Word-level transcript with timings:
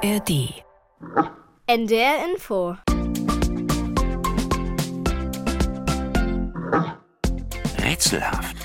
ARD. 0.00 0.62
NDR 1.66 2.24
Info. 2.30 2.76
Rätselhaft. 7.82 8.56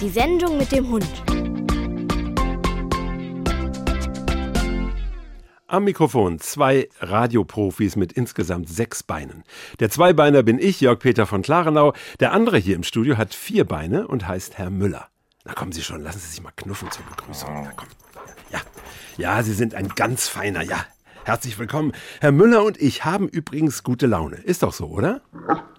Die 0.00 0.08
Sendung 0.08 0.56
mit 0.56 0.70
dem 0.70 0.88
Hund. 0.88 1.04
Am 5.66 5.82
Mikrofon 5.82 6.38
zwei 6.38 6.88
Radioprofis 7.00 7.96
mit 7.96 8.12
insgesamt 8.12 8.68
sechs 8.68 9.02
Beinen. 9.02 9.42
Der 9.80 9.90
Zweibeiner 9.90 10.44
bin 10.44 10.60
ich, 10.60 10.80
Jörg-Peter 10.80 11.26
von 11.26 11.42
Klarenau. 11.42 11.92
Der 12.20 12.32
andere 12.32 12.58
hier 12.58 12.76
im 12.76 12.84
Studio 12.84 13.16
hat 13.16 13.34
vier 13.34 13.64
Beine 13.64 14.06
und 14.06 14.28
heißt 14.28 14.58
Herr 14.58 14.70
Müller. 14.70 15.08
Na 15.44 15.54
kommen 15.54 15.72
Sie 15.72 15.82
schon, 15.82 16.02
lassen 16.02 16.20
Sie 16.20 16.28
sich 16.28 16.42
mal 16.42 16.52
knuffen 16.54 16.88
zur 16.92 17.04
Begrüßung. 17.06 17.50
Na 17.64 17.72
komm. 17.74 17.88
Ja, 18.50 18.60
ja, 19.16 19.42
Sie 19.42 19.52
sind 19.52 19.74
ein 19.74 19.88
ganz 19.88 20.28
feiner, 20.28 20.62
ja. 20.62 20.84
Herzlich 21.24 21.58
willkommen. 21.58 21.92
Herr 22.20 22.30
Müller 22.30 22.64
und 22.64 22.80
ich 22.80 23.04
haben 23.04 23.28
übrigens 23.28 23.82
gute 23.82 24.06
Laune. 24.06 24.36
Ist 24.36 24.62
doch 24.62 24.72
so, 24.72 24.86
oder? 24.86 25.22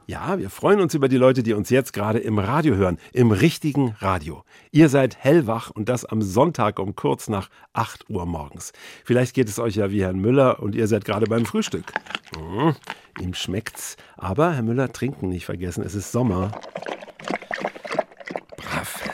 Ja, 0.05 0.39
wir 0.39 0.49
freuen 0.49 0.81
uns 0.81 0.93
über 0.93 1.07
die 1.07 1.15
Leute, 1.15 1.41
die 1.41 1.53
uns 1.53 1.69
jetzt 1.69 1.93
gerade 1.93 2.19
im 2.19 2.37
Radio 2.37 2.75
hören, 2.75 2.97
im 3.13 3.31
richtigen 3.31 3.95
Radio. 3.99 4.43
Ihr 4.71 4.89
seid 4.89 5.15
hellwach 5.17 5.69
und 5.69 5.87
das 5.87 6.03
am 6.03 6.21
Sonntag 6.21 6.79
um 6.79 6.95
kurz 6.95 7.29
nach 7.29 7.49
8 7.71 8.09
Uhr 8.09 8.25
morgens. 8.25 8.73
Vielleicht 9.05 9.33
geht 9.33 9.47
es 9.47 9.59
euch 9.59 9.75
ja 9.75 9.89
wie 9.89 10.01
Herrn 10.01 10.19
Müller 10.19 10.61
und 10.61 10.75
ihr 10.75 10.87
seid 10.87 11.05
gerade 11.05 11.27
beim 11.27 11.45
Frühstück. 11.45 11.93
Mmh, 12.37 12.75
ihm 13.21 13.33
schmeckt's. 13.33 13.95
Aber 14.17 14.53
Herr 14.53 14.63
Müller, 14.63 14.91
trinken 14.91 15.29
nicht 15.29 15.45
vergessen, 15.45 15.83
es 15.85 15.95
ist 15.95 16.11
Sommer. 16.11 16.51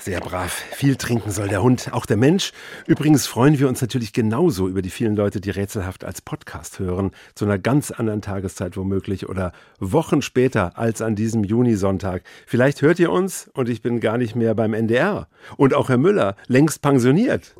Sehr 0.03 0.19
brav. 0.19 0.51
Viel 0.73 0.97
trinken 0.97 1.31
soll 1.31 1.47
der 1.47 1.63
Hund, 1.63 1.93
auch 1.93 2.05
der 2.05 2.17
Mensch. 2.17 2.51
Übrigens 2.85 3.25
freuen 3.25 3.57
wir 3.57 3.69
uns 3.69 3.79
natürlich 3.79 4.11
genauso 4.11 4.67
über 4.67 4.81
die 4.81 4.89
vielen 4.89 5.15
Leute, 5.15 5.39
die 5.39 5.49
rätselhaft 5.49 6.03
als 6.03 6.19
Podcast 6.19 6.79
hören, 6.79 7.11
zu 7.35 7.45
einer 7.45 7.57
ganz 7.57 7.89
anderen 7.89 8.21
Tageszeit 8.21 8.75
womöglich 8.75 9.29
oder 9.29 9.53
Wochen 9.79 10.21
später 10.21 10.77
als 10.77 11.01
an 11.01 11.15
diesem 11.15 11.45
Junisonntag. 11.45 12.23
Vielleicht 12.45 12.81
hört 12.81 12.99
ihr 12.99 13.13
uns 13.13 13.49
und 13.53 13.69
ich 13.69 13.81
bin 13.81 14.01
gar 14.01 14.17
nicht 14.17 14.35
mehr 14.35 14.53
beim 14.55 14.73
NDR. 14.73 15.29
Und 15.55 15.73
auch 15.73 15.87
Herr 15.87 15.97
Müller, 15.97 16.35
längst 16.47 16.81
pensioniert. 16.81 17.55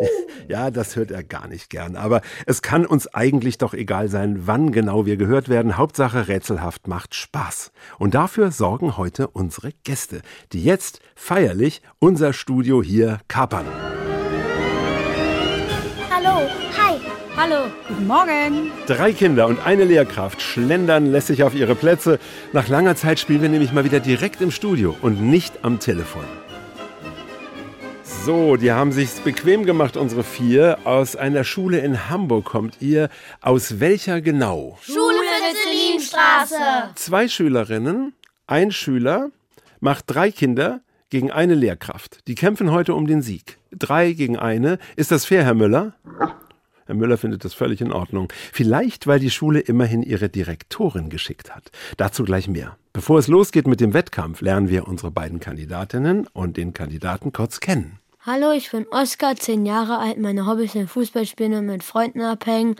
Ja, 0.48 0.70
das 0.70 0.94
hört 0.94 1.10
er 1.10 1.24
gar 1.24 1.48
nicht 1.48 1.70
gern. 1.70 1.96
Aber 1.96 2.20
es 2.46 2.62
kann 2.62 2.86
uns 2.86 3.12
eigentlich 3.12 3.58
doch 3.58 3.74
egal 3.74 4.08
sein, 4.08 4.46
wann 4.46 4.70
genau 4.70 5.04
wir 5.04 5.16
gehört 5.16 5.48
werden. 5.48 5.76
Hauptsache 5.76 6.28
rätselhaft 6.28 6.86
macht 6.86 7.14
Spaß. 7.14 7.72
Und 7.98 8.14
dafür 8.14 8.52
sorgen 8.52 8.96
heute 8.96 9.26
unsere 9.28 9.72
Gäste, 9.84 10.22
die 10.52 10.62
jetzt 10.62 11.00
feierlich 11.16 11.82
unser 11.98 12.32
Studio 12.32 12.82
hier 12.82 13.18
kapern. 13.26 13.66
Hallo, 16.10 16.48
hi. 16.76 17.00
Hallo, 17.36 17.66
guten 17.88 18.06
Morgen. 18.06 18.70
Drei 18.86 19.12
Kinder 19.12 19.46
und 19.46 19.66
eine 19.66 19.84
Lehrkraft 19.84 20.40
schlendern 20.40 21.06
lässig 21.06 21.42
auf 21.42 21.54
ihre 21.54 21.74
Plätze. 21.74 22.18
Nach 22.52 22.68
langer 22.68 22.96
Zeit 22.96 23.18
spielen 23.18 23.42
wir 23.42 23.48
nämlich 23.48 23.72
mal 23.72 23.84
wieder 23.84 24.00
direkt 24.00 24.40
im 24.40 24.50
Studio 24.50 24.94
und 25.02 25.20
nicht 25.20 25.64
am 25.64 25.78
Telefon. 25.80 26.24
So, 28.26 28.56
die 28.56 28.72
haben 28.72 28.90
sich's 28.90 29.20
bequem 29.20 29.64
gemacht, 29.64 29.96
unsere 29.96 30.24
vier. 30.24 30.78
Aus 30.82 31.14
einer 31.14 31.44
Schule 31.44 31.78
in 31.78 32.10
Hamburg 32.10 32.46
kommt 32.46 32.82
ihr. 32.82 33.08
Aus 33.40 33.78
welcher 33.78 34.20
genau? 34.20 34.76
Schule 34.82 35.20
Ritzelinstraße. 35.48 36.56
Zwei 36.96 37.28
Schülerinnen, 37.28 38.14
ein 38.48 38.72
Schüler, 38.72 39.30
macht 39.78 40.06
drei 40.08 40.32
Kinder 40.32 40.80
gegen 41.08 41.30
eine 41.30 41.54
Lehrkraft. 41.54 42.26
Die 42.26 42.34
kämpfen 42.34 42.72
heute 42.72 42.96
um 42.96 43.06
den 43.06 43.22
Sieg. 43.22 43.58
Drei 43.70 44.12
gegen 44.12 44.36
eine. 44.36 44.80
Ist 44.96 45.12
das 45.12 45.24
fair, 45.24 45.44
Herr 45.44 45.54
Müller? 45.54 45.94
Herr 46.86 46.96
Müller 46.96 47.18
findet 47.18 47.44
das 47.44 47.54
völlig 47.54 47.80
in 47.80 47.92
Ordnung. 47.92 48.32
Vielleicht, 48.52 49.06
weil 49.06 49.20
die 49.20 49.30
Schule 49.30 49.60
immerhin 49.60 50.02
ihre 50.02 50.28
Direktorin 50.28 51.10
geschickt 51.10 51.54
hat. 51.54 51.70
Dazu 51.96 52.24
gleich 52.24 52.48
mehr. 52.48 52.76
Bevor 52.92 53.20
es 53.20 53.28
losgeht 53.28 53.68
mit 53.68 53.80
dem 53.80 53.94
Wettkampf, 53.94 54.40
lernen 54.40 54.68
wir 54.68 54.88
unsere 54.88 55.12
beiden 55.12 55.38
Kandidatinnen 55.38 56.26
und 56.32 56.56
den 56.56 56.72
Kandidaten 56.72 57.32
kurz 57.32 57.60
kennen. 57.60 58.00
Hallo, 58.28 58.50
ich 58.50 58.72
bin 58.72 58.88
Oskar, 58.90 59.36
zehn 59.36 59.66
Jahre 59.66 59.98
alt. 59.98 60.18
Meine 60.18 60.48
Hobbys 60.48 60.72
sind 60.72 60.90
Fußball 60.90 61.26
spielen 61.26 61.54
und 61.54 61.66
mit 61.66 61.84
Freunden 61.84 62.22
abhängen. 62.22 62.74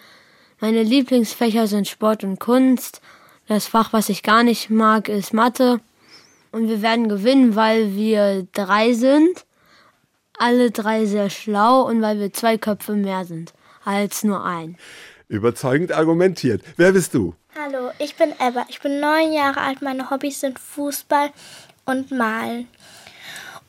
Meine 0.59 0.83
Lieblingsfächer 0.83 1.69
sind 1.69 1.87
Sport 1.87 2.25
und 2.25 2.41
Kunst. 2.41 3.01
Das 3.47 3.69
Fach, 3.69 3.93
was 3.93 4.09
ich 4.09 4.25
gar 4.25 4.43
nicht 4.43 4.71
mag, 4.71 5.09
ist 5.09 5.33
Mathe. 5.33 5.81
Und 6.51 6.69
wir 6.69 6.83
werden 6.83 7.09
gewinnen, 7.09 7.55
weil 7.55 7.95
wir 7.95 8.49
drei 8.55 8.93
sind. 8.93 9.47
Alle 10.37 10.73
drei 10.73 11.07
sehr 11.07 11.31
schlau 11.31 11.83
und 11.83 12.03
weil 12.03 12.19
wir 12.19 12.33
zwei 12.33 12.59
Köpfe 12.59 12.95
mehr 12.95 13.25
sind 13.25 13.55
als 13.85 14.25
nur 14.25 14.45
ein. 14.45 14.77
Überzeugend 15.29 15.93
argumentiert. 15.93 16.61
Wer 16.77 16.91
bist 16.91 17.15
du? 17.15 17.37
Hallo, 17.55 17.93
ich 18.01 18.17
bin 18.17 18.33
Ebba. 18.41 18.67
Ich 18.69 18.81
bin 18.81 18.99
neun 18.99 19.33
Jahre 19.33 19.61
alt. 19.61 19.81
Meine 19.81 20.11
Hobbys 20.11 20.41
sind 20.41 20.59
Fußball 20.59 21.31
und 21.85 22.11
Malen. 22.11 22.67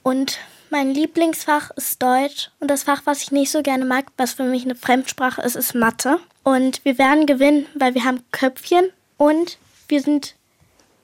Und 0.02 0.40
mein 0.70 0.94
Lieblingsfach 0.94 1.72
ist 1.72 2.02
Deutsch. 2.02 2.52
Und 2.60 2.70
das 2.70 2.84
Fach, 2.84 3.02
was 3.06 3.24
ich 3.24 3.32
nicht 3.32 3.52
so 3.52 3.62
gerne 3.62 3.86
mag, 3.86 4.06
was 4.18 4.34
für 4.34 4.44
mich 4.44 4.64
eine 4.64 4.76
Fremdsprache 4.76 5.42
ist, 5.42 5.56
ist 5.56 5.76
Mathe. 5.76 6.20
Und 6.44 6.84
wir 6.86 6.98
werden 6.98 7.26
gewinnen, 7.26 7.66
weil 7.76 7.94
wir 7.94 8.04
haben 8.04 8.24
Köpfchen 8.32 8.90
und 9.18 9.58
wir 9.88 10.02
sind, 10.02 10.36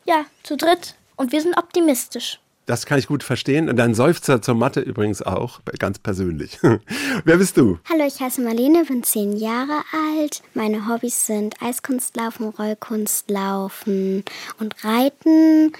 ja, 0.05 0.25
zu 0.43 0.57
dritt. 0.57 0.95
Und 1.15 1.31
wir 1.31 1.41
sind 1.41 1.57
optimistisch. 1.57 2.39
Das 2.65 2.85
kann 2.85 2.97
ich 2.97 3.07
gut 3.07 3.23
verstehen. 3.23 3.67
Und 3.69 3.75
dein 3.75 3.93
Seufzer 3.93 4.41
zur 4.41 4.55
Mathe 4.55 4.79
übrigens 4.79 5.21
auch, 5.21 5.59
ganz 5.79 5.99
persönlich. 5.99 6.59
Wer 7.25 7.37
bist 7.37 7.57
du? 7.57 7.79
Hallo, 7.89 8.05
ich 8.05 8.21
heiße 8.21 8.41
Marlene, 8.41 8.85
bin 8.85 9.03
zehn 9.03 9.35
Jahre 9.35 9.83
alt. 9.91 10.41
Meine 10.53 10.87
Hobbys 10.87 11.25
sind 11.25 11.61
Eiskunstlaufen, 11.61 12.49
Rollkunstlaufen 12.49 14.23
und 14.59 14.83
Reiten. 14.83 15.73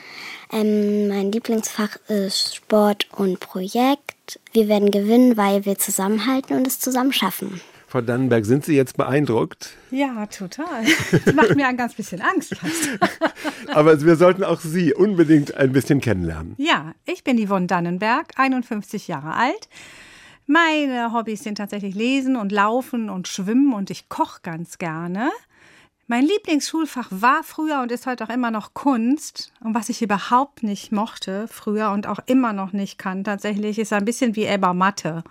Ähm, 0.51 1.07
mein 1.07 1.31
Lieblingsfach 1.31 1.95
ist 2.09 2.55
Sport 2.55 3.07
und 3.11 3.39
Projekt. 3.39 4.39
Wir 4.51 4.67
werden 4.67 4.91
gewinnen, 4.91 5.37
weil 5.37 5.65
wir 5.65 5.77
zusammenhalten 5.77 6.57
und 6.57 6.67
es 6.67 6.79
zusammen 6.79 7.13
schaffen. 7.13 7.61
Frau 7.93 8.01
Dannenberg, 8.01 8.43
sind 8.43 8.65
Sie 8.65 8.75
jetzt 8.75 8.97
beeindruckt? 8.97 9.75
Ja, 9.91 10.25
total. 10.25 10.83
Das 11.25 11.35
macht 11.35 11.55
mir 11.55 11.67
ein 11.67 11.77
ganz 11.77 11.93
bisschen 11.93 12.21
Angst. 12.21 12.55
Aber 13.67 14.01
wir 14.01 14.15
sollten 14.15 14.43
auch 14.43 14.61
Sie 14.61 14.95
unbedingt 14.95 15.53
ein 15.53 15.71
bisschen 15.73 16.01
kennenlernen. 16.01 16.55
Ja, 16.57 16.95
ich 17.05 17.23
bin 17.23 17.37
Yvonne 17.37 17.67
Dannenberg, 17.67 18.31
51 18.35 19.07
Jahre 19.07 19.35
alt. 19.35 19.69
Meine 20.47 21.13
Hobbys 21.13 21.43
sind 21.43 21.59
tatsächlich 21.59 21.93
Lesen 21.93 22.35
und 22.35 22.51
Laufen 22.51 23.11
und 23.11 23.27
Schwimmen 23.27 23.73
und 23.73 23.91
ich 23.91 24.09
koche 24.09 24.39
ganz 24.41 24.79
gerne. 24.79 25.29
Mein 26.07 26.25
Lieblingsschulfach 26.25 27.09
war 27.11 27.43
früher 27.43 27.79
und 27.83 27.91
ist 27.91 28.07
heute 28.07 28.23
auch 28.23 28.33
immer 28.33 28.49
noch 28.49 28.73
Kunst. 28.73 29.53
Und 29.63 29.75
was 29.75 29.89
ich 29.89 30.01
überhaupt 30.01 30.63
nicht 30.63 30.91
mochte 30.91 31.47
früher 31.47 31.91
und 31.91 32.07
auch 32.07 32.21
immer 32.25 32.53
noch 32.53 32.73
nicht 32.73 32.97
kann, 32.97 33.23
tatsächlich 33.23 33.77
ist 33.77 33.93
ein 33.93 34.03
bisschen 34.03 34.35
wie 34.35 34.45
Ebba 34.45 34.73
Mathe. 34.73 35.23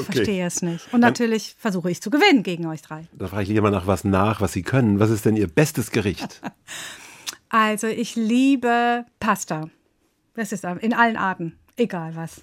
Ich 0.00 0.08
Okay. 0.08 0.16
verstehe 0.16 0.46
es 0.46 0.62
nicht. 0.62 0.92
Und 0.92 1.00
natürlich 1.00 1.54
versuche 1.58 1.90
ich 1.90 2.00
zu 2.02 2.10
gewinnen 2.10 2.42
gegen 2.42 2.66
euch 2.66 2.82
drei. 2.82 3.06
Da 3.12 3.26
frage 3.28 3.42
ich 3.44 3.48
lieber 3.48 3.70
nach 3.70 3.86
was 3.86 4.04
nach, 4.04 4.40
was 4.40 4.52
Sie 4.52 4.62
können. 4.62 5.00
Was 5.00 5.10
ist 5.10 5.24
denn 5.24 5.36
Ihr 5.36 5.48
bestes 5.48 5.90
Gericht? 5.90 6.40
Also 7.50 7.86
ich 7.86 8.14
liebe 8.14 9.06
Pasta. 9.20 9.70
Das 10.34 10.52
ist 10.52 10.64
in 10.64 10.92
allen 10.92 11.16
Arten, 11.16 11.58
egal 11.76 12.14
was. 12.14 12.42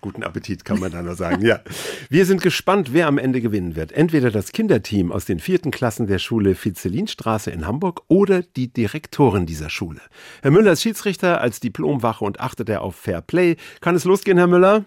Guten 0.00 0.22
Appetit, 0.22 0.64
kann 0.64 0.80
man 0.80 0.92
da 0.92 1.02
nur 1.02 1.14
sagen. 1.14 1.44
Ja. 1.44 1.60
Wir 2.10 2.24
sind 2.26 2.42
gespannt, 2.42 2.92
wer 2.92 3.06
am 3.06 3.16
Ende 3.18 3.40
gewinnen 3.42 3.76
wird. 3.76 3.92
Entweder 3.92 4.30
das 4.30 4.52
Kinderteam 4.52 5.12
aus 5.12 5.24
den 5.26 5.40
vierten 5.40 5.70
Klassen 5.70 6.06
der 6.06 6.18
Schule 6.18 6.54
Vizelinstraße 6.56 7.50
in 7.50 7.66
Hamburg 7.66 8.02
oder 8.08 8.42
die 8.42 8.68
Direktorin 8.72 9.44
dieser 9.46 9.68
Schule. 9.70 10.00
Herr 10.42 10.50
Müller 10.50 10.72
ist 10.72 10.82
Schiedsrichter 10.82 11.40
als 11.42 11.60
Diplomwache 11.60 12.24
und 12.24 12.40
achtet 12.40 12.68
er 12.68 12.80
auf 12.82 12.96
Fair 12.96 13.20
Play. 13.20 13.56
Kann 13.82 13.94
es 13.94 14.04
losgehen, 14.04 14.36
Herr 14.38 14.46
Müller? 14.46 14.84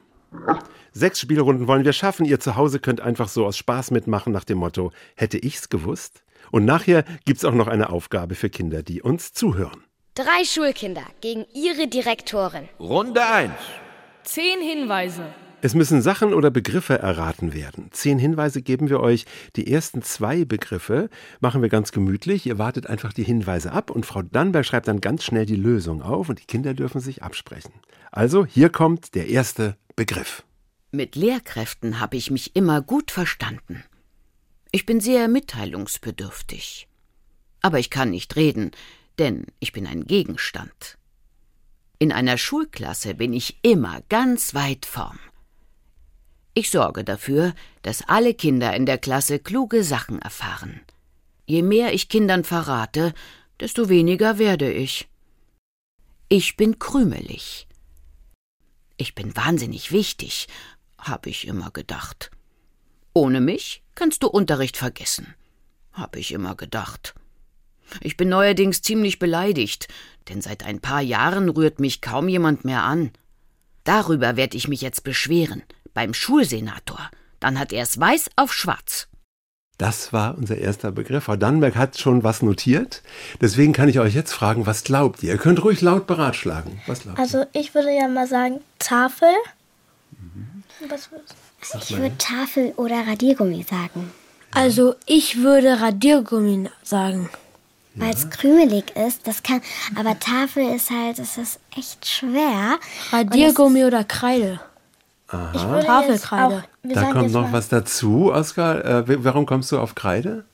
Sechs 0.98 1.20
Spielrunden 1.20 1.68
wollen 1.68 1.86
wir 1.86 1.94
schaffen. 1.94 2.26
Ihr 2.26 2.40
zu 2.40 2.56
Hause 2.56 2.80
könnt 2.80 3.02
einfach 3.02 3.28
so 3.28 3.46
aus 3.46 3.56
Spaß 3.56 3.92
mitmachen 3.92 4.34
nach 4.34 4.44
dem 4.44 4.58
Motto, 4.58 4.92
hätte 5.16 5.38
ich's 5.38 5.70
gewusst? 5.70 6.24
Und 6.50 6.66
nachher 6.66 7.06
gibt's 7.24 7.46
auch 7.46 7.54
noch 7.54 7.68
eine 7.68 7.92
Aufgabe 7.92 8.34
für 8.34 8.50
Kinder, 8.50 8.82
die 8.82 9.04
uns 9.04 9.32
zuhören. 9.32 9.84
Drei 10.16 10.44
Schulkinder 10.44 11.04
gegen 11.22 11.46
ihre 11.54 11.88
Direktorin. 11.88 12.68
Runde 12.80 13.24
1. 13.24 13.52
Zehn 14.24 14.60
Hinweise. 14.60 15.22
Es 15.62 15.76
müssen 15.76 16.02
Sachen 16.02 16.34
oder 16.34 16.50
Begriffe 16.50 16.98
erraten 16.98 17.54
werden. 17.54 17.90
Zehn 17.92 18.18
Hinweise 18.18 18.64
geben 18.64 18.90
wir 18.90 19.00
euch. 19.00 19.26
Die 19.56 19.72
ersten 19.72 20.02
zwei 20.02 20.46
Begriffe 20.46 21.12
machen 21.40 21.62
wir 21.62 21.70
ganz 21.70 21.92
gemütlich. 21.92 22.48
Ihr 22.48 22.58
wartet 22.58 22.88
einfach 22.88 23.14
die 23.14 23.24
Hinweise 23.24 23.72
ab 23.72 23.92
und 23.92 24.08
Frau 24.08 24.24
Dannberg 24.24 24.66
schreibt 24.66 24.88
dann 24.88 25.02
ganz 25.02 25.24
schnell 25.24 25.46
die 25.46 25.58
Lösung 25.58 26.02
auf 26.02 26.30
und 26.30 26.40
die 26.40 26.46
Kinder 26.46 26.74
dürfen 26.74 27.02
sich 27.02 27.22
absprechen. 27.22 27.74
Also, 28.12 28.48
hier 28.48 28.70
kommt 28.70 29.14
der 29.14 29.28
erste 29.28 29.78
Begriff. 29.96 30.44
Mit 30.92 31.16
Lehrkräften 31.16 32.00
habe 32.00 32.16
ich 32.16 32.32
mich 32.32 32.56
immer 32.56 32.82
gut 32.82 33.12
verstanden. 33.12 33.84
Ich 34.72 34.86
bin 34.86 35.02
sehr 35.02 35.28
mitteilungsbedürftig. 35.28 36.88
Aber 37.62 37.80
ich 37.80 37.90
kann 37.90 38.12
nicht 38.12 38.36
reden, 38.38 38.72
denn 39.20 39.46
ich 39.60 39.74
bin 39.74 39.86
ein 39.86 40.06
Gegenstand. 40.06 40.98
In 42.00 42.12
einer 42.12 42.38
Schulklasse 42.38 43.16
bin 43.16 43.34
ich 43.34 43.60
immer 43.64 44.02
ganz 44.08 44.54
weit 44.54 44.86
vorn. 44.86 45.20
Ich 46.54 46.70
sorge 46.70 47.04
dafür, 47.04 47.54
dass 47.82 48.08
alle 48.08 48.34
Kinder 48.34 48.74
in 48.76 48.86
der 48.86 48.98
Klasse 48.98 49.40
kluge 49.40 49.84
Sachen 49.84 50.20
erfahren. 50.20 50.80
Je 51.46 51.64
mehr 51.64 51.94
ich 51.94 52.08
Kindern 52.08 52.44
verrate, 52.44 53.14
desto 53.60 53.90
weniger 53.90 54.38
werde 54.38 54.72
ich. 54.72 55.10
Ich 56.30 56.56
bin 56.56 56.80
krümelig. 56.80 57.68
Ich 58.98 59.16
bin 59.16 59.36
wahnsinnig 59.36 59.92
wichtig, 59.92 60.48
habe 60.98 61.30
ich 61.30 61.48
immer 61.48 61.72
gedacht. 61.72 62.32
Ohne 63.14 63.42
mich 63.42 63.84
kannst 63.96 64.24
du 64.24 64.28
Unterricht 64.28 64.78
vergessen, 64.78 65.34
habe 65.92 66.20
ich 66.20 66.32
immer 66.32 66.56
gedacht. 66.56 67.16
Ich 68.02 68.18
bin 68.18 68.30
neuerdings 68.30 68.82
ziemlich 68.82 69.18
beleidigt, 69.18 69.88
denn 70.30 70.42
seit 70.42 70.64
ein 70.64 70.82
paar 70.82 71.02
Jahren 71.02 71.50
rührt 71.50 71.80
mich 71.80 72.02
kaum 72.02 72.28
jemand 72.28 72.66
mehr 72.66 72.84
an. 72.84 73.12
Darüber 73.84 74.36
werde 74.36 74.58
ich 74.58 74.68
mich 74.68 74.82
jetzt 74.82 75.04
beschweren, 75.04 75.64
beim 75.94 76.14
Schulsenator. 76.14 77.10
Dann 77.40 77.58
hat 77.58 77.72
er 77.72 77.84
es 77.84 78.00
weiß 78.00 78.32
auf 78.36 78.54
schwarz. 78.54 79.08
Das 79.78 80.12
war 80.12 80.38
unser 80.38 80.58
erster 80.58 80.92
Begriff. 80.92 81.26
Frau 81.26 81.36
Dannenberg 81.36 81.76
hat 81.76 82.00
schon 82.00 82.24
was 82.24 82.42
notiert. 82.42 83.04
Deswegen 83.42 83.74
kann 83.74 83.90
ich 83.90 84.00
euch 84.00 84.16
jetzt 84.16 84.34
fragen, 84.34 84.66
was 84.66 84.84
glaubt 84.84 85.22
ihr? 85.22 85.34
Ihr 85.34 85.38
könnt 85.38 85.64
ruhig 85.64 85.82
laut 85.82 86.08
beratschlagen. 86.08 86.82
Was 86.88 87.02
glaubt 87.02 87.20
Also 87.20 87.46
ich 87.54 87.76
würde 87.76 87.96
ja 87.96 88.08
mal 88.08 88.28
sagen 88.28 88.60
Tafel. 88.80 89.30
Mhm. 90.12 90.57
Was 90.90 91.10
ich 91.90 91.98
würde 91.98 92.18
Tafel 92.18 92.74
oder 92.78 93.08
Radiergummi 93.08 93.64
sagen. 93.64 94.12
Also 94.54 94.96
ich 95.06 95.38
würde 95.38 95.80
Radiergummi 95.82 96.70
sagen. 96.84 97.30
Ja. 97.96 98.06
Weil 98.06 98.14
es 98.14 98.30
krümelig 98.30 98.96
ist, 98.96 99.28
das 99.28 99.44
kann. 99.44 99.62
Aber 99.96 100.20
Tafel 100.20 100.76
ist 100.76 100.92
halt, 100.92 101.20
es 101.20 101.38
ist 101.38 101.60
echt 101.76 102.06
schwer. 102.08 102.78
Radiergummi 103.12 103.86
oder 103.86 104.04
Kreide. 104.04 104.60
Aha. 105.28 105.82
Tafelkreide. 105.82 106.64
Da 106.84 107.12
kommt 107.12 107.32
noch 107.34 107.52
was 107.52 107.68
dazu, 107.70 108.32
Oskar. 108.32 108.86
Äh, 108.86 109.24
warum 109.24 109.46
kommst 109.46 109.72
du 109.72 109.80
auf 109.80 109.96
Kreide? 109.96 110.46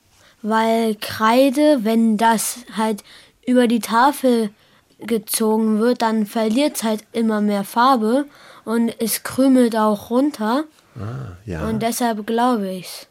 Weil 0.42 0.96
Kreide, 0.96 1.80
wenn 1.82 2.16
das 2.16 2.58
halt 2.76 3.04
über 3.46 3.68
die 3.68 3.80
Tafel 3.80 4.50
gezogen 4.98 5.78
wird, 5.80 6.02
dann 6.02 6.26
verliert 6.26 6.76
es 6.76 6.82
halt 6.82 7.04
immer 7.12 7.40
mehr 7.40 7.64
Farbe 7.64 8.26
und 8.64 8.88
es 9.00 9.22
krümelt 9.22 9.76
auch 9.76 10.10
runter. 10.10 10.64
Ah, 10.96 11.36
ja. 11.44 11.66
Und 11.68 11.82
deshalb 11.82 12.26
glaube 12.26 12.68
ich 12.70 13.06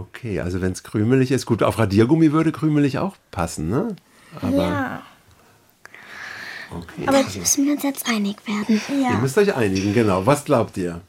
Okay, 0.00 0.40
also 0.40 0.62
wenn 0.62 0.72
es 0.72 0.82
krümelig 0.82 1.30
ist, 1.30 1.44
gut, 1.44 1.62
auf 1.62 1.78
Radiergummi 1.78 2.32
würde 2.32 2.52
krümelig 2.52 2.98
auch 2.98 3.16
passen, 3.30 3.68
ne? 3.68 3.96
Aber 4.40 4.56
ja. 4.56 5.02
Okay. 6.70 7.06
Aber 7.06 7.18
also. 7.18 7.38
müssen 7.38 7.66
wir 7.66 7.72
uns 7.74 7.82
jetzt 7.82 8.08
einig 8.08 8.36
werden. 8.46 8.80
Ja. 8.88 9.10
Ihr 9.10 9.18
müsst 9.18 9.36
euch 9.36 9.54
einigen, 9.54 9.92
genau. 9.92 10.24
Was 10.24 10.44
glaubt 10.44 10.76
ihr? 10.76 11.00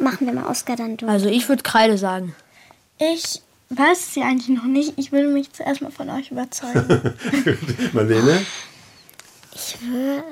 Machen 0.00 0.26
wir 0.26 0.34
mal 0.34 0.46
Oskar 0.46 0.76
dann 0.76 0.96
durch. 0.96 1.10
Also 1.10 1.28
ich 1.28 1.48
würde 1.48 1.62
Kreide 1.62 1.96
sagen. 1.96 2.34
Ich 2.98 3.40
weiß 3.70 4.14
sie 4.14 4.22
eigentlich 4.22 4.56
noch 4.56 4.64
nicht. 4.64 4.92
Ich 4.96 5.10
würde 5.10 5.28
mich 5.28 5.52
zuerst 5.52 5.80
mal 5.80 5.90
von 5.90 6.10
euch 6.10 6.30
überzeugen. 6.30 7.14
Marlene? 7.92 8.42
Ich 9.54 9.78
würde. 9.80 10.22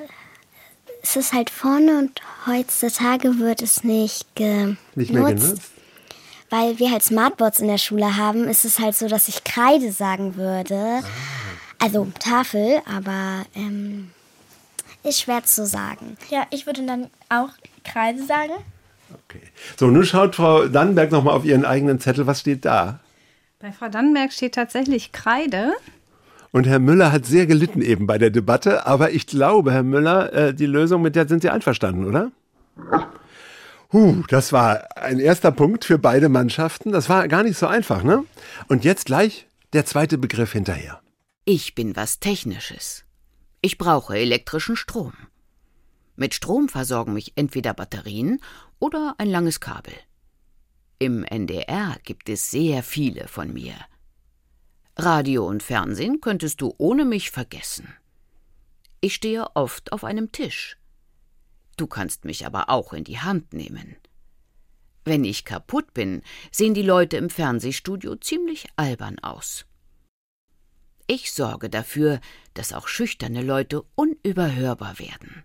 Es 1.02 1.16
ist 1.16 1.32
halt 1.32 1.50
vorne 1.50 1.98
und 1.98 2.20
heutzutage 2.46 3.38
wird 3.38 3.62
es 3.62 3.84
nicht 3.84 4.34
genutzt. 4.34 4.78
Nicht 4.94 5.12
mehr 5.12 5.24
genutzt? 5.34 5.62
Weil 6.50 6.78
wir 6.78 6.90
halt 6.90 7.02
Smartboards 7.02 7.60
in 7.60 7.68
der 7.68 7.78
Schule 7.78 8.16
haben, 8.16 8.48
ist 8.48 8.64
es 8.64 8.78
halt 8.78 8.96
so, 8.96 9.06
dass 9.06 9.28
ich 9.28 9.44
Kreide 9.44 9.92
sagen 9.92 10.36
würde. 10.36 11.00
Ah. 11.02 11.04
Also 11.78 12.08
Tafel, 12.18 12.80
aber 12.86 13.44
ähm, 13.54 14.10
ist 15.04 15.20
schwer 15.20 15.44
zu 15.44 15.66
sagen. 15.66 16.16
Ja, 16.30 16.46
ich 16.50 16.66
würde 16.66 16.84
dann 16.84 17.08
auch 17.28 17.50
Kreide 17.84 18.22
sagen. 18.24 18.52
Okay. 19.12 19.42
So, 19.78 19.86
nun 19.86 20.04
schaut 20.04 20.36
Frau 20.36 20.66
Dannenberg 20.66 21.12
nochmal 21.12 21.34
auf 21.34 21.44
ihren 21.44 21.64
eigenen 21.64 22.00
Zettel. 22.00 22.26
Was 22.26 22.40
steht 22.40 22.64
da? 22.64 23.00
Bei 23.60 23.72
Frau 23.72 23.88
Dannenberg 23.88 24.32
steht 24.32 24.54
tatsächlich 24.54 25.12
Kreide. 25.12 25.72
Und 26.50 26.66
Herr 26.66 26.78
Müller 26.78 27.12
hat 27.12 27.26
sehr 27.26 27.46
gelitten 27.46 27.82
eben 27.82 28.06
bei 28.06 28.18
der 28.18 28.30
Debatte, 28.30 28.86
aber 28.86 29.10
ich 29.10 29.26
glaube, 29.26 29.72
Herr 29.72 29.82
Müller, 29.82 30.32
äh, 30.32 30.54
die 30.54 30.66
Lösung, 30.66 31.02
mit 31.02 31.14
der 31.14 31.28
sind 31.28 31.42
Sie 31.42 31.50
einverstanden, 31.50 32.06
oder? 32.06 32.32
Huh, 33.92 34.22
das 34.28 34.52
war 34.52 34.96
ein 34.96 35.18
erster 35.18 35.50
Punkt 35.50 35.84
für 35.84 35.98
beide 35.98 36.28
Mannschaften. 36.28 36.92
Das 36.92 37.08
war 37.08 37.26
gar 37.28 37.42
nicht 37.42 37.58
so 37.58 37.66
einfach, 37.66 38.02
ne? 38.02 38.24
Und 38.68 38.84
jetzt 38.84 39.06
gleich 39.06 39.46
der 39.72 39.86
zweite 39.86 40.18
Begriff 40.18 40.52
hinterher. 40.52 41.00
Ich 41.44 41.74
bin 41.74 41.96
was 41.96 42.20
Technisches. 42.20 43.04
Ich 43.62 43.78
brauche 43.78 44.16
elektrischen 44.16 44.76
Strom. 44.76 45.14
Mit 46.16 46.34
Strom 46.34 46.68
versorgen 46.68 47.14
mich 47.14 47.32
entweder 47.36 47.74
Batterien 47.74 48.40
oder 48.78 49.14
ein 49.18 49.28
langes 49.28 49.60
Kabel. 49.60 49.94
Im 50.98 51.24
NDR 51.24 51.96
gibt 52.04 52.28
es 52.28 52.50
sehr 52.50 52.82
viele 52.82 53.28
von 53.28 53.52
mir. 53.52 53.74
Radio 55.00 55.46
und 55.46 55.62
Fernsehen 55.62 56.20
könntest 56.20 56.60
du 56.60 56.74
ohne 56.76 57.04
mich 57.04 57.30
vergessen. 57.30 57.94
Ich 59.00 59.14
stehe 59.14 59.54
oft 59.54 59.92
auf 59.92 60.02
einem 60.02 60.32
Tisch. 60.32 60.76
Du 61.76 61.86
kannst 61.86 62.24
mich 62.24 62.44
aber 62.44 62.68
auch 62.68 62.92
in 62.92 63.04
die 63.04 63.20
Hand 63.20 63.52
nehmen. 63.52 63.94
Wenn 65.04 65.22
ich 65.22 65.44
kaputt 65.44 65.94
bin, 65.94 66.22
sehen 66.50 66.74
die 66.74 66.82
Leute 66.82 67.16
im 67.16 67.30
Fernsehstudio 67.30 68.16
ziemlich 68.16 68.66
albern 68.74 69.20
aus. 69.20 69.66
Ich 71.06 71.30
sorge 71.32 71.70
dafür, 71.70 72.20
dass 72.54 72.72
auch 72.72 72.88
schüchterne 72.88 73.42
Leute 73.42 73.84
unüberhörbar 73.94 74.98
werden. 74.98 75.44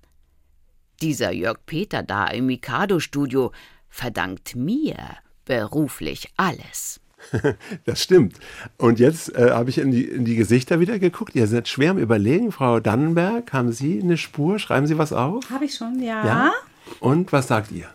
Dieser 1.00 1.32
Jörg 1.32 1.60
Peter 1.68 2.02
da 2.02 2.26
im 2.28 2.48
Mikado-Studio 2.48 3.52
verdankt 3.88 4.56
mir 4.56 4.98
beruflich 5.46 6.34
alles. 6.38 7.03
das 7.86 8.02
stimmt. 8.02 8.38
Und 8.78 9.00
jetzt 9.00 9.36
äh, 9.36 9.52
habe 9.52 9.70
ich 9.70 9.78
in 9.78 9.92
die, 9.92 10.04
in 10.04 10.26
die 10.26 10.36
Gesichter 10.36 10.80
wieder 10.80 11.00
geguckt. 11.00 11.36
Ihr 11.36 11.48
seid 11.48 11.68
schwer 11.68 11.92
im 11.92 11.98
Überlegen. 11.98 12.52
Frau 12.52 12.80
Dannenberg, 12.80 13.54
haben 13.54 13.72
Sie 13.72 14.02
eine 14.02 14.18
Spur? 14.18 14.60
Schreiben 14.60 14.88
Sie 14.88 14.98
was 14.98 15.14
auf? 15.14 15.50
Habe 15.50 15.66
ich 15.66 15.76
schon, 15.76 16.02
ja. 16.02 16.26
ja. 16.26 16.52
Und 17.00 17.32
was 17.32 17.48
sagt 17.48 17.72
ihr? 17.72 17.88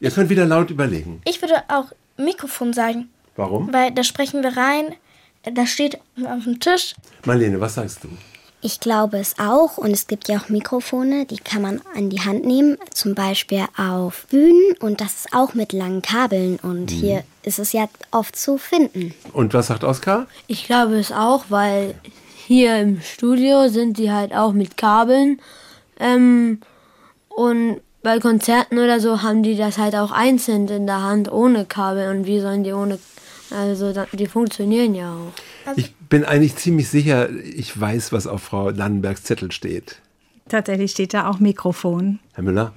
Ihr 0.00 0.10
könnt 0.10 0.30
wieder 0.30 0.46
laut 0.46 0.70
überlegen. 0.70 1.22
Ich 1.24 1.40
würde 1.40 1.62
auch 1.68 1.92
Mikrofon 2.16 2.72
sagen. 2.72 3.08
Warum? 3.36 3.72
Weil 3.72 3.92
da 3.92 4.04
sprechen 4.04 4.42
wir 4.42 4.56
rein, 4.56 4.94
das 5.44 5.70
steht 5.70 5.98
auf 6.24 6.44
dem 6.44 6.60
Tisch. 6.60 6.94
Marlene, 7.24 7.60
was 7.60 7.74
sagst 7.74 8.04
du? 8.04 8.08
Ich 8.64 8.78
glaube 8.78 9.18
es 9.18 9.40
auch. 9.40 9.76
Und 9.76 9.90
es 9.90 10.06
gibt 10.06 10.28
ja 10.28 10.38
auch 10.38 10.48
Mikrofone, 10.48 11.26
die 11.26 11.36
kann 11.36 11.62
man 11.62 11.82
an 11.96 12.10
die 12.10 12.20
Hand 12.20 12.46
nehmen. 12.46 12.78
Zum 12.94 13.14
Beispiel 13.14 13.64
auf 13.76 14.26
Bühnen. 14.30 14.76
Und 14.78 15.00
das 15.00 15.16
ist 15.16 15.34
auch 15.34 15.54
mit 15.54 15.72
langen 15.72 16.00
Kabeln. 16.00 16.60
Und 16.62 16.92
mhm. 16.92 16.96
hier 16.96 17.24
ist 17.42 17.58
es 17.58 17.72
ja 17.72 17.88
oft 18.12 18.36
zu 18.36 18.58
finden. 18.58 19.14
Und 19.32 19.52
was 19.52 19.66
sagt 19.66 19.82
Oskar? 19.82 20.28
Ich 20.46 20.66
glaube 20.66 20.96
es 20.98 21.10
auch, 21.10 21.46
weil 21.48 21.96
hier 22.46 22.78
im 22.78 23.00
Studio 23.00 23.68
sind 23.68 23.98
die 23.98 24.12
halt 24.12 24.32
auch 24.32 24.52
mit 24.52 24.76
Kabeln. 24.76 25.40
Ähm, 25.98 26.60
und 27.28 27.80
bei 28.04 28.20
Konzerten 28.20 28.78
oder 28.78 29.00
so 29.00 29.22
haben 29.22 29.42
die 29.42 29.56
das 29.56 29.76
halt 29.76 29.96
auch 29.96 30.12
einzeln 30.12 30.68
in 30.68 30.86
der 30.86 31.02
Hand 31.02 31.32
ohne 31.32 31.64
Kabel. 31.64 32.10
Und 32.10 32.26
wie 32.26 32.38
sollen 32.38 32.62
die 32.62 32.72
ohne 32.72 33.00
also 33.54 33.92
die 34.12 34.26
funktionieren 34.26 34.94
ja 34.94 35.14
auch. 35.14 35.32
Also 35.66 35.80
ich 35.80 35.94
bin 35.94 36.24
eigentlich 36.24 36.56
ziemlich 36.56 36.88
sicher, 36.88 37.30
ich 37.30 37.78
weiß, 37.78 38.12
was 38.12 38.26
auf 38.26 38.42
Frau 38.42 38.72
Dannenbergs 38.72 39.24
Zettel 39.24 39.52
steht. 39.52 40.00
Tatsächlich 40.48 40.90
steht 40.90 41.14
da 41.14 41.28
auch 41.28 41.38
Mikrofon. 41.38 42.18
Herr 42.34 42.44
Müller? 42.44 42.72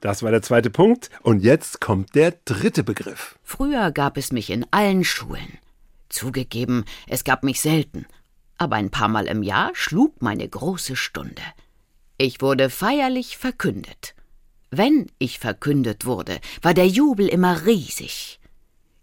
Das 0.00 0.22
war 0.22 0.30
der 0.30 0.42
zweite 0.42 0.70
Punkt. 0.70 1.10
Und 1.22 1.42
jetzt 1.42 1.80
kommt 1.80 2.14
der 2.14 2.34
dritte 2.44 2.84
Begriff. 2.84 3.38
Früher 3.42 3.90
gab 3.90 4.16
es 4.16 4.32
mich 4.32 4.50
in 4.50 4.66
allen 4.70 5.04
Schulen. 5.04 5.58
Zugegeben, 6.08 6.84
es 7.08 7.24
gab 7.24 7.42
mich 7.42 7.60
selten. 7.60 8.06
Aber 8.58 8.76
ein 8.76 8.90
paar 8.90 9.08
Mal 9.08 9.26
im 9.26 9.42
Jahr 9.42 9.70
schlug 9.72 10.22
meine 10.22 10.48
große 10.48 10.94
Stunde. 10.94 11.42
Ich 12.18 12.40
wurde 12.40 12.70
feierlich 12.70 13.36
verkündet. 13.36 14.14
Wenn 14.70 15.06
ich 15.18 15.38
verkündet 15.38 16.04
wurde, 16.04 16.38
war 16.62 16.74
der 16.74 16.86
Jubel 16.86 17.26
immer 17.26 17.64
riesig. 17.66 18.38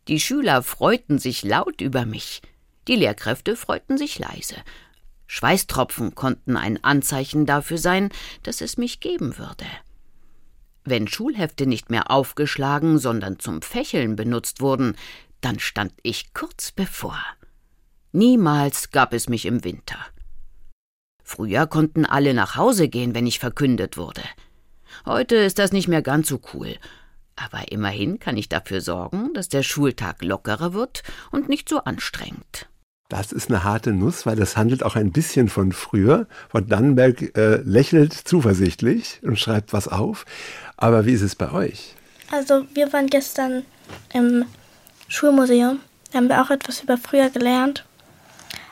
Die 0.08 0.20
Schüler 0.20 0.64
freuten 0.64 1.20
sich 1.20 1.44
laut 1.44 1.82
über 1.82 2.06
mich, 2.06 2.42
die 2.88 2.96
Lehrkräfte 2.96 3.56
freuten 3.56 3.98
sich 3.98 4.18
leise. 4.18 4.56
Schweißtropfen 5.28 6.16
konnten 6.16 6.58
ein 6.58 6.84
Anzeichen 6.84 7.46
dafür 7.46 7.78
sein, 7.78 8.10
dass 8.44 8.62
es 8.62 8.78
mich 8.78 9.00
geben 9.00 9.38
würde. 9.38 9.66
Wenn 10.84 11.08
Schulhefte 11.08 11.68
nicht 11.68 11.90
mehr 11.90 12.10
aufgeschlagen, 12.10 12.98
sondern 12.98 13.40
zum 13.40 13.62
Fächeln 13.62 14.16
benutzt 14.16 14.62
wurden, 14.62 14.96
dann 15.40 15.60
stand 15.60 15.94
ich 16.04 16.34
kurz 16.34 16.72
bevor. 16.72 17.20
Niemals 18.12 18.92
gab 18.92 19.14
es 19.14 19.30
mich 19.30 19.46
im 19.46 19.64
Winter. 19.64 19.98
Früher 21.24 21.66
konnten 21.68 22.06
alle 22.06 22.34
nach 22.34 22.58
Hause 22.58 22.90
gehen, 22.90 23.16
wenn 23.16 23.26
ich 23.28 23.40
verkündet 23.40 23.96
wurde. 23.96 24.24
Heute 25.06 25.38
ist 25.38 25.60
das 25.60 25.72
nicht 25.72 25.88
mehr 25.88 26.02
ganz 26.02 26.28
so 26.28 26.42
cool, 26.54 26.76
aber 27.46 27.72
immerhin 27.72 28.20
kann 28.20 28.38
ich 28.38 28.50
dafür 28.50 28.82
sorgen, 28.82 29.34
dass 29.34 29.50
der 29.50 29.64
Schultag 29.64 30.24
lockerer 30.24 30.74
wird 30.74 31.04
und 31.32 31.50
nicht 31.50 31.70
so 31.70 31.80
anstrengend. 31.80 32.68
Das 33.10 33.34
ist 33.34 33.50
eine 33.50 33.66
harte 33.66 33.92
Nuss, 33.92 34.26
weil 34.26 34.38
das 34.38 34.56
handelt 34.56 34.84
auch 34.84 34.96
ein 34.96 35.12
bisschen 35.12 35.50
von 35.50 35.74
früher. 35.74 36.28
Von 36.50 36.70
Dannenberg 36.70 37.36
äh, 37.36 37.58
lächelt 37.58 38.14
zuversichtlich 38.14 39.20
und 39.22 39.38
schreibt 39.38 39.74
was 39.74 39.90
auf. 39.90 40.26
Aber 40.78 41.06
wie 41.06 41.12
ist 41.12 41.22
es 41.22 41.36
bei 41.36 41.52
euch? 41.52 41.96
Also 42.32 42.66
wir 42.74 42.94
waren 42.94 43.08
gestern 43.08 43.66
im 44.14 44.46
Schulmuseum. 45.10 45.82
Da 46.12 46.20
haben 46.20 46.30
wir 46.30 46.42
auch 46.42 46.52
etwas 46.52 46.82
über 46.82 46.98
früher 46.98 47.30
gelernt. 47.30 47.84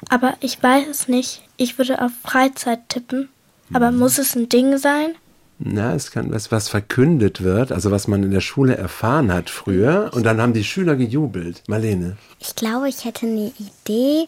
Aber 0.09 0.37
ich 0.39 0.63
weiß 0.63 0.87
es 0.87 1.07
nicht. 1.09 1.43
Ich 1.57 1.77
würde 1.77 2.01
auf 2.01 2.11
Freizeit 2.23 2.87
tippen. 2.87 3.27
Aber 3.73 3.91
muss 3.91 4.17
es 4.17 4.35
ein 4.35 4.47
Ding 4.47 4.77
sein? 4.77 5.15
Na, 5.61 5.93
es 5.93 6.11
kann 6.11 6.31
was, 6.31 6.53
was 6.53 6.69
verkündet 6.69 7.43
wird, 7.43 7.73
also 7.73 7.91
was 7.91 8.07
man 8.07 8.23
in 8.23 8.31
der 8.31 8.39
Schule 8.39 8.77
erfahren 8.77 9.31
hat 9.31 9.49
früher. 9.49 10.09
Und 10.13 10.23
dann 10.23 10.39
haben 10.41 10.53
die 10.53 10.63
Schüler 10.63 10.95
gejubelt. 10.95 11.63
Marlene. 11.67 12.15
Ich 12.39 12.55
glaube, 12.55 12.87
ich 12.87 13.03
hätte 13.03 13.25
eine 13.25 13.51
Idee. 13.59 14.27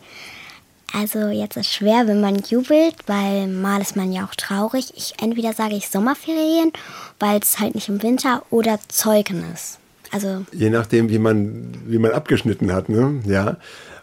Also 0.93 1.29
jetzt 1.29 1.55
ist 1.55 1.71
schwer, 1.71 2.05
wenn 2.07 2.19
man 2.19 2.39
jubelt, 2.39 2.95
weil 3.07 3.47
mal 3.47 3.79
ist 3.81 3.95
man 3.95 4.11
ja 4.11 4.25
auch 4.25 4.35
traurig. 4.35 4.91
Ich, 4.97 5.13
entweder 5.21 5.53
sage 5.53 5.75
ich 5.75 5.87
Sommerferien, 5.87 6.73
weil 7.17 7.39
es 7.39 7.59
halt 7.59 7.75
nicht 7.75 7.87
im 7.87 8.03
Winter, 8.03 8.43
oder 8.49 8.77
Zeugnis. 8.89 9.79
Also 10.11 10.45
Je 10.51 10.69
nachdem, 10.69 11.09
wie 11.09 11.19
man, 11.19 11.73
wie 11.87 11.97
man 11.97 12.11
abgeschnitten 12.11 12.73
hat, 12.73 12.89
ne? 12.89 13.21
Ja. 13.25 13.55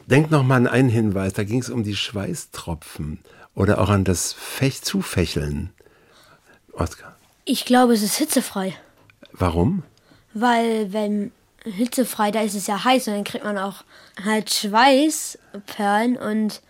Denk 0.07 0.31
noch 0.31 0.43
mal 0.43 0.57
an 0.57 0.67
einen 0.67 0.89
Hinweis. 0.89 1.35
Da 1.35 1.45
ging 1.45 1.61
es 1.61 1.69
um 1.69 1.85
die 1.85 1.95
Schweißtropfen 1.97 3.19
oder 3.55 3.83
auch 3.83 3.91
an 3.91 4.05
das 4.05 4.33
Fech 4.33 4.81
Zufächeln. 4.81 5.69
Oskar. 6.73 7.18
Ich 7.51 7.65
glaube, 7.65 7.95
es 7.95 8.03
ist 8.03 8.17
hitzefrei. 8.17 8.75
Warum? 9.33 9.83
Weil, 10.35 10.93
wenn 10.93 11.33
hitzefrei, 11.65 12.31
da 12.31 12.43
ist 12.43 12.55
es 12.55 12.67
ja 12.67 12.85
heiß 12.85 13.09
und 13.09 13.15
dann 13.15 13.25
kriegt 13.25 13.45
man 13.45 13.57
auch 13.57 13.85
halt 14.23 14.53
Schweißperlen 14.53 16.19
und 16.19 16.61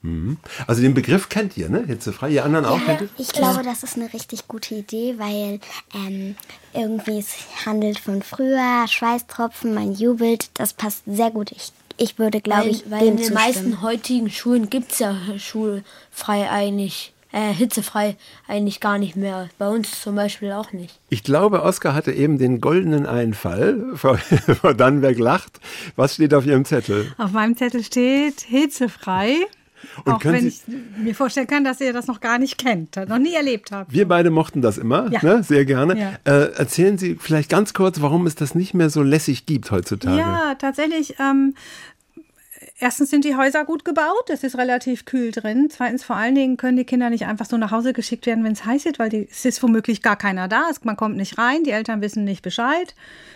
Mhm. 0.00 0.36
Also 0.68 0.80
den 0.80 0.94
Begriff 0.94 1.28
kennt 1.28 1.56
ihr, 1.56 1.68
ne? 1.68 1.84
Hitzefrei. 1.84 2.30
Ihr 2.30 2.44
anderen 2.44 2.66
auch 2.66 2.78
kennt 2.84 3.00
ihr? 3.00 3.08
ich 3.18 3.32
glaube, 3.32 3.64
das 3.64 3.82
ist 3.82 3.96
eine 3.96 4.12
richtig 4.12 4.46
gute 4.46 4.76
Idee, 4.76 5.16
weil 5.18 5.58
ähm, 5.92 6.36
irgendwie 6.72 7.18
es 7.18 7.34
handelt 7.66 7.98
von 7.98 8.22
früher, 8.22 8.86
Schweißtropfen, 8.86 9.74
man 9.74 9.92
jubelt. 9.92 10.50
Das 10.54 10.72
passt 10.72 11.02
sehr 11.04 11.32
gut. 11.32 11.50
Ich, 11.50 11.72
ich 11.96 12.16
würde, 12.16 12.40
glaube 12.40 12.66
weil, 12.66 12.70
ich, 12.70 12.88
weil 12.88 13.00
dem 13.00 13.08
in 13.08 13.16
den 13.16 13.26
zustimmen. 13.26 13.44
meisten 13.44 13.82
heutigen 13.82 14.30
Schulen 14.30 14.70
gibt 14.70 14.92
es 14.92 15.00
ja 15.00 15.16
schulfrei 15.36 16.48
eigentlich, 16.48 17.12
äh, 17.32 17.52
hitzefrei 17.52 18.16
eigentlich 18.46 18.80
gar 18.80 18.98
nicht 18.98 19.16
mehr. 19.16 19.48
Bei 19.58 19.68
uns 19.68 20.00
zum 20.02 20.14
Beispiel 20.14 20.52
auch 20.52 20.72
nicht. 20.72 20.98
Ich 21.10 21.22
glaube, 21.22 21.62
Oskar 21.62 21.94
hatte 21.94 22.12
eben 22.12 22.38
den 22.38 22.60
goldenen 22.60 23.06
Einfall. 23.06 23.84
Frau, 23.94 24.14
Frau 24.14 24.72
Dannenberg 24.72 25.18
lacht. 25.18 25.60
Was 25.96 26.14
steht 26.14 26.32
auf 26.34 26.46
Ihrem 26.46 26.64
Zettel? 26.64 27.12
Auf 27.18 27.32
meinem 27.32 27.56
Zettel 27.56 27.82
steht 27.84 28.40
hitzefrei. 28.40 29.36
Und 30.04 30.12
auch 30.14 30.24
wenn 30.24 30.40
Sie- 30.40 30.48
ich 30.48 30.62
mir 31.04 31.14
vorstellen 31.14 31.46
kann, 31.46 31.62
dass 31.62 31.80
ihr 31.80 31.92
das 31.92 32.08
noch 32.08 32.18
gar 32.20 32.38
nicht 32.40 32.58
kennt, 32.58 32.96
noch 33.08 33.18
nie 33.18 33.34
erlebt 33.34 33.70
habt. 33.70 33.92
Wir 33.92 34.08
beide 34.08 34.30
mochten 34.30 34.60
das 34.60 34.76
immer, 34.76 35.08
Ja. 35.12 35.20
ne? 35.22 35.44
sehr 35.44 35.64
gerne. 35.66 35.96
Ja. 35.96 36.12
Äh, 36.24 36.50
erzählen 36.54 36.98
Sie 36.98 37.14
vielleicht 37.14 37.48
ganz 37.48 37.74
kurz, 37.74 38.00
warum 38.00 38.26
es 38.26 38.34
das 38.34 38.56
nicht 38.56 38.74
mehr 38.74 38.90
so 38.90 39.02
lässig 39.04 39.46
gibt 39.46 39.70
heutzutage. 39.70 40.18
Ja, 40.18 40.56
tatsächlich. 40.56 41.14
Ähm, 41.20 41.54
erstens 42.78 43.10
sind 43.10 43.24
die 43.24 43.36
Häuser 43.36 43.64
gut 43.64 43.84
gebaut, 43.84 44.30
es 44.30 44.44
ist 44.44 44.56
relativ 44.56 45.04
kühl 45.04 45.30
drin. 45.30 45.68
Zweitens, 45.70 46.04
vor 46.04 46.16
allen 46.16 46.34
Dingen 46.34 46.56
können 46.56 46.76
die 46.76 46.84
Kinder 46.84 47.10
nicht 47.10 47.26
einfach 47.26 47.46
so 47.46 47.56
nach 47.56 47.70
Hause 47.70 47.92
geschickt 47.92 48.26
werden, 48.26 48.44
wenn 48.44 48.52
es 48.52 48.64
heiß 48.64 48.86
ist, 48.86 48.98
weil 48.98 49.10
die, 49.10 49.28
es 49.30 49.44
ist 49.44 49.62
womöglich 49.62 50.02
gar 50.02 50.16
keiner 50.16 50.48
da. 50.48 50.68
Es, 50.70 50.84
man 50.84 50.96
kommt 50.96 51.16
nicht 51.16 51.38
rein, 51.38 51.64
die 51.64 51.70
Eltern 51.70 52.00
wissen 52.00 52.24
nicht 52.24 52.42
Bescheid. 52.42 52.94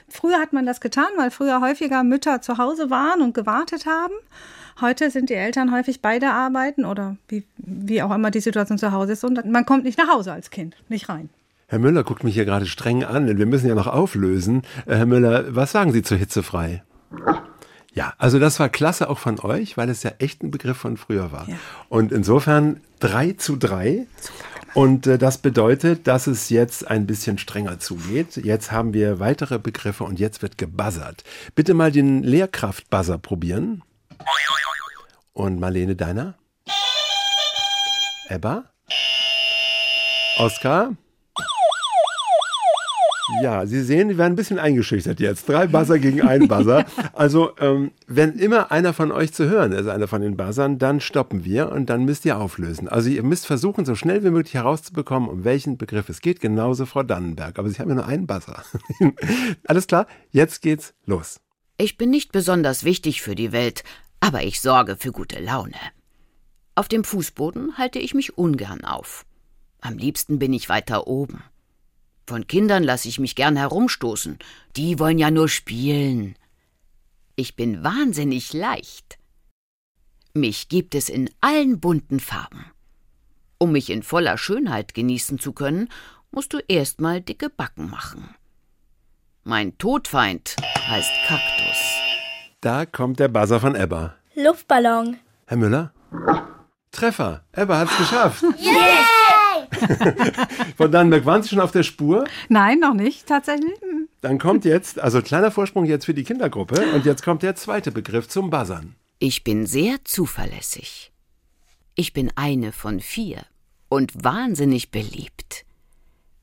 Früher 0.09 0.39
hat 0.39 0.53
man 0.53 0.67
das 0.67 0.81
getan, 0.81 1.09
weil 1.17 1.31
früher 1.31 1.61
häufiger 1.61 2.05
Mütter 2.05 2.41
zu 2.41 2.59
Hause 2.59 2.91
waren 2.91 3.23
und 3.23 3.35
gewartet 3.35 3.87
haben. 3.87 4.15
Heute 4.81 5.11
sind 5.11 5.31
die 5.31 5.35
Eltern 5.35 5.73
häufig 5.73 6.01
beide 6.01 6.31
arbeiten 6.31 6.85
oder 6.85 7.17
wie, 7.29 7.45
wie 7.59 8.03
auch 8.03 8.15
immer 8.15 8.31
die 8.31 8.41
Situation 8.41 8.79
zu 8.79 8.93
Hause 8.93 9.13
ist 9.13 9.25
und 9.25 9.45
man 9.45 9.67
kommt 9.67 9.85
nicht 9.85 9.99
nach 9.99 10.09
Hause 10.09 10.33
als 10.33 10.51
Kind, 10.51 10.77
nicht 10.89 11.09
rein. 11.09 11.29
Herr 11.69 11.79
Müller 11.79 12.05
guckt 12.05 12.25
mich 12.25 12.35
hier 12.35 12.45
gerade 12.45 12.67
streng 12.67 13.05
an, 13.05 13.27
denn 13.27 13.39
wir 13.39 13.47
müssen 13.47 13.67
ja 13.67 13.75
noch 13.75 13.87
auflösen. 13.87 14.63
Äh, 14.87 14.97
Herr 14.97 15.07
Müller, 15.07 15.55
was 15.55 15.73
sagen 15.73 15.93
Sie 15.93 16.03
zu 16.03 16.17
hitzefrei? 16.17 16.83
Ja, 17.95 18.15
also 18.17 18.39
das 18.39 18.59
war 18.59 18.69
klasse 18.69 19.11
auch 19.11 19.19
von 19.19 19.39
euch, 19.41 19.77
weil 19.77 19.91
es 19.91 20.03
ja 20.03 20.13
echt 20.19 20.43
ein 20.43 20.51
Begriff 20.51 20.79
von 20.79 20.97
früher 20.97 21.31
war. 21.31 21.49
Ja. 21.49 21.57
Und 21.89 22.11
insofern 22.11 22.81
3 23.01 23.33
zu 23.33 23.57
3. 23.57 24.07
Und 24.75 25.07
äh, 25.07 25.19
das 25.19 25.39
bedeutet, 25.39 26.07
dass 26.07 26.27
es 26.27 26.49
jetzt 26.49 26.89
ein 26.89 27.07
bisschen 27.07 27.37
strenger 27.37 27.79
zugeht. 27.79 28.37
Jetzt 28.37 28.73
haben 28.73 28.95
wir 28.95 29.21
weitere 29.21 29.59
Begriffe 29.59 30.05
und 30.05 30.19
jetzt 30.19 30.41
wird 30.41 30.57
gebuzzert. 30.57 31.25
Bitte 31.55 31.75
mal 31.75 31.93
den 31.93 32.23
Lehrkraft-Buzzer 32.23 33.19
probieren. 33.19 33.83
Und 35.35 35.61
Marlene, 35.61 35.95
deiner? 35.95 36.35
Ebba? 38.29 38.65
Oskar? 40.39 40.97
Ja, 43.41 43.67
Sie 43.67 43.83
sehen, 43.83 44.09
die 44.09 44.19
werden 44.19 44.33
ein 44.33 44.37
bisschen 44.37 44.59
eingeschüchtert 44.59 45.21
jetzt. 45.21 45.49
Drei 45.49 45.67
Buzzer 45.67 45.99
gegen 45.99 46.23
einen 46.23 46.49
Buzzer. 46.49 46.85
Also, 47.15 47.53
ähm, 47.59 47.93
wenn 48.07 48.39
immer 48.39 48.73
einer 48.73 48.93
von 48.93 49.13
euch 49.13 49.33
zu 49.33 49.49
hören 49.49 49.73
ist, 49.73 49.87
einer 49.87 50.09
von 50.09 50.23
den 50.23 50.37
Buzzern, 50.37 50.79
dann 50.79 51.01
stoppen 51.01 51.45
wir 51.45 51.71
und 51.71 51.89
dann 51.91 52.05
müsst 52.05 52.25
ihr 52.25 52.39
auflösen. 52.39 52.89
Also, 52.89 53.11
ihr 53.11 53.23
müsst 53.23 53.47
versuchen, 53.47 53.85
so 53.85 53.95
schnell 53.95 54.25
wie 54.25 54.31
möglich 54.31 54.55
herauszubekommen, 54.55 55.29
um 55.29 55.45
welchen 55.45 55.79
Begriff 55.79 56.09
es 56.09 56.21
geht. 56.21 56.41
Genauso 56.41 56.87
Frau 56.87 57.03
Dannenberg. 57.03 57.59
Aber 57.59 57.69
Sie 57.69 57.79
haben 57.79 57.89
ja 57.89 57.95
nur 57.95 58.07
einen 58.07 58.27
Buzzer. 58.27 58.63
Alles 59.67 59.87
klar, 59.87 60.07
jetzt 60.31 60.63
geht's 60.63 60.95
los. 61.07 61.41
Ich 61.79 61.97
bin 61.97 62.11
nicht 62.11 62.33
besonders 62.33 62.85
wichtig 62.85 63.23
für 63.23 63.35
die 63.35 63.53
Welt, 63.53 63.85
aber 64.21 64.43
ich 64.43 64.61
sorge 64.61 64.97
für 64.97 65.13
gute 65.13 65.41
Laune. 65.41 65.77
Auf 66.75 66.89
dem 66.89 67.05
Fußboden 67.05 67.77
halte 67.77 67.99
ich 67.99 68.15
mich 68.15 68.39
ungern 68.39 68.85
auf. 68.85 69.27
Am 69.81 69.99
liebsten 69.99 70.39
bin 70.39 70.53
ich 70.53 70.69
weiter 70.69 71.07
oben. 71.07 71.43
Von 72.27 72.47
Kindern 72.47 72.83
lasse 72.83 73.09
ich 73.09 73.19
mich 73.19 73.35
gern 73.35 73.57
herumstoßen. 73.57 74.39
Die 74.77 74.99
wollen 74.99 75.19
ja 75.19 75.31
nur 75.31 75.49
spielen. 75.49 76.37
Ich 77.37 77.57
bin 77.57 77.83
wahnsinnig 77.83 78.53
leicht. 78.53 79.19
Mich 80.35 80.69
gibt 80.69 80.95
es 80.95 81.09
in 81.09 81.31
allen 81.41 81.81
bunten 81.81 82.21
Farben. 82.21 82.67
Um 83.59 83.73
mich 83.73 83.91
in 83.91 84.03
voller 84.03 84.39
Schönheit 84.39 84.95
genießen 84.95 85.39
zu 85.39 85.53
können, 85.53 85.89
musst 86.31 86.53
du 86.53 86.59
erst 86.69 87.01
mal 87.01 87.21
dicke 87.21 87.51
Backen 87.51 87.91
machen. 87.91 88.35
Mein 89.45 89.77
Todfeind 89.79 90.57
heißt 90.87 91.11
Kaktus. 91.27 91.77
Da 92.61 92.87
kommt 92.87 93.19
der 93.19 93.29
Buzzer 93.29 93.61
von 93.61 93.75
Ebba. 93.75 94.15
Luftballon. 94.35 95.19
Herr 95.47 95.57
Müller? 95.57 95.93
Treffer. 96.93 97.45
Ebba 97.53 97.79
hat's 97.79 97.97
geschafft. 97.99 98.45
Von 100.77 100.93
Dannenberg, 100.93 101.25
waren 101.27 101.43
Sie 101.43 101.51
schon 101.51 101.61
auf 101.61 101.73
der 101.73 101.83
Spur? 101.83 102.25
Nein, 102.49 102.81
noch 102.81 102.95
nicht, 102.95 103.27
tatsächlich. 103.27 103.73
Dann 104.21 104.39
kommt 104.39 104.65
jetzt, 104.65 105.01
also 105.01 105.21
kleiner 105.23 105.51
Vorsprung 105.51 105.85
jetzt 105.85 106.05
für 106.05 106.15
die 106.15 106.25
Kindergruppe 106.25 106.93
und 106.95 107.05
jetzt 107.05 107.23
kommt 107.23 107.43
der 107.43 107.57
zweite 107.57 107.91
Begriff 107.91 108.29
zum 108.29 108.51
Buzzern. 108.51 108.95
Ich 109.19 109.45
bin 109.45 109.67
sehr 109.67 109.97
zuverlässig. 110.05 111.13
Ich 111.95 112.13
bin 112.13 112.33
eine 112.37 112.73
von 112.73 113.01
vier 113.01 113.45
und 113.89 114.25
wahnsinnig 114.25 114.91
beliebt. 114.91 115.65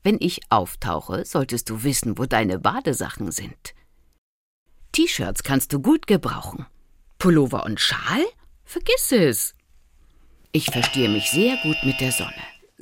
Wenn 0.02 0.16
ich 0.20 0.40
auftauche, 0.48 1.24
solltest 1.24 1.68
du 1.68 1.82
wissen, 1.82 2.16
wo 2.18 2.24
deine 2.24 2.58
Badesachen 2.58 3.32
sind. 3.32 3.74
T-Shirts 4.92 5.42
kannst 5.42 5.72
du 5.72 5.80
gut 5.80 6.06
gebrauchen. 6.06 6.66
Pullover 7.18 7.64
und 7.64 7.80
Schal? 7.80 8.24
Vergiss 8.64 9.12
es. 9.12 9.54
Ich 10.52 10.70
verstehe 10.70 11.08
mich 11.08 11.30
sehr 11.30 11.56
gut 11.62 11.76
mit 11.84 12.00
der 12.00 12.12
Sonne. 12.12 12.32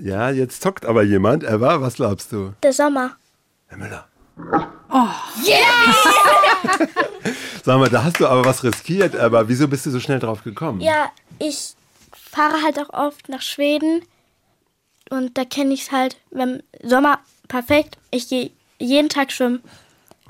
Ja, 0.01 0.31
jetzt 0.31 0.63
zockt 0.63 0.87
aber 0.87 1.03
jemand. 1.03 1.45
Ebba, 1.45 1.81
was 1.81 1.95
glaubst 1.95 2.33
du? 2.33 2.55
Der 2.63 2.73
Sommer. 2.73 3.17
Herr 3.67 3.79
Müller. 3.79 4.07
Sag 7.65 7.79
mal, 7.79 7.89
da 7.89 8.05
hast 8.05 8.21
du 8.21 8.27
aber 8.27 8.45
was 8.45 8.63
riskiert, 8.63 9.17
aber 9.17 9.49
wieso 9.49 9.67
bist 9.67 9.87
du 9.87 9.91
so 9.91 9.99
schnell 10.01 10.21
drauf 10.21 10.45
gekommen? 10.45 10.81
Ja, 10.81 11.11
ich 11.39 11.75
fahre 12.13 12.63
halt 12.63 12.79
auch 12.79 12.91
oft 12.91 13.29
nach 13.29 13.43
Schweden 13.43 14.03
und 15.11 15.37
da 15.37 15.45
kenne 15.45 15.75
ich 15.75 15.83
es 15.83 15.93
halt, 15.93 16.17
wenn 16.31 16.63
Sommer 16.83 17.19
perfekt, 17.49 17.99
ich 18.11 18.29
gehe 18.29 18.51
jeden 18.79 19.09
Tag 19.09 19.33
schwimmen 19.33 19.63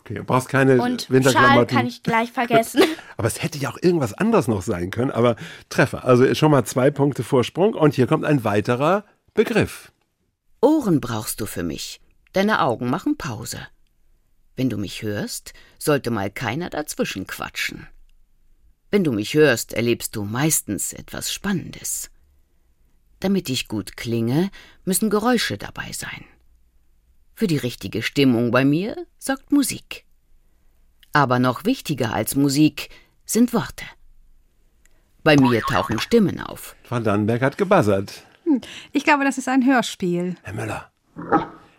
Okay, 0.08 0.14
du 0.14 0.24
brauchst 0.24 0.48
keine 0.48 0.80
und 0.80 1.02
Schal 1.02 1.10
Winterklamotten. 1.16 1.76
kann 1.76 1.86
ich 1.86 2.02
gleich 2.02 2.32
vergessen. 2.32 2.82
Aber 3.18 3.28
es 3.28 3.42
hätte 3.42 3.58
ja 3.58 3.68
auch 3.68 3.76
irgendwas 3.82 4.14
anderes 4.14 4.48
noch 4.48 4.62
sein 4.62 4.90
können. 4.90 5.10
Aber 5.10 5.36
Treffer. 5.68 6.06
Also 6.06 6.34
schon 6.34 6.50
mal 6.50 6.64
zwei 6.64 6.90
Punkte 6.90 7.22
Vorsprung. 7.22 7.74
Und 7.74 7.94
hier 7.94 8.06
kommt 8.06 8.24
ein 8.24 8.42
weiterer 8.42 9.04
Begriff. 9.38 9.92
Ohren 10.60 11.00
brauchst 11.00 11.40
du 11.40 11.46
für 11.46 11.62
mich. 11.62 12.00
Deine 12.32 12.60
Augen 12.60 12.90
machen 12.90 13.16
Pause. 13.16 13.60
Wenn 14.56 14.68
du 14.68 14.76
mich 14.76 15.02
hörst, 15.02 15.52
sollte 15.78 16.10
mal 16.10 16.28
keiner 16.28 16.70
dazwischen 16.70 17.24
quatschen. 17.28 17.86
Wenn 18.90 19.04
du 19.04 19.12
mich 19.12 19.34
hörst, 19.34 19.74
erlebst 19.74 20.16
du 20.16 20.24
meistens 20.24 20.92
etwas 20.92 21.32
Spannendes. 21.32 22.10
Damit 23.20 23.48
ich 23.48 23.68
gut 23.68 23.96
klinge, 23.96 24.50
müssen 24.84 25.08
Geräusche 25.08 25.56
dabei 25.56 25.92
sein. 25.92 26.24
Für 27.36 27.46
die 27.46 27.58
richtige 27.58 28.02
Stimmung 28.02 28.50
bei 28.50 28.64
mir 28.64 29.06
sorgt 29.20 29.52
Musik. 29.52 30.04
Aber 31.12 31.38
noch 31.38 31.64
wichtiger 31.64 32.12
als 32.12 32.34
Musik 32.34 32.88
sind 33.24 33.52
Worte. 33.52 33.84
Bei 35.22 35.36
mir 35.36 35.62
tauchen 35.62 36.00
Stimmen 36.00 36.40
auf. 36.40 36.74
Frau 36.82 36.98
Dannenberg 36.98 37.42
hat 37.42 37.56
gebuzzert. 37.56 38.24
Ich 38.92 39.04
glaube, 39.04 39.24
das 39.24 39.38
ist 39.38 39.48
ein 39.48 39.64
Hörspiel. 39.64 40.36
Herr 40.42 40.52
Müller. 40.54 40.90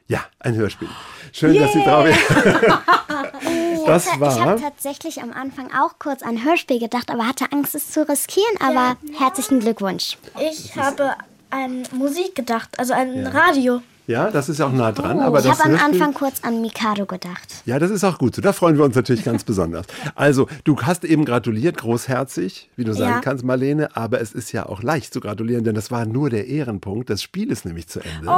Ja, 0.08 0.26
ein 0.40 0.56
Hörspiel. 0.56 0.88
Schön, 1.32 1.56
dass 1.60 1.72
Sie 1.74 1.84
drauf 1.84 2.08
Das 3.86 4.08
Ich 4.08 4.20
war. 4.20 4.40
habe 4.40 4.62
tatsächlich 4.62 5.22
am 5.22 5.32
Anfang 5.34 5.72
auch 5.74 6.00
kurz 6.00 6.22
an 6.24 6.44
Hörspiel 6.44 6.80
gedacht, 6.80 7.10
aber 7.12 7.28
hatte 7.28 7.46
Angst, 7.52 7.76
es 7.76 7.92
zu 7.92 8.08
riskieren. 8.08 8.56
Aber 8.60 8.98
herzlichen 9.18 9.60
Glückwunsch. 9.60 10.18
Ich 10.52 10.76
habe 10.76 11.14
an 11.50 11.84
Musik 11.92 12.36
gedacht, 12.36 12.78
also 12.78 12.94
an 12.94 13.26
Radio. 13.28 13.82
Ja, 14.10 14.32
das 14.32 14.50
ist 14.50 14.60
auch 14.60 14.72
nah 14.72 14.92
dran. 14.92 15.20
aber 15.20 15.40
ich 15.40 15.48
habe 15.48 15.66
am 15.66 15.76
Anfang 15.76 16.16
kurz 16.16 16.44
an 16.44 16.62
Mikado 16.62 17.06
gedacht. 17.06 17.48
Ja, 17.68 17.78
das 17.78 17.92
ist 17.92 18.04
auch 18.04 18.18
gut 18.18 18.34
so. 18.36 18.42
Da 18.42 18.54
freuen 18.54 18.76
wir 18.76 18.84
uns 18.84 18.96
natürlich 18.96 19.24
ganz 19.24 19.44
besonders. 19.44 19.86
Also, 20.16 20.48
du 20.64 20.76
hast 20.82 21.06
eben 21.06 21.26
gratuliert, 21.26 21.78
großherzig, 21.78 22.72
wie 22.76 22.86
du 22.86 22.94
sagen 22.94 23.12
Ja. 23.12 23.20
kannst, 23.22 23.44
Marlene. 23.44 23.96
Aber 23.96 24.20
es 24.20 24.32
ist 24.32 24.52
ja 24.52 24.66
auch 24.66 24.82
leicht 24.82 25.14
zu 25.14 25.20
gratulieren, 25.20 25.64
denn 25.64 25.76
das 25.76 25.92
war 25.92 26.08
nur 26.08 26.32
der 26.32 26.48
Ehrenpunkt. 26.48 27.12
Das 27.12 27.22
Spiel 27.22 27.52
ist 27.52 27.66
nämlich 27.66 27.88
zu 27.88 28.00
Ende. 28.00 28.32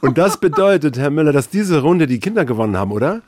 Und 0.00 0.16
das 0.16 0.38
bedeutet, 0.38 0.96
Herr 0.96 1.10
Müller, 1.10 1.32
dass 1.32 1.50
diese 1.50 1.82
Runde 1.82 2.06
die 2.06 2.18
Kinder 2.18 2.46
gewonnen 2.46 2.78
haben, 2.78 2.90
oder? 2.90 3.20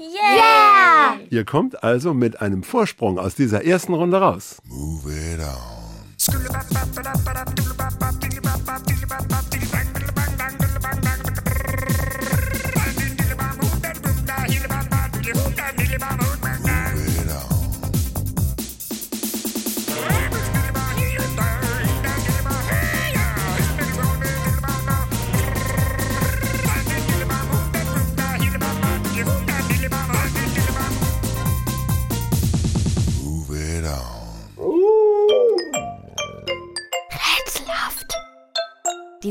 Yeah! 0.00 1.20
Ihr 1.30 1.44
kommt 1.44 1.84
also 1.84 2.14
mit 2.14 2.40
einem 2.42 2.64
Vorsprung 2.64 3.20
aus 3.20 3.36
dieser 3.36 3.64
ersten 3.64 3.94
Runde 3.94 4.16
raus. 4.18 4.56
Move 4.64 5.08
it 5.08 5.38
on. 5.38 5.82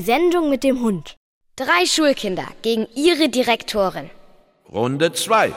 Die 0.02 0.06
Sendung 0.06 0.50
mit 0.50 0.64
dem 0.64 0.82
Hund. 0.82 1.16
Drei 1.56 1.86
Schulkinder 1.86 2.48
gegen 2.64 2.88
ihre 2.96 3.30
Direktorin. 3.30 4.10
Runde 4.68 5.14
2. 5.14 5.54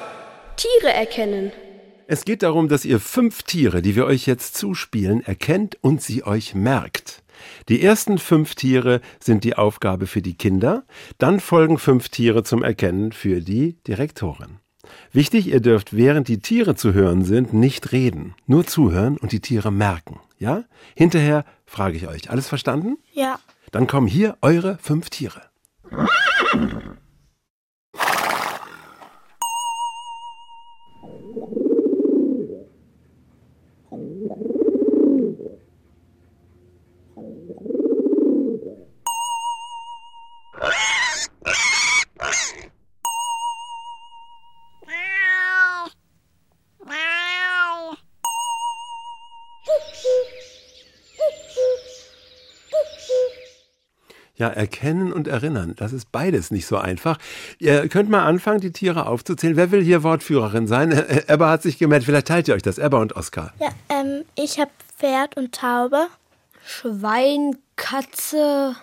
Tiere 0.57 0.93
erkennen. 0.93 1.51
Es 2.09 2.27
geht 2.27 2.43
darum, 2.43 2.69
dass 2.69 2.85
ihr 2.85 3.01
fünf 3.01 3.45
Tiere, 3.45 3.81
die 3.81 3.97
wir 3.97 4.05
euch 4.05 4.27
jetzt 4.27 4.55
zuspielen, 4.55 5.25
erkennt 5.25 5.79
und 5.81 6.03
sie 6.03 6.25
euch 6.25 6.55
merkt. 6.55 7.23
Die 7.71 7.83
ersten 7.83 8.19
fünf 8.19 8.55
Tiere 8.55 9.01
sind 9.19 9.45
die 9.45 9.57
Aufgabe 9.57 10.07
für 10.07 10.21
die 10.21 10.37
Kinder, 10.37 10.85
dann 11.17 11.41
folgen 11.41 11.79
fünf 11.79 12.11
Tiere 12.11 12.43
zum 12.43 12.63
Erkennen 12.63 13.13
für 13.13 13.41
die 13.41 13.83
Direktorin. 13.89 14.59
Wichtig, 15.11 15.47
ihr 15.47 15.61
dürft, 15.61 15.97
während 15.97 16.29
die 16.29 16.41
Tiere 16.41 16.75
zu 16.75 16.93
hören 16.93 17.25
sind, 17.25 17.55
nicht 17.55 17.93
reden, 17.93 18.35
nur 18.47 18.67
zuhören 18.67 19.17
und 19.17 19.33
die 19.33 19.41
Tiere 19.41 19.73
merken. 19.73 20.21
Ja? 20.39 20.65
Hinterher 20.95 21.47
frage 21.65 21.97
ich 21.97 22.09
euch, 22.09 22.29
alles 22.29 22.47
verstanden? 22.47 22.99
Ja. 23.15 23.39
Dann 23.75 23.89
kommen 23.89 24.07
hier 24.07 24.37
eure 24.41 24.79
fünf 24.81 25.11
Tiere. 25.11 25.43
Ja, 54.37 54.49
erkennen 54.49 55.13
und 55.13 55.29
erinnern, 55.29 55.75
das 55.77 55.93
ist 55.93 56.11
beides 56.11 56.51
nicht 56.51 56.67
so 56.67 56.77
einfach. 56.77 57.19
Ihr 57.59 57.89
könnt 57.89 58.11
mal 58.11 58.25
anfangen, 58.25 58.61
die 58.61 58.73
Tiere 58.73 59.07
aufzuzählen. 59.07 59.57
Wer 59.57 59.71
will 59.71 59.83
hier 59.83 60.03
Wortführerin 60.03 60.67
sein? 60.67 60.91
Äh, 60.91 61.23
Ebba 61.29 61.51
hat 61.51 61.63
sich 61.63 61.79
gemeldet. 61.79 62.07
Vielleicht 62.07 62.27
teilt 62.27 62.49
ihr 62.49 62.55
euch 62.55 62.63
das, 62.63 62.79
Ebba 62.79 62.99
und 62.99 63.15
Oskar. 63.15 63.53
Ja, 63.61 63.69
ähm, 63.89 64.25
ich 64.35 64.59
habe 64.59 64.73
Pferd 64.99 65.37
und 65.37 65.55
Taube. 65.55 66.09
Schwein, 66.67 67.57
Katze. 67.77 68.75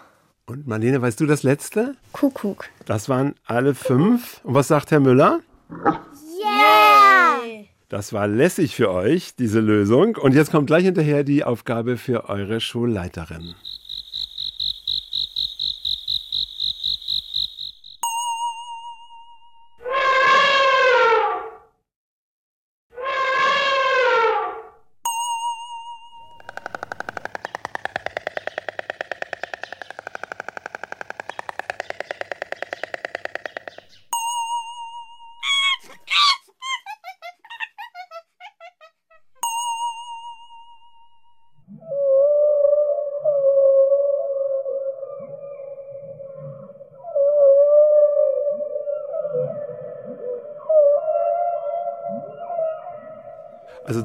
Und 0.46 0.68
Marlene, 0.68 1.02
weißt 1.02 1.20
du 1.20 1.26
das 1.26 1.44
letzte? 1.44 1.96
Kuckuck. 2.14 2.66
Das 2.86 3.10
waren 3.10 3.36
alle 3.46 3.76
fünf. 3.76 4.40
Und 4.44 4.54
was 4.54 4.70
sagt 4.70 4.92
Herr 4.92 5.00
Müller? 5.00 5.42
Yeah! 5.70 7.66
Das 7.90 8.14
war 8.14 8.28
lässig 8.28 8.76
für 8.76 8.90
euch, 8.92 9.36
diese 9.36 9.60
Lösung. 9.60 10.16
Und 10.16 10.34
jetzt 10.34 10.52
kommt 10.52 10.68
gleich 10.68 10.86
hinterher 10.86 11.26
die 11.26 11.44
Aufgabe 11.44 11.98
für 11.98 12.30
eure 12.30 12.62
Schulleiterin. 12.62 13.56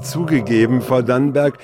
Zugegeben, 0.01 0.83
Frau 0.83 1.03
Dannenberg, 1.03 1.59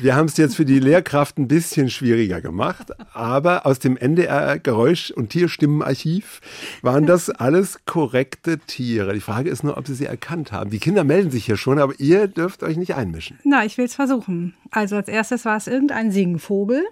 wir 0.00 0.16
haben 0.16 0.26
es 0.26 0.36
jetzt 0.36 0.56
für 0.56 0.64
die 0.64 0.78
Lehrkraft 0.78 1.38
ein 1.38 1.48
bisschen 1.48 1.90
schwieriger 1.90 2.40
gemacht, 2.40 2.92
aber 3.14 3.66
aus 3.66 3.78
dem 3.78 3.96
NDR 3.96 4.58
Geräusch- 4.58 5.10
und 5.10 5.30
Tierstimmenarchiv 5.30 6.40
waren 6.82 7.06
das 7.06 7.30
alles 7.30 7.84
korrekte 7.86 8.58
Tiere. 8.58 9.14
Die 9.14 9.20
Frage 9.20 9.50
ist 9.50 9.62
nur, 9.64 9.76
ob 9.76 9.86
Sie 9.86 9.94
sie 9.94 10.06
erkannt 10.06 10.52
haben. 10.52 10.70
Die 10.70 10.78
Kinder 10.78 11.04
melden 11.04 11.30
sich 11.30 11.46
hier 11.46 11.56
schon, 11.56 11.78
aber 11.78 11.94
ihr 11.98 12.28
dürft 12.28 12.62
euch 12.62 12.76
nicht 12.76 12.94
einmischen. 12.94 13.38
Na, 13.44 13.64
ich 13.64 13.78
will 13.78 13.84
es 13.84 13.94
versuchen. 13.94 14.54
Also 14.70 14.96
als 14.96 15.08
erstes 15.08 15.44
war 15.44 15.56
es 15.56 15.66
irgendein 15.66 16.10
Singvogel. 16.10 16.84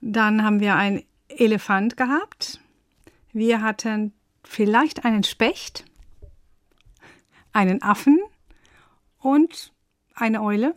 Dann 0.00 0.44
haben 0.44 0.60
wir 0.60 0.76
einen 0.76 1.02
Elefant 1.28 1.96
gehabt. 1.96 2.60
Wir 3.32 3.62
hatten 3.62 4.12
vielleicht 4.44 5.04
einen 5.04 5.24
Specht, 5.24 5.84
einen 7.52 7.82
Affen 7.82 8.18
und 9.18 9.72
eine 10.16 10.42
Eule. 10.42 10.74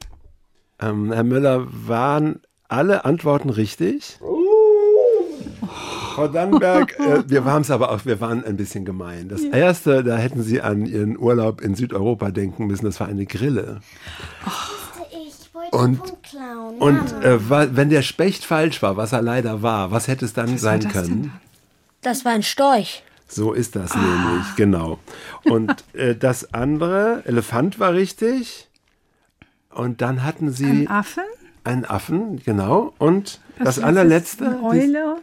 Ähm, 0.79 1.11
Herr 1.11 1.23
Müller, 1.23 1.67
waren 1.69 2.41
alle 2.67 3.05
Antworten 3.05 3.49
richtig? 3.49 4.19
Frau 6.13 6.27
Dannenberg, 6.27 6.99
äh, 6.99 7.23
wir 7.29 7.43
haben 7.45 7.61
es 7.61 7.71
aber 7.71 7.91
auch, 7.91 8.05
wir 8.05 8.19
waren 8.21 8.43
ein 8.43 8.57
bisschen 8.57 8.85
gemein. 8.85 9.29
Das 9.29 9.41
erste, 9.41 10.03
da 10.03 10.17
hätten 10.17 10.43
Sie 10.43 10.61
an 10.61 10.85
Ihren 10.85 11.17
Urlaub 11.17 11.61
in 11.61 11.75
Südeuropa 11.75 12.31
denken 12.31 12.67
müssen, 12.67 12.85
das 12.85 12.99
war 12.99 13.07
eine 13.07 13.25
Grille. 13.25 13.79
Ich 15.11 15.53
wollte 15.53 15.77
Und- 15.77 15.91
den 15.93 15.97
Punkt 15.99 16.23
klauen. 16.23 16.77
Und 16.79 17.23
äh, 17.23 17.75
wenn 17.75 17.89
der 17.89 18.01
Specht 18.01 18.45
falsch 18.45 18.81
war, 18.81 18.97
was 18.97 19.13
er 19.13 19.21
leider 19.21 19.61
war, 19.61 19.91
was 19.91 20.07
hätte 20.07 20.25
es 20.25 20.33
dann 20.33 20.53
Was 20.53 20.61
sein 20.61 20.81
das 20.81 20.91
können? 20.91 21.21
denn? 21.23 21.31
Das 22.01 22.25
war 22.25 22.31
ein 22.33 22.43
Storch. 22.43 23.03
So 23.27 23.53
ist 23.53 23.75
das 23.75 23.93
nämlich, 23.95 24.55
genau. 24.55 24.97
Und 25.43 25.83
äh, 25.93 26.15
das 26.15 26.53
andere, 26.53 27.21
Elefant 27.25 27.79
war 27.79 27.93
richtig. 27.93 28.68
Und 29.73 30.01
dann 30.01 30.23
hatten 30.23 30.51
Sie 30.51 30.65
Ein 30.65 30.87
Affe. 30.87 31.21
einen 31.63 31.85
Affen, 31.85 32.41
genau. 32.43 32.93
Und 32.97 33.39
das, 33.57 33.75
letzte 33.77 33.83
allerletzte, 33.85 34.45
ist 34.45 34.51
Eine 34.51 34.63
Eule. 34.63 35.15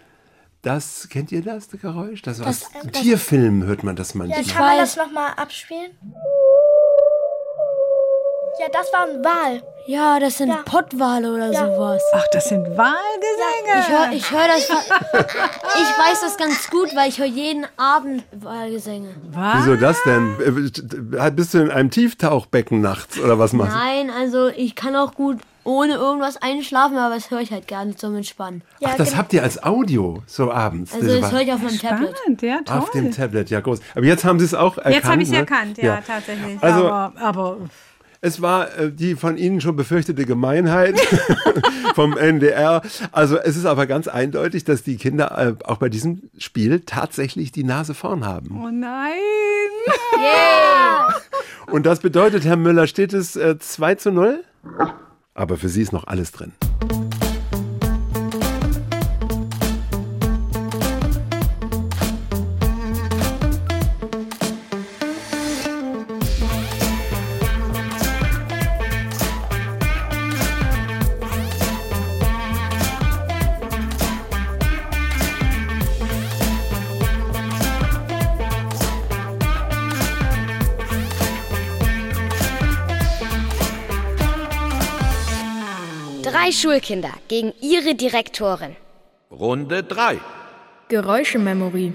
das, 0.63 1.09
kennt 1.09 1.33
ihr 1.33 1.43
das, 1.43 1.69
das 1.69 1.81
Geräusch? 1.81 2.23
Das 2.23 2.39
war 2.39 2.47
Das- 2.47 2.65
aus 2.65 2.71
Tierfilmen 2.93 3.65
hört 3.65 3.83
man 3.83 3.97
das 3.97 4.15
manchmal. 4.15 4.43
Ja, 4.43 4.53
kann 4.53 4.67
man 4.67 4.79
das 4.79 4.97
nochmal 4.97 5.33
abspielen? 5.37 5.91
Ja, 8.59 8.67
das 8.73 8.93
war 8.93 9.03
ein 9.07 9.25
Wal. 9.25 9.63
Ja, 9.87 10.19
das 10.19 10.39
sind 10.39 10.49
Ja. 10.49 10.63
Pottwale 10.65 11.33
oder 11.33 11.53
Ja. 11.53 11.67
sowas. 11.67 12.03
Ach, 12.13 12.25
das 12.33 12.49
sind 12.49 12.65
Wahlgesänge. 12.77 13.81
Ich 13.81 13.89
höre 13.91 14.13
ich 14.13 14.31
hör 14.33 14.49
das. 14.49 14.69
Ich 15.77 15.99
weiß 15.99 16.21
das 16.23 16.37
ganz 16.39 16.71
gut, 16.71 16.95
weil 16.97 17.09
ich 17.09 17.19
höre 17.19 17.27
jeden 17.27 17.67
Abend 17.77 18.25
Wahlgesänge. 18.33 19.09
Was? 19.31 19.59
Wieso 19.59 19.77
das 19.77 20.03
denn? 20.05 20.37
Äh, 20.41 21.31
Bist 21.31 21.55
du 21.55 21.59
in 21.59 21.71
einem 21.71 21.91
Tieftauchbecken 21.91 22.81
nachts 22.81 23.19
oder 23.21 23.39
was 23.39 23.53
machst 23.53 23.75
du? 23.75 23.79
Nein, 23.79 24.11
also 24.11 24.49
ich 24.49 24.75
kann 24.75 24.97
auch 24.97 25.15
gut 25.15 25.39
ohne 25.63 25.95
irgendwas 25.95 26.41
einschlafen, 26.41 26.97
aber 26.97 27.15
das 27.17 27.31
höre 27.31 27.41
ich 27.41 27.51
halt 27.53 27.67
gerne 27.69 27.95
zum 27.97 28.15
Entspannen. 28.17 28.63
Ja, 28.81 28.91
Ach, 28.93 28.97
das 28.97 29.09
genau. 29.09 29.19
habt 29.19 29.33
ihr 29.33 29.43
als 29.43 29.63
Audio 29.63 30.23
so 30.27 30.51
abends. 30.51 30.95
Also 30.95 31.21
das 31.21 31.31
höre 31.33 31.41
ich 31.43 31.53
auf 31.53 31.61
meinem 31.61 31.79
Tablet. 31.79 32.17
Spannend, 32.17 32.43
ja, 32.43 32.61
toll. 32.65 32.79
Auf 32.79 32.91
dem 32.93 33.13
Tablet, 33.13 33.51
ja 33.51 33.61
groß. 33.61 33.81
Aber 33.95 34.05
jetzt 34.05 34.25
haben 34.25 34.39
Sie 34.39 34.45
es 34.47 34.55
auch 34.55 34.77
erkannt. 34.79 34.95
Jetzt 34.95 35.05
habe 35.09 35.23
ich 35.23 35.29
es 35.29 35.33
ne? 35.33 35.39
erkannt, 35.39 35.79
ja, 35.79 36.01
tatsächlich. 36.07 36.63
Also 36.63 36.87
aber, 36.89 37.13
aber 37.21 37.57
es 38.27 38.43
war 38.43 38.77
äh, 38.77 38.91
die 38.91 39.15
von 39.15 39.37
Ihnen 39.37 39.61
schon 39.61 39.77
befürchtete 39.77 40.25
Gemeinheit 40.25 40.99
vom 41.95 42.17
NDR. 42.17 42.83
Also 43.13 43.39
es 43.39 43.57
ist 43.57 43.67
aber 43.67 43.87
ganz 43.87 44.09
eindeutig, 44.09 44.65
dass 44.65 44.83
die 44.83 44.97
Kinder 44.97 45.39
äh, 45.39 45.65
auch 45.65 45.77
bei 45.77 45.89
diesem 45.89 46.23
Spiel 46.37 46.81
tatsächlich 46.81 47.53
die 47.53 47.63
Nase 47.63 47.95
vorn 47.95 48.27
haben. 48.27 48.61
oh 48.63 48.71
nein. 48.71 49.13
Und 51.71 51.87
das 51.87 52.01
bedeutet, 52.01 52.45
Herr 52.45 52.57
Müller, 52.57 52.89
steht 52.89 53.13
es 53.13 53.37
äh, 53.37 53.59
2 53.59 53.95
zu 53.95 54.11
0? 54.11 54.43
Aber 55.35 55.57
für 55.57 55.69
Sie 55.69 55.83
ist 55.83 55.93
noch 55.93 56.07
alles 56.07 56.33
drin. 56.33 56.53
Drei 86.27 86.51
Schulkinder 86.51 87.13
gegen 87.29 87.53
ihre 87.63 87.95
Direktorin. 87.95 88.75
Runde 89.31 89.85
3. 89.85 90.19
Geräuschememory. 90.89 91.93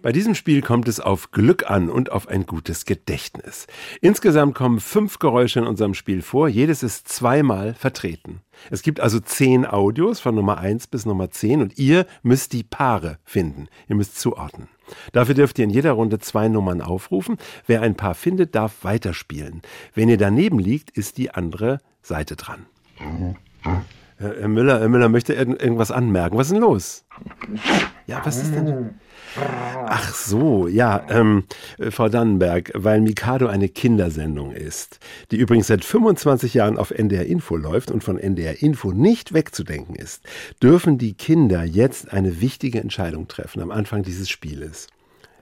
Bei 0.00 0.12
diesem 0.12 0.36
Spiel 0.36 0.62
kommt 0.62 0.86
es 0.86 1.00
auf 1.00 1.32
Glück 1.32 1.68
an 1.68 1.90
und 1.90 2.12
auf 2.12 2.28
ein 2.28 2.46
gutes 2.46 2.84
Gedächtnis. 2.84 3.66
Insgesamt 4.00 4.54
kommen 4.54 4.78
fünf 4.78 5.18
Geräusche 5.18 5.58
in 5.58 5.66
unserem 5.66 5.94
Spiel 5.94 6.22
vor. 6.22 6.46
Jedes 6.46 6.84
ist 6.84 7.08
zweimal 7.08 7.74
vertreten. 7.74 8.42
Es 8.70 8.82
gibt 8.82 9.00
also 9.00 9.18
zehn 9.18 9.66
Audios 9.66 10.20
von 10.20 10.36
Nummer 10.36 10.58
1 10.58 10.86
bis 10.86 11.04
Nummer 11.04 11.32
10 11.32 11.60
und 11.60 11.76
ihr 11.76 12.06
müsst 12.22 12.52
die 12.52 12.62
Paare 12.62 13.18
finden. 13.24 13.66
Ihr 13.88 13.96
müsst 13.96 14.20
zuordnen. 14.20 14.68
Dafür 15.10 15.34
dürft 15.34 15.58
ihr 15.58 15.64
in 15.64 15.70
jeder 15.70 15.92
Runde 15.92 16.20
zwei 16.20 16.46
Nummern 16.46 16.80
aufrufen. 16.80 17.38
Wer 17.66 17.82
ein 17.82 17.96
Paar 17.96 18.14
findet, 18.14 18.54
darf 18.54 18.84
weiterspielen. 18.84 19.62
Wenn 19.94 20.08
ihr 20.08 20.18
daneben 20.18 20.60
liegt, 20.60 20.90
ist 20.90 21.18
die 21.18 21.32
andere 21.32 21.80
Seite 22.02 22.36
dran. 22.36 22.66
Herr 22.94 23.34
Herr 24.16 24.48
Müller, 24.48 24.78
Herr 24.80 24.88
Müller 24.88 25.08
möchte 25.08 25.34
irgend- 25.34 25.60
irgendwas 25.60 25.90
anmerken. 25.90 26.36
Was 26.38 26.46
ist 26.46 26.52
denn 26.52 26.60
los? 26.62 27.04
Ja, 28.06 28.20
was 28.24 28.36
ist 28.40 28.54
denn? 28.54 28.90
Ach 29.86 30.14
so, 30.14 30.68
ja, 30.68 31.04
ähm, 31.08 31.44
äh, 31.78 31.90
Frau 31.90 32.08
Dannenberg, 32.08 32.70
weil 32.74 33.00
Mikado 33.00 33.48
eine 33.48 33.68
Kindersendung 33.68 34.52
ist, 34.52 35.00
die 35.32 35.36
übrigens 35.36 35.66
seit 35.66 35.84
25 35.84 36.54
Jahren 36.54 36.78
auf 36.78 36.92
NDR 36.92 37.26
Info 37.26 37.56
läuft 37.56 37.90
und 37.90 38.04
von 38.04 38.16
NDR 38.18 38.62
Info 38.62 38.92
nicht 38.92 39.32
wegzudenken 39.34 39.96
ist, 39.96 40.22
dürfen 40.62 40.98
die 40.98 41.14
Kinder 41.14 41.64
jetzt 41.64 42.12
eine 42.12 42.40
wichtige 42.40 42.80
Entscheidung 42.80 43.26
treffen 43.26 43.60
am 43.60 43.72
Anfang 43.72 44.04
dieses 44.04 44.28
Spieles. 44.28 44.86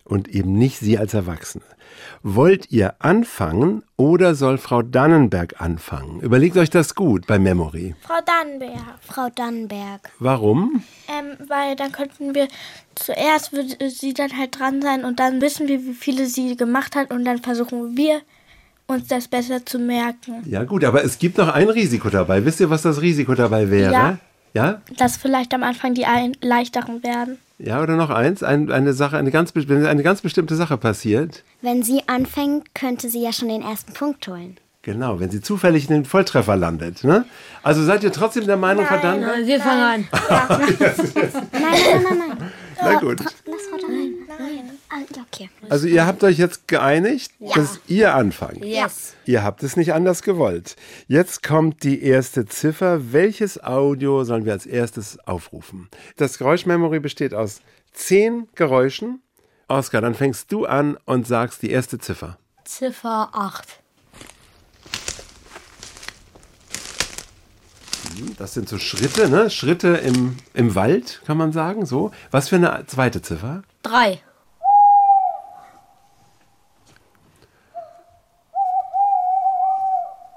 Und 0.04 0.28
eben 0.28 0.54
nicht 0.54 0.78
Sie 0.78 0.98
als 0.98 1.14
Erwachsene. 1.14 1.64
Wollt 2.22 2.70
ihr 2.70 2.94
anfangen 2.98 3.82
oder 3.96 4.34
soll 4.34 4.58
Frau 4.58 4.82
Dannenberg 4.82 5.60
anfangen? 5.60 6.20
Überlegt 6.20 6.56
euch 6.56 6.70
das 6.70 6.94
gut 6.94 7.26
bei 7.26 7.38
Memory. 7.38 7.94
Frau 8.00 8.20
Dannenberg. 8.24 8.98
Frau 9.00 9.28
Dannenberg. 9.34 10.10
Warum? 10.18 10.82
Ähm, 11.08 11.36
weil 11.48 11.76
dann 11.76 11.92
könnten 11.92 12.34
wir 12.34 12.48
zuerst 12.94 13.52
würde 13.52 13.90
sie 13.90 14.14
dann 14.14 14.36
halt 14.36 14.58
dran 14.58 14.82
sein 14.82 15.04
und 15.04 15.20
dann 15.20 15.40
wissen 15.40 15.68
wir, 15.68 15.84
wie 15.84 15.94
viele 15.94 16.26
sie 16.26 16.56
gemacht 16.56 16.96
hat 16.96 17.10
und 17.10 17.24
dann 17.24 17.38
versuchen 17.38 17.96
wir 17.96 18.22
uns 18.86 19.08
das 19.08 19.28
besser 19.28 19.64
zu 19.64 19.78
merken. 19.78 20.42
Ja 20.44 20.64
gut, 20.64 20.84
aber 20.84 21.04
es 21.04 21.18
gibt 21.18 21.38
noch 21.38 21.48
ein 21.48 21.68
Risiko 21.68 22.10
dabei. 22.10 22.44
Wisst 22.44 22.60
ihr, 22.60 22.70
was 22.70 22.82
das 22.82 23.00
Risiko 23.00 23.34
dabei 23.34 23.70
wäre? 23.70 23.92
Ja. 23.92 24.18
Ja? 24.54 24.82
Dass 24.96 25.16
vielleicht 25.16 25.54
am 25.54 25.62
Anfang 25.62 25.94
die 25.94 26.06
ein 26.06 26.36
leichteren 26.42 27.02
werden. 27.02 27.38
Ja, 27.58 27.80
oder 27.80 27.96
noch 27.96 28.10
eins? 28.10 28.42
Ein, 28.42 28.70
eine 28.72 28.92
Sache, 28.92 29.16
eine 29.16 29.30
ganz, 29.30 29.54
wenn 29.54 29.86
eine 29.86 30.02
ganz 30.02 30.20
bestimmte 30.20 30.56
Sache 30.56 30.76
passiert. 30.76 31.44
Wenn 31.60 31.82
sie 31.82 32.02
anfängt, 32.08 32.74
könnte 32.74 33.08
sie 33.08 33.22
ja 33.22 33.32
schon 33.32 33.48
den 33.48 33.62
ersten 33.62 33.92
Punkt 33.92 34.26
holen. 34.26 34.56
Genau, 34.82 35.20
wenn 35.20 35.30
sie 35.30 35.40
zufällig 35.40 35.88
in 35.88 35.94
den 35.94 36.04
Volltreffer 36.04 36.56
landet. 36.56 37.04
Ne? 37.04 37.24
Also 37.62 37.84
seid 37.84 38.02
ihr 38.02 38.12
trotzdem 38.12 38.46
der 38.46 38.56
Meinung, 38.56 38.84
verdammt? 38.84 39.20
Nein, 39.20 39.46
wir 39.46 39.60
fangen 39.60 39.82
an. 39.82 40.08
Nein, 40.10 41.40
nein, 41.52 42.02
nein, 42.02 42.18
nein. 42.18 42.52
Na 42.82 42.98
gut. 42.98 43.20
Lass 43.20 43.62
Frau 43.70 43.76
Dannenberg. 43.76 44.40
Nein. 44.40 44.70
Ah, 44.94 44.98
ja, 45.16 45.22
okay. 45.22 45.48
Also 45.70 45.86
ihr 45.86 46.06
habt 46.06 46.22
euch 46.22 46.36
jetzt 46.36 46.68
geeinigt, 46.68 47.32
dass 47.54 47.80
ihr 47.86 48.14
anfangt. 48.14 48.62
Yes. 48.62 49.14
Ihr 49.24 49.42
habt 49.42 49.62
es 49.62 49.74
nicht 49.74 49.94
anders 49.94 50.20
gewollt. 50.20 50.76
Jetzt 51.08 51.42
kommt 51.42 51.82
die 51.82 52.02
erste 52.02 52.44
Ziffer. 52.44 53.10
Welches 53.10 53.62
Audio 53.64 54.24
sollen 54.24 54.44
wir 54.44 54.52
als 54.52 54.66
erstes 54.66 55.18
aufrufen? 55.20 55.88
Das 56.18 56.36
Geräuschmemory 56.36 57.00
besteht 57.00 57.32
aus 57.32 57.62
zehn 57.94 58.48
Geräuschen. 58.54 59.22
Oskar, 59.66 60.02
dann 60.02 60.14
fängst 60.14 60.52
du 60.52 60.66
an 60.66 60.98
und 61.06 61.26
sagst 61.26 61.62
die 61.62 61.70
erste 61.70 61.98
Ziffer. 61.98 62.36
Ziffer 62.64 63.30
8. 63.32 63.66
Das 68.36 68.52
sind 68.52 68.68
so 68.68 68.76
Schritte, 68.76 69.30
ne? 69.30 69.48
Schritte 69.48 69.88
im, 69.88 70.36
im 70.52 70.74
Wald, 70.74 71.22
kann 71.24 71.38
man 71.38 71.52
sagen. 71.52 71.86
So. 71.86 72.10
Was 72.30 72.50
für 72.50 72.56
eine 72.56 72.84
zweite 72.86 73.22
Ziffer? 73.22 73.62
3. 73.84 74.20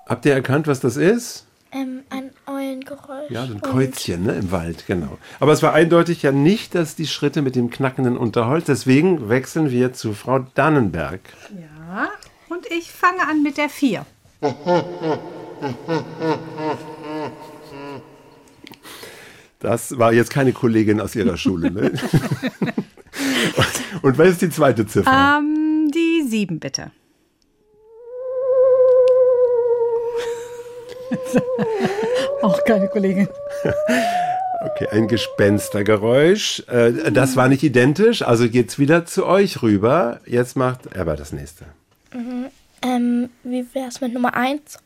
Habt 0.06 0.26
ihr 0.26 0.34
erkannt, 0.34 0.68
was 0.68 0.80
das 0.80 0.98
ist? 0.98 1.48
Ähm, 1.72 2.02
ein 2.12 2.30
Eulengeräusch. 2.46 3.32
Ja, 3.32 3.46
so 3.48 3.54
ein 3.54 3.60
Und 3.60 3.64
Kreuzchen 3.64 4.24
ne, 4.24 4.34
im 4.34 4.52
Wald, 4.52 4.86
genau. 4.86 5.18
Aber 5.40 5.52
es 5.52 5.64
war 5.64 5.74
eindeutig 5.74 6.22
ja 6.22 6.32
nicht, 6.32 6.76
dass 6.76 6.96
die 6.96 7.08
Schritte 7.08 7.42
mit 7.42 7.56
dem 7.56 7.72
knackenden 7.72 8.16
Unterholz. 8.16 8.66
Deswegen 8.66 9.30
wechseln 9.30 9.72
wir 9.72 9.94
zu 9.94 10.14
Frau 10.14 10.40
Dannenberg. 10.54 11.22
Ja, 11.60 12.10
und 12.50 12.68
ich 12.72 12.92
fange 12.92 13.28
an 13.28 13.42
mit 13.42 13.58
der 13.58 13.70
4. 13.70 14.06
Das 19.60 19.98
war 19.98 20.14
jetzt 20.14 20.30
keine 20.30 20.54
Kollegin 20.54 21.02
aus 21.02 21.16
ihrer 21.16 21.36
Schule. 21.38 21.72
Ne? 21.72 21.82
und, 23.58 24.04
und 24.04 24.18
was 24.20 24.30
ist 24.30 24.44
die 24.44 24.52
zweite 24.52 24.86
Ziffer? 24.86 25.40
Ähm, 25.40 25.90
die 25.92 26.28
7 26.28 26.60
bitte. 26.60 26.92
Auch 32.42 32.64
keine 32.64 32.88
Kollegin. 32.88 33.28
Okay, 34.62 34.88
ein 34.92 35.08
Gespenstergeräusch. 35.08 36.64
Äh, 36.68 37.12
das 37.12 37.36
war 37.36 37.48
nicht 37.48 37.64
identisch, 37.64 38.22
also 38.22 38.50
geht's 38.50 38.80
wieder 38.80 39.06
zu 39.06 39.26
euch 39.26 39.62
rüber. 39.62 40.20
Jetzt 40.26 40.56
macht 40.56 40.88
er 40.88 41.06
das 41.16 41.32
nächste. 41.32 41.66
ähm, 42.82 43.30
wie 43.44 43.66
wär's 43.74 44.02
mit 44.02 44.14
Nummer 44.14 44.34
1? 44.36 44.80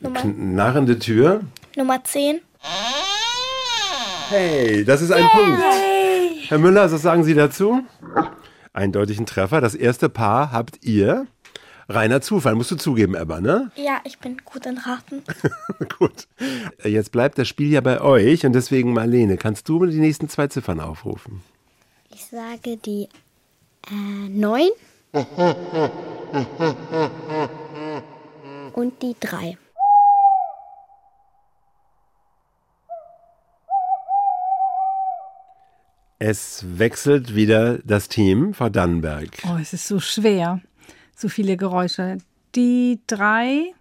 Nummer, 0.00 0.20
Knarrende 0.20 0.98
Tür. 0.98 1.40
Nummer 1.76 2.02
10? 2.04 2.40
Hey, 4.28 4.84
das 4.84 5.02
ist 5.02 5.12
ein 5.12 5.26
Punkt. 5.28 5.62
Herr 6.48 6.58
Müller, 6.58 6.90
was 6.90 7.02
sagen 7.02 7.24
Sie 7.24 7.34
dazu? 7.34 7.80
Eindeutigen 8.72 9.26
Treffer. 9.26 9.60
Das 9.60 9.74
erste 9.74 10.08
Paar 10.08 10.52
habt 10.52 10.84
ihr. 10.84 11.26
Reiner 11.88 12.20
Zufall, 12.20 12.54
musst 12.54 12.70
du 12.70 12.76
zugeben, 12.76 13.14
Ebba, 13.14 13.40
ne? 13.40 13.70
Ja, 13.76 14.00
ich 14.04 14.18
bin 14.18 14.38
gut 14.44 14.64
in 14.66 14.78
Raten. 14.78 15.22
Gut. 15.98 16.26
Jetzt 16.82 17.12
bleibt 17.12 17.36
das 17.38 17.46
Spiel 17.48 17.70
ja 17.70 17.80
bei 17.82 18.00
euch 18.00 18.46
und 18.46 18.54
deswegen, 18.54 18.92
Marlene, 18.94 19.36
kannst 19.36 19.68
du 19.68 19.78
mir 19.78 19.88
die 19.88 19.98
nächsten 20.00 20.28
zwei 20.28 20.46
Ziffern 20.48 20.80
aufrufen? 20.80 21.42
Ich 22.10 22.24
sage 22.26 22.78
die 22.78 23.08
äh, 23.90 24.28
9 24.28 24.68
und 28.72 29.02
die 29.02 29.14
3. 29.20 29.58
Es 36.18 36.64
wechselt 36.78 37.34
wieder 37.34 37.78
das 37.84 38.08
Team, 38.08 38.54
Frau 38.54 38.70
Dannenberg. 38.70 39.42
Oh, 39.46 39.58
es 39.60 39.74
ist 39.74 39.86
so 39.86 40.00
schwer 40.00 40.60
so 41.16 41.28
viele 41.28 41.56
Geräusche. 41.56 42.18
Die 42.54 43.00
drei. 43.06 43.72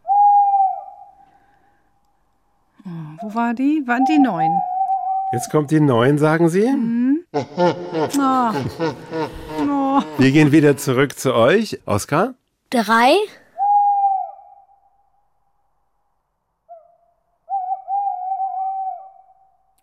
Oh, 2.85 2.89
wo 3.21 3.35
war 3.35 3.53
die? 3.53 3.83
Waren 3.85 4.05
die 4.05 4.19
neun? 4.19 4.51
Jetzt 5.31 5.49
kommt 5.49 5.71
die 5.71 5.79
neun, 5.79 6.17
sagen 6.17 6.49
Sie? 6.49 6.67
Mhm. 6.67 7.25
Oh. 7.33 8.51
Oh. 9.59 10.01
Wir 10.17 10.31
gehen 10.31 10.51
wieder 10.51 10.77
zurück 10.77 11.17
zu 11.17 11.33
euch. 11.33 11.79
Oskar? 11.85 12.35
Drei. 12.69 13.15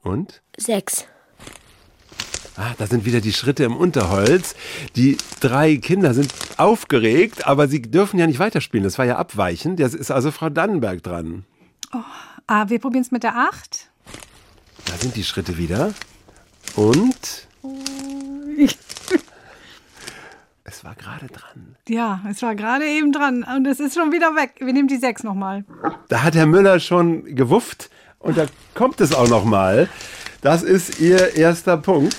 Und? 0.02 0.42
Sechs. 0.56 1.06
Ah, 2.60 2.74
da 2.76 2.86
sind 2.86 3.06
wieder 3.06 3.22
die 3.22 3.32
Schritte 3.32 3.64
im 3.64 3.74
Unterholz. 3.74 4.54
Die 4.94 5.16
drei 5.40 5.76
Kinder 5.76 6.12
sind 6.12 6.30
aufgeregt, 6.58 7.46
aber 7.46 7.68
sie 7.68 7.80
dürfen 7.80 8.18
ja 8.18 8.26
nicht 8.26 8.38
weiterspielen. 8.38 8.84
Das 8.84 8.98
war 8.98 9.06
ja 9.06 9.16
abweichend. 9.16 9.80
Jetzt 9.80 9.94
ist 9.94 10.10
also 10.10 10.30
Frau 10.30 10.50
Dannenberg 10.50 11.02
dran. 11.02 11.46
Ah, 12.46 12.68
wir 12.68 12.78
probieren 12.78 13.00
es 13.00 13.12
mit 13.12 13.22
der 13.22 13.34
8. 13.34 13.88
Da 14.84 14.92
sind 14.98 15.16
die 15.16 15.24
Schritte 15.24 15.56
wieder. 15.56 15.94
Und 16.76 17.48
es 20.64 20.84
war 20.84 20.94
gerade 20.96 21.28
dran. 21.28 21.76
Ja, 21.88 22.20
es 22.30 22.42
war 22.42 22.54
gerade 22.54 22.84
eben 22.84 23.12
dran 23.12 23.42
und 23.56 23.66
es 23.66 23.80
ist 23.80 23.94
schon 23.94 24.12
wieder 24.12 24.36
weg. 24.36 24.56
Wir 24.58 24.74
nehmen 24.74 24.88
die 24.88 24.98
6 24.98 25.22
nochmal. 25.22 25.64
Da 26.08 26.22
hat 26.22 26.34
Herr 26.34 26.44
Müller 26.44 26.78
schon 26.78 27.24
gewufft 27.34 27.88
und 28.18 28.36
da 28.36 28.44
kommt 28.74 29.00
es 29.00 29.14
auch 29.14 29.28
noch 29.28 29.46
mal. 29.46 29.88
Das 30.42 30.62
ist 30.62 31.00
Ihr 31.00 31.36
erster 31.36 31.76
Punkt. 31.76 32.16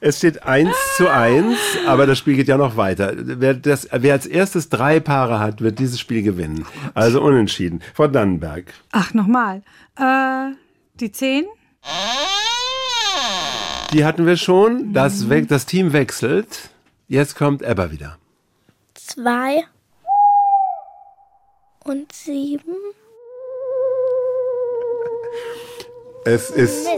Es 0.00 0.18
steht 0.18 0.42
1 0.42 0.68
zu 0.96 1.08
1, 1.10 1.56
aber 1.86 2.06
das 2.06 2.18
Spiel 2.18 2.34
geht 2.36 2.48
ja 2.48 2.56
noch 2.58 2.76
weiter. 2.76 3.12
Wer, 3.16 3.54
das, 3.54 3.88
wer 3.90 4.12
als 4.12 4.26
erstes 4.26 4.68
drei 4.68 5.00
Paare 5.00 5.38
hat, 5.38 5.60
wird 5.62 5.78
dieses 5.78 5.98
Spiel 5.98 6.22
gewinnen. 6.22 6.66
Also 6.92 7.22
unentschieden. 7.22 7.80
Frau 7.94 8.06
Dannenberg. 8.08 8.74
Ach, 8.92 9.14
nochmal. 9.14 9.62
Äh, 9.98 10.50
die 11.00 11.10
10? 11.10 11.44
Die 13.92 14.04
hatten 14.04 14.26
wir 14.26 14.36
schon. 14.36 14.92
Das, 14.92 15.30
we- 15.30 15.46
das 15.46 15.64
Team 15.66 15.92
wechselt. 15.92 16.68
Jetzt 17.08 17.36
kommt 17.36 17.62
Ebba 17.62 17.90
wieder. 17.92 18.18
Zwei 18.94 19.64
und 21.84 22.12
sieben. 22.12 22.74
Es 26.26 26.48
ist. 26.48 26.88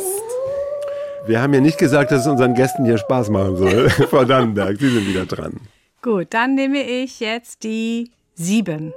Wir 1.26 1.42
haben 1.42 1.52
ja 1.52 1.60
nicht 1.60 1.78
gesagt, 1.78 2.12
dass 2.12 2.20
es 2.20 2.26
unseren 2.28 2.54
Gästen 2.54 2.84
hier 2.84 2.96
Spaß 2.96 3.30
machen 3.30 3.56
soll. 3.56 3.90
Frau 4.10 4.24
Dannenberg, 4.24 4.78
Sie 4.78 4.88
sind 4.88 5.04
wieder 5.08 5.26
dran. 5.26 5.60
Gut, 6.00 6.28
dann 6.30 6.54
nehme 6.54 6.80
ich 6.82 7.18
jetzt 7.18 7.64
die 7.64 8.12
7. 8.34 8.94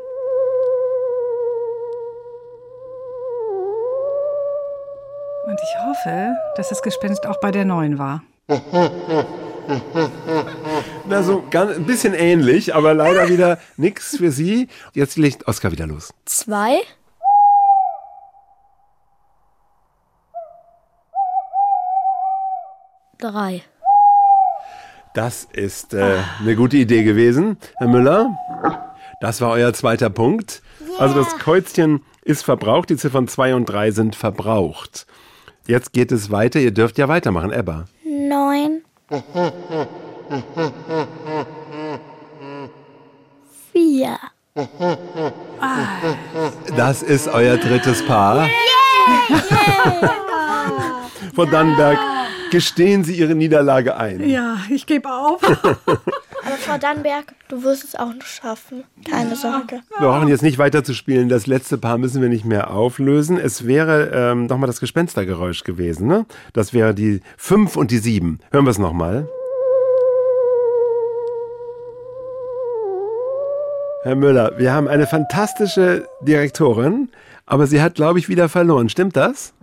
Und 5.47 5.59
ich 5.63 5.75
hoffe, 5.83 6.35
dass 6.55 6.69
das 6.69 6.83
Gespenst 6.83 7.25
auch 7.25 7.39
bei 7.39 7.49
der 7.49 7.65
9 7.65 7.97
war. 7.97 8.21
Na, 11.07 11.23
so 11.23 11.43
ganz, 11.49 11.75
ein 11.75 11.85
bisschen 11.85 12.13
ähnlich, 12.13 12.75
aber 12.75 12.93
leider 12.93 13.29
wieder 13.29 13.57
nichts 13.77 14.17
für 14.17 14.31
Sie. 14.31 14.67
Jetzt 14.93 15.17
legt 15.17 15.47
Oskar 15.47 15.71
wieder 15.71 15.87
los. 15.87 16.13
Zwei. 16.25 16.81
Drei. 23.19 23.63
Das 25.13 25.43
ist 25.51 25.93
äh, 25.93 26.19
eine 26.39 26.55
gute 26.55 26.77
Idee 26.77 27.03
gewesen, 27.03 27.57
Herr 27.77 27.87
Müller. 27.89 28.37
Das 29.19 29.41
war 29.41 29.51
euer 29.51 29.73
zweiter 29.73 30.09
Punkt. 30.09 30.61
Also 30.97 31.15
das 31.15 31.37
Kreuzchen 31.37 32.01
ist 32.23 32.43
verbraucht, 32.43 32.89
die 32.89 32.95
Ziffern 32.95 33.27
2 33.27 33.55
und 33.55 33.65
3 33.65 33.91
sind 33.91 34.15
verbraucht. 34.15 35.05
Jetzt 35.67 35.91
geht 35.91 36.13
es 36.13 36.31
weiter, 36.31 36.59
ihr 36.59 36.71
dürft 36.71 36.97
ja 36.97 37.09
weitermachen, 37.09 37.51
Ebba. 37.51 37.85
Neun. 38.05 38.83
Vier. 43.73 44.17
Das 46.77 47.03
ist 47.03 47.27
euer 47.27 47.57
drittes 47.57 48.05
Paar. 48.05 48.47
Frau 51.35 51.45
Dannenberg, 51.45 51.97
gestehen 52.51 53.03
Sie 53.03 53.15
Ihre 53.15 53.35
Niederlage 53.35 53.97
ein. 53.97 54.27
Ja, 54.27 54.57
ich 54.69 54.85
gebe 54.85 55.09
auf. 55.09 55.41
Aber 56.45 56.57
Frau 56.57 56.77
Dannenberg, 56.77 57.33
du 57.49 57.63
wirst 57.63 57.83
es 57.83 57.95
auch 57.95 58.13
noch 58.13 58.25
schaffen. 58.25 58.83
Keine 59.09 59.35
Sorge. 59.35 59.81
Wir 59.97 60.07
brauchen 60.07 60.27
jetzt 60.29 60.41
nicht 60.41 60.57
weiter 60.57 60.83
zu 60.83 60.93
spielen. 60.93 61.29
Das 61.29 61.47
letzte 61.47 61.77
Paar 61.77 61.97
müssen 61.97 62.21
wir 62.21 62.29
nicht 62.29 62.45
mehr 62.45 62.71
auflösen. 62.71 63.37
Es 63.37 63.67
wäre 63.67 64.11
ähm, 64.13 64.45
nochmal 64.45 64.67
das 64.67 64.79
Gespenstergeräusch 64.79 65.63
gewesen. 65.63 66.07
Ne? 66.07 66.25
Das 66.53 66.73
wäre 66.73 66.93
die 66.93 67.21
5 67.37 67.75
und 67.75 67.91
die 67.91 67.97
7. 67.97 68.39
Hören 68.51 68.65
wir 68.65 68.71
es 68.71 68.79
nochmal. 68.79 69.27
Herr 74.03 74.15
Müller, 74.15 74.53
wir 74.57 74.71
haben 74.71 74.87
eine 74.87 75.07
fantastische 75.07 76.07
Direktorin, 76.21 77.09
aber 77.45 77.67
sie 77.67 77.81
hat, 77.81 77.95
glaube 77.95 78.17
ich, 78.17 78.29
wieder 78.29 78.47
verloren. 78.47 78.87
Stimmt 78.87 79.17
das? 79.17 79.53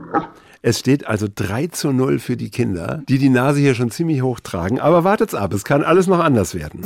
Es 0.66 0.80
steht 0.80 1.06
also 1.06 1.28
3 1.32 1.68
zu 1.68 1.92
0 1.92 2.18
für 2.18 2.36
die 2.36 2.50
Kinder, 2.50 3.00
die 3.08 3.18
die 3.18 3.28
Nase 3.28 3.60
hier 3.60 3.76
schon 3.76 3.92
ziemlich 3.92 4.22
hoch 4.22 4.40
tragen. 4.40 4.80
Aber 4.80 5.04
wartet's 5.04 5.32
ab, 5.32 5.54
es 5.54 5.62
kann 5.62 5.84
alles 5.84 6.08
noch 6.08 6.18
anders 6.18 6.56
werden. 6.56 6.80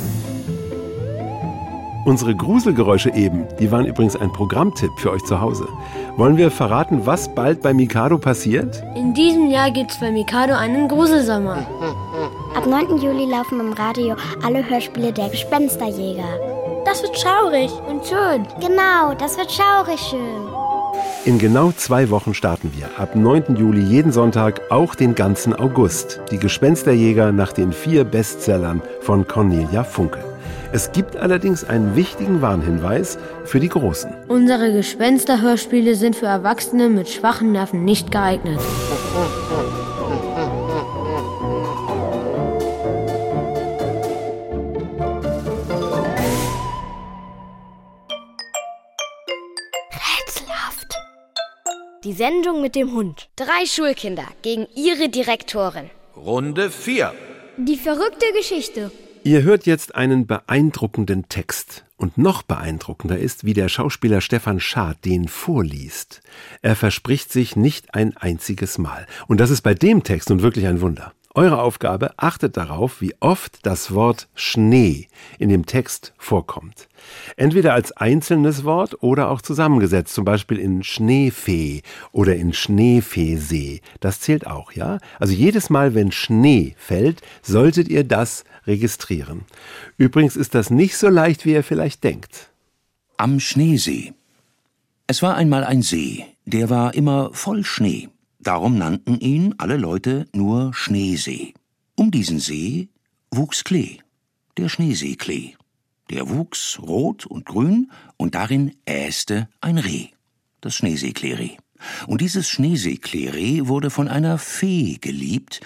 Unsere 2.05 2.35
Gruselgeräusche 2.35 3.11
eben, 3.15 3.47
die 3.59 3.71
waren 3.71 3.87
übrigens 3.87 4.15
ein 4.15 4.31
Programmtipp 4.33 4.91
für 4.97 5.09
euch 5.09 5.23
zu 5.23 5.41
Hause. 5.41 5.67
Wollen 6.15 6.37
wir 6.37 6.51
verraten, 6.51 7.07
was 7.07 7.33
bald 7.33 7.63
bei 7.63 7.73
Mikado 7.73 8.19
passiert? 8.19 8.83
In 8.95 9.15
diesem 9.15 9.49
Jahr 9.49 9.71
gibt's 9.71 9.99
bei 9.99 10.11
Mikado 10.11 10.53
einen 10.53 10.87
Gruselsommer. 10.87 11.65
Ab 12.55 12.67
9. 12.67 13.01
Juli 13.01 13.25
laufen 13.25 13.59
im 13.59 13.73
Radio 13.73 14.15
alle 14.43 14.69
Hörspiele 14.69 15.11
der 15.11 15.29
Gespensterjäger. 15.29 16.37
Das 16.85 17.01
wird 17.01 17.17
schaurig. 17.17 17.71
Und 17.89 18.05
schön. 18.05 18.45
Genau, 18.59 19.15
das 19.17 19.39
wird 19.39 19.51
schaurig 19.51 19.99
schön. 19.99 20.60
In 21.23 21.37
genau 21.37 21.71
zwei 21.71 22.09
Wochen 22.09 22.33
starten 22.33 22.71
wir. 22.75 22.99
Ab 22.99 23.15
9. 23.15 23.55
Juli 23.55 23.81
jeden 23.81 24.11
Sonntag, 24.11 24.61
auch 24.71 24.95
den 24.95 25.13
ganzen 25.13 25.53
August. 25.53 26.19
Die 26.31 26.39
Gespensterjäger 26.39 27.31
nach 27.31 27.53
den 27.53 27.73
vier 27.73 28.05
Bestsellern 28.05 28.81
von 29.01 29.27
Cornelia 29.27 29.83
Funke. 29.83 30.23
Es 30.73 30.91
gibt 30.91 31.17
allerdings 31.17 31.63
einen 31.63 31.95
wichtigen 31.95 32.41
Warnhinweis 32.41 33.19
für 33.43 33.59
die 33.59 33.69
Großen. 33.69 34.09
Unsere 34.29 34.71
Gespensterhörspiele 34.71 35.95
sind 35.95 36.15
für 36.15 36.27
Erwachsene 36.27 36.89
mit 36.89 37.09
schwachen 37.09 37.51
Nerven 37.51 37.83
nicht 37.83 38.11
geeignet. 38.11 38.59
Die 52.11 52.17
Sendung 52.17 52.61
mit 52.61 52.75
dem 52.75 52.91
Hund. 52.91 53.29
Drei 53.37 53.65
Schulkinder 53.65 54.27
gegen 54.41 54.67
ihre 54.75 55.07
Direktorin. 55.07 55.89
Runde 56.13 56.69
4. 56.69 57.13
Die 57.55 57.77
verrückte 57.77 58.25
Geschichte. 58.35 58.91
Ihr 59.23 59.43
hört 59.43 59.65
jetzt 59.65 59.95
einen 59.95 60.27
beeindruckenden 60.27 61.29
Text. 61.29 61.85
Und 61.95 62.17
noch 62.17 62.43
beeindruckender 62.43 63.17
ist, 63.17 63.45
wie 63.45 63.53
der 63.53 63.69
Schauspieler 63.69 64.19
Stefan 64.19 64.59
Schad 64.59 65.05
den 65.05 65.29
vorliest. 65.29 66.21
Er 66.61 66.75
verspricht 66.75 67.31
sich 67.31 67.55
nicht 67.55 67.95
ein 67.95 68.17
einziges 68.17 68.77
Mal. 68.77 69.07
Und 69.29 69.39
das 69.39 69.49
ist 69.49 69.61
bei 69.61 69.73
dem 69.73 70.03
Text 70.03 70.31
nun 70.31 70.41
wirklich 70.41 70.67
ein 70.67 70.81
Wunder. 70.81 71.13
Eure 71.33 71.61
Aufgabe, 71.61 72.11
achtet 72.17 72.57
darauf, 72.57 72.99
wie 72.99 73.15
oft 73.21 73.65
das 73.65 73.93
Wort 73.93 74.27
Schnee 74.35 75.07
in 75.39 75.47
dem 75.47 75.65
Text 75.65 76.13
vorkommt. 76.17 76.89
Entweder 77.37 77.73
als 77.73 77.93
einzelnes 77.93 78.65
Wort 78.65 79.01
oder 79.01 79.29
auch 79.29 79.41
zusammengesetzt, 79.41 80.13
zum 80.13 80.25
Beispiel 80.25 80.59
in 80.59 80.83
Schneefee 80.83 81.83
oder 82.11 82.35
in 82.35 82.51
Schneefeesee. 82.51 83.79
Das 84.01 84.19
zählt 84.19 84.45
auch, 84.45 84.73
ja? 84.73 84.97
Also 85.19 85.33
jedes 85.33 85.69
Mal, 85.69 85.95
wenn 85.95 86.11
Schnee 86.11 86.75
fällt, 86.77 87.21
solltet 87.41 87.87
ihr 87.87 88.03
das 88.03 88.43
registrieren. 88.67 89.45
Übrigens 89.95 90.35
ist 90.35 90.53
das 90.53 90.69
nicht 90.69 90.97
so 90.97 91.07
leicht, 91.07 91.45
wie 91.45 91.53
ihr 91.53 91.63
vielleicht 91.63 92.03
denkt. 92.03 92.51
Am 93.15 93.39
Schneesee. 93.39 94.13
Es 95.07 95.21
war 95.21 95.35
einmal 95.35 95.63
ein 95.63 95.81
See, 95.81 96.25
der 96.45 96.69
war 96.69 96.93
immer 96.93 97.29
voll 97.33 97.63
Schnee. 97.63 98.09
Darum 98.43 98.75
nannten 98.79 99.19
ihn 99.19 99.53
alle 99.59 99.77
Leute 99.77 100.25
nur 100.33 100.73
Schneesee. 100.73 101.53
Um 101.95 102.09
diesen 102.09 102.39
See 102.39 102.89
wuchs 103.29 103.63
Klee, 103.63 103.99
der 104.57 104.67
Schneeseeklee. 104.67 105.53
Der 106.09 106.27
wuchs 106.27 106.79
rot 106.81 107.27
und 107.27 107.45
grün 107.45 107.91
und 108.17 108.33
darin 108.33 108.75
äste 108.85 109.47
ein 109.61 109.77
Reh, 109.77 110.07
das 110.59 110.73
Schneeseekleereh. 110.75 111.57
Und 112.07 112.21
dieses 112.21 112.49
Schneeseekleereh 112.49 113.67
wurde 113.67 113.91
von 113.91 114.07
einer 114.07 114.39
Fee 114.39 114.97
geliebt, 114.99 115.61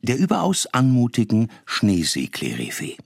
der 0.00 0.16
überaus 0.16 0.66
anmutigen 0.66 1.48
Schneeseekleerehfee. 1.66 2.96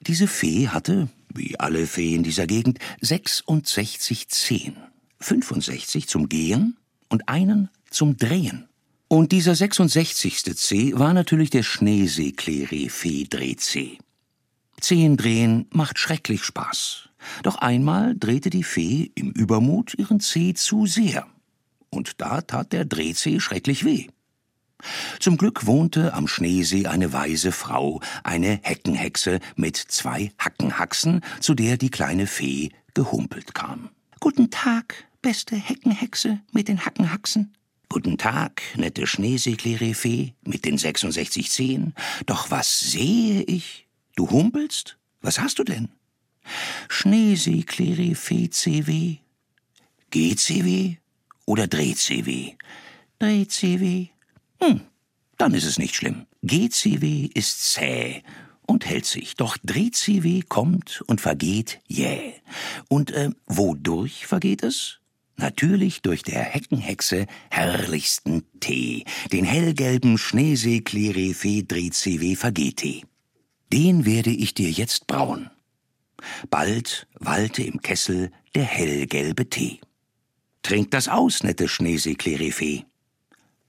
Diese 0.00 0.26
Fee 0.26 0.68
hatte, 0.68 1.08
wie 1.34 1.60
alle 1.60 1.86
Feen 1.86 2.22
dieser 2.22 2.46
Gegend, 2.46 2.78
66 3.02 4.28
Zehen, 4.30 4.76
65 5.20 6.08
zum 6.08 6.30
Gehen 6.30 6.78
und 7.10 7.28
einen 7.28 7.68
zum 7.92 8.16
Drehen. 8.16 8.68
Und 9.08 9.32
dieser 9.32 9.54
66. 9.54 10.56
C 10.56 10.98
war 10.98 11.12
natürlich 11.12 11.50
der 11.50 11.62
Schneeseekleereh-Fee-Drehzeh. 11.62 13.98
Zehen 14.80 15.16
drehen 15.16 15.66
macht 15.70 15.98
schrecklich 15.98 16.44
Spaß. 16.44 17.08
Doch 17.42 17.56
einmal 17.56 18.14
drehte 18.16 18.50
die 18.50 18.64
Fee 18.64 19.10
im 19.14 19.30
Übermut 19.30 19.94
ihren 19.94 20.20
Zeh 20.20 20.54
zu 20.54 20.86
sehr. 20.86 21.26
und 21.92 22.20
da 22.20 22.40
tat 22.40 22.72
der 22.72 22.84
Drehzeh 22.84 23.38
schrecklich 23.38 23.84
weh. 23.84 24.08
Zum 25.20 25.36
Glück 25.36 25.66
wohnte 25.66 26.14
am 26.14 26.26
Schneesee 26.26 26.86
eine 26.86 27.12
weise 27.12 27.52
Frau, 27.52 28.00
eine 28.24 28.58
Heckenhexe 28.62 29.38
mit 29.54 29.76
zwei 29.76 30.32
Hackenhaxen, 30.38 31.20
zu 31.40 31.54
der 31.54 31.76
die 31.76 31.90
kleine 31.90 32.26
Fee 32.26 32.70
gehumpelt 32.94 33.54
kam. 33.54 33.90
Guten 34.18 34.50
Tag, 34.50 35.04
beste 35.20 35.54
Heckenhexe 35.54 36.40
mit 36.50 36.66
den 36.66 36.84
Hackenhaxen. 36.84 37.52
Guten 37.92 38.16
Tag, 38.16 38.62
nette 38.76 39.06
Schneeseeklerifee 39.06 40.32
mit 40.46 40.64
den 40.64 40.78
66 40.78 41.50
Zehen. 41.50 41.94
Doch 42.24 42.50
was 42.50 42.80
sehe 42.80 43.42
ich? 43.42 43.86
Du 44.16 44.30
humpelst? 44.30 44.96
Was 45.20 45.38
hast 45.38 45.58
du 45.58 45.62
denn? 45.62 45.90
Schneeseeklerifee 46.88 48.48
CW. 48.48 49.18
GCW 50.10 50.96
oder 51.44 51.66
Dreh-CW? 51.66 52.54
Dreh-CW. 53.18 54.06
Hm, 54.62 54.80
dann 55.36 55.52
ist 55.52 55.66
es 55.66 55.78
nicht 55.78 55.94
schlimm. 55.94 56.24
GCW 56.40 57.28
ist 57.34 57.72
zäh 57.74 58.22
und 58.62 58.86
hält 58.86 59.04
sich, 59.04 59.36
doch 59.36 59.58
Dreh-CW 59.64 60.40
kommt 60.48 61.02
und 61.08 61.20
vergeht 61.20 61.82
jäh. 61.88 62.32
Und 62.88 63.10
äh, 63.10 63.32
wodurch 63.44 64.26
vergeht 64.26 64.62
es? 64.62 65.01
Natürlich 65.42 66.02
durch 66.02 66.22
der 66.22 66.40
Heckenhexe 66.40 67.26
herrlichsten 67.50 68.44
Tee, 68.60 69.04
den 69.32 69.44
hellgelben 69.44 70.16
Schneesee-Klerifee 70.16 71.64
Dreh-CW 71.64 72.36
Vergehtee. 72.36 73.02
Den 73.72 74.04
werde 74.04 74.30
ich 74.30 74.54
dir 74.54 74.70
jetzt 74.70 75.08
brauen. 75.08 75.50
Bald 76.48 77.08
wallte 77.18 77.64
im 77.64 77.82
Kessel 77.82 78.30
der 78.54 78.62
hellgelbe 78.62 79.50
Tee. 79.50 79.80
Trink 80.62 80.92
das 80.92 81.08
aus, 81.08 81.42
nette 81.42 81.66
Schneesee-Klerifee. 81.66 82.84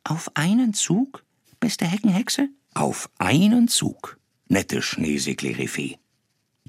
Auf 0.04 0.30
einen 0.36 0.76
Zug, 0.76 1.26
beste 1.60 1.88
Heckenhexe? 1.88 2.50
Auf 2.76 3.10
einen 3.18 3.68
Zug, 3.68 4.20
nette 4.48 4.84
Schneesee-Klerifee. 4.84 5.98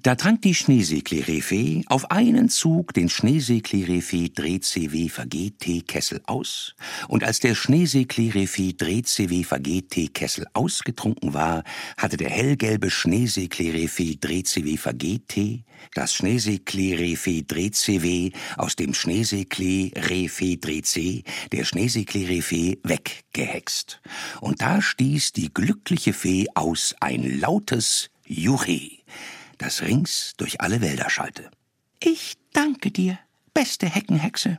Da 0.05 0.17
trank 0.17 0.43
die 0.43 0.55
Schneeseeklerifee 0.55 1.85
auf 1.87 2.11
einen 2.11 2.51
Zug 2.51 2.93
den 2.93 3.09
Schneeseeklerifee 3.09 4.29
Dreh-CW 4.35 5.09
Vergeht-Tee-Kessel 5.09 6.21
aus, 6.27 6.75
und 7.09 7.25
als 7.25 7.40
der 7.40 7.55
Schneeseeklerifee 7.55 8.75
Dreh-CW 8.75 9.45
Vergeht-Tee-Kessel 9.45 10.45
ausgetrunken 10.53 11.33
war, 11.33 11.64
hatte 11.97 12.19
der 12.19 12.29
hellgelbe 12.29 12.90
Schneeseeklerifee 12.90 14.19
Dreh-CW 14.21 14.77
Vergeht-Tee 14.77 15.64
das 15.95 16.12
Schneeseeklerifee 16.12 17.45
Dreh-CW 17.49 18.33
aus 18.59 18.77
dem 18.77 18.93
Schneeseeklerifee 18.93 20.59
Dreh-C 20.59 21.25
der 21.51 21.64
Schneeseeklerifee 21.64 22.79
weggehext. 22.83 24.03
Und 24.43 24.61
da 24.61 24.83
stieß 24.83 25.33
die 25.33 25.49
glückliche 25.55 26.12
Fee 26.12 26.45
aus 26.55 26.95
ein 27.01 27.40
lautes 27.40 28.11
Juchee 28.27 28.99
das 29.64 29.83
rings 29.83 30.35
durch 30.37 30.61
alle 30.61 30.81
Wälder 30.83 31.09
schallte. 31.09 31.50
Ich 31.98 32.35
danke 32.53 32.90
dir, 32.90 33.18
beste 33.55 33.88
Heckenhexe. 33.88 34.59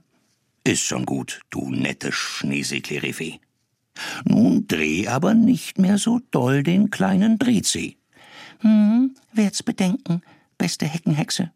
Ist 0.63 0.81
schon 0.81 1.05
gut, 1.05 1.41
du 1.51 1.69
nette 1.69 2.11
Schneeseeklerifee. 2.11 3.39
Nun 4.25 4.67
dreh 4.67 5.07
aber 5.07 5.35
nicht 5.35 5.77
mehr 5.77 5.99
so 5.99 6.21
doll 6.31 6.63
den 6.63 6.89
kleinen 6.89 7.37
Drehzeh. 7.37 7.97
Hm, 8.59 9.15
werd's 9.31 9.61
bedenken, 9.61 10.21
beste 10.57 10.87
Heckenhexe. 10.87 11.51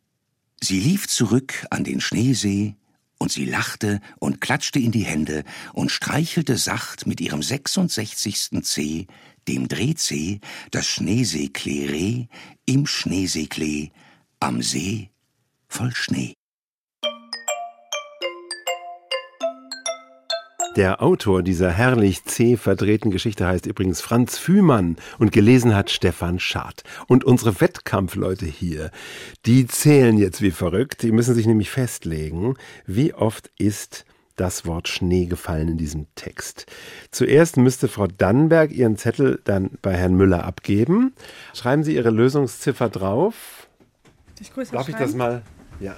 Sie 0.61 0.79
lief 0.79 1.07
zurück 1.07 1.65
an 1.71 1.83
den 1.83 2.01
Schneesee, 2.01 2.75
und 3.19 3.31
sie 3.31 3.45
lachte 3.45 3.99
und 4.17 4.41
klatschte 4.41 4.79
in 4.79 4.91
die 4.91 5.05
Hände 5.05 5.43
und 5.73 5.91
streichelte 5.91 6.57
sacht 6.57 7.05
mit 7.05 7.21
ihrem 7.21 7.43
66. 7.43 8.63
Zeh 8.63 9.07
dem 9.47 9.67
Drehzeh, 9.67 10.39
das 10.71 10.87
Schneeseeklee 10.87 12.27
im 12.65 12.87
Schneeseeklee 12.87 13.91
am 14.39 14.61
See 14.61 15.09
voll 15.67 15.93
Schnee. 15.93 16.38
Der 20.75 21.01
Autor 21.01 21.41
dieser 21.41 21.71
herrlich 21.71 22.25
zäh 22.25 22.55
verdrehten 22.55 23.09
Geschichte 23.09 23.47
heißt 23.47 23.65
übrigens 23.65 24.01
Franz 24.01 24.37
Fühmann 24.37 24.97
und 25.17 25.31
gelesen 25.31 25.75
hat 25.75 25.89
Stefan 25.89 26.39
Schad. 26.39 26.83
Und 27.07 27.23
unsere 27.23 27.59
Wettkampfleute 27.59 28.45
hier, 28.45 28.91
die 29.47 29.65
zählen 29.65 30.17
jetzt 30.17 30.41
wie 30.41 30.51
verrückt. 30.51 31.01
Die 31.01 31.11
müssen 31.11 31.33
sich 31.33 31.47
nämlich 31.47 31.71
festlegen, 31.71 32.53
wie 32.85 33.13
oft 33.15 33.49
ist 33.57 34.05
das 34.35 34.65
Wort 34.65 34.87
Schnee 34.87 35.25
gefallen 35.25 35.69
in 35.69 35.77
diesem 35.77 36.05
Text. 36.15 36.67
Zuerst 37.11 37.57
müsste 37.57 37.87
Frau 37.87 38.07
Dannenberg 38.07 38.71
ihren 38.71 38.95
Zettel 38.95 39.41
dann 39.43 39.71
bei 39.81 39.95
Herrn 39.95 40.15
Müller 40.15 40.45
abgeben. 40.45 41.13
Schreiben 41.53 41.83
Sie 41.83 41.95
Ihre 41.95 42.11
Lösungsziffer 42.11 42.89
drauf. 42.89 43.67
Ich 44.39 44.53
grüße 44.53 44.71
Darf 44.71 44.87
ich 44.87 44.95
das 44.95 45.15
mal? 45.15 45.41
Ja. 45.79 45.97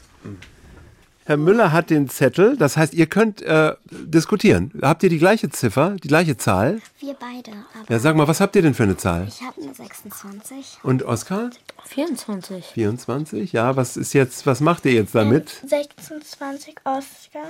Herr 1.31 1.37
Müller 1.37 1.71
hat 1.71 1.89
den 1.89 2.09
Zettel, 2.09 2.57
das 2.57 2.75
heißt, 2.75 2.93
ihr 2.93 3.05
könnt 3.05 3.41
äh, 3.41 3.73
diskutieren. 3.89 4.69
Habt 4.81 5.01
ihr 5.03 5.07
die 5.07 5.17
gleiche 5.17 5.49
Ziffer, 5.49 5.91
die 5.91 6.09
gleiche 6.09 6.35
Zahl? 6.35 6.81
Wir 6.99 7.13
beide. 7.13 7.51
ja, 7.87 7.99
sag 7.99 8.17
mal, 8.17 8.27
was 8.27 8.41
habt 8.41 8.53
ihr 8.57 8.61
denn 8.61 8.73
für 8.73 8.83
eine 8.83 8.97
Zahl? 8.97 9.29
Ich 9.29 9.41
habe 9.41 9.61
eine 9.61 9.73
26. 9.73 10.79
Und 10.83 11.03
Oskar? 11.03 11.51
24. 11.85 12.65
24, 12.65 13.53
ja. 13.53 13.77
Was 13.77 13.95
ist 13.95 14.11
jetzt, 14.11 14.45
was 14.45 14.59
macht 14.59 14.83
ihr 14.83 14.91
jetzt 14.91 15.15
damit? 15.15 15.61
26 15.65 16.75
Oskar. 16.83 17.49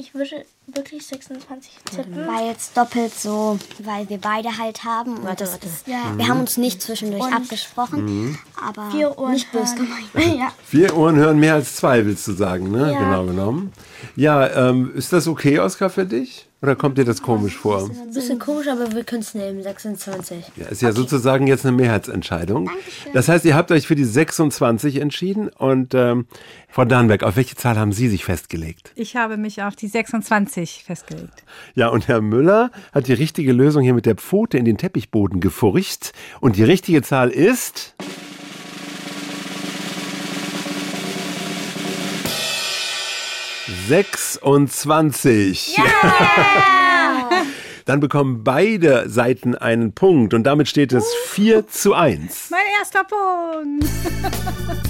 Ich 0.00 0.14
würde 0.14 0.44
wirklich 0.68 1.04
26 1.04 1.72
tippen. 1.90 2.16
Weil 2.28 2.54
es 2.56 2.72
doppelt 2.72 3.12
so, 3.12 3.58
weil 3.80 4.08
wir 4.08 4.18
beide 4.18 4.56
halt 4.56 4.84
haben. 4.84 5.24
Warte, 5.24 5.42
das 5.42 5.54
warte. 5.54 5.66
Ist, 5.66 5.88
ja, 5.88 5.98
Mhm. 6.12 6.18
Wir 6.18 6.28
haben 6.28 6.40
uns 6.40 6.56
nicht 6.56 6.80
zwischendurch 6.80 7.24
Und- 7.24 7.32
abgesprochen, 7.34 8.04
Mhm. 8.04 8.38
aber 8.64 8.90
Vier 8.92 9.18
Ohren 9.18 9.32
nicht 9.32 9.50
böse 9.50 9.74
hören. 9.76 9.88
gemeint. 10.12 10.36
ja. 10.38 10.52
Vier 10.64 10.96
Ohren 10.96 11.16
hören 11.16 11.38
mehr 11.40 11.54
als 11.54 11.74
zwei, 11.76 12.06
willst 12.06 12.28
du 12.28 12.32
sagen, 12.32 12.70
ne? 12.70 12.92
Ja. 12.92 12.98
Genau 13.00 13.26
genommen. 13.26 13.72
Ja, 14.14 14.68
ähm, 14.68 14.92
ist 14.94 15.12
das 15.12 15.26
okay, 15.26 15.58
Oskar, 15.58 15.90
für 15.90 16.06
dich? 16.06 16.47
Oder 16.60 16.74
kommt 16.74 16.98
dir 16.98 17.04
das 17.04 17.22
komisch 17.22 17.56
vor? 17.56 17.88
Ein 17.88 18.12
bisschen 18.12 18.40
komisch, 18.40 18.66
aber 18.66 18.92
wir 18.92 19.04
können 19.04 19.22
es 19.22 19.32
nehmen. 19.34 19.62
26. 19.62 20.44
Ja, 20.56 20.66
ist 20.66 20.82
ja 20.82 20.90
sozusagen 20.90 21.46
jetzt 21.46 21.64
eine 21.64 21.76
Mehrheitsentscheidung. 21.76 22.68
Das 23.14 23.28
heißt, 23.28 23.44
ihr 23.44 23.54
habt 23.54 23.70
euch 23.70 23.86
für 23.86 23.94
die 23.94 24.04
26 24.04 24.96
entschieden 24.96 25.48
und 25.50 25.94
ähm, 25.94 26.26
Frau 26.68 26.84
Dahnberg, 26.84 27.22
auf 27.22 27.36
welche 27.36 27.54
Zahl 27.54 27.78
haben 27.78 27.92
Sie 27.92 28.08
sich 28.08 28.24
festgelegt? 28.24 28.90
Ich 28.96 29.14
habe 29.14 29.36
mich 29.36 29.62
auf 29.62 29.76
die 29.76 29.86
26 29.86 30.82
festgelegt. 30.84 31.44
Ja, 31.74 31.88
und 31.88 32.08
Herr 32.08 32.20
Müller 32.20 32.72
hat 32.92 33.06
die 33.06 33.12
richtige 33.12 33.52
Lösung 33.52 33.84
hier 33.84 33.94
mit 33.94 34.06
der 34.06 34.16
Pfote 34.16 34.58
in 34.58 34.64
den 34.64 34.78
Teppichboden 34.78 35.40
gefurcht 35.40 36.12
und 36.40 36.56
die 36.56 36.64
richtige 36.64 37.02
Zahl 37.02 37.30
ist... 37.30 37.94
Sechsundzwanzig. 43.88 45.76
Dann 47.84 48.00
bekommen 48.00 48.44
beide 48.44 49.08
Seiten 49.08 49.54
einen 49.54 49.92
Punkt 49.94 50.34
und 50.34 50.44
damit 50.44 50.68
steht 50.68 50.92
es 50.92 51.06
4 51.28 51.66
zu 51.68 51.94
1. 51.94 52.50
Mein 52.50 52.60
erster 52.78 53.04
Punkt. 53.04 53.86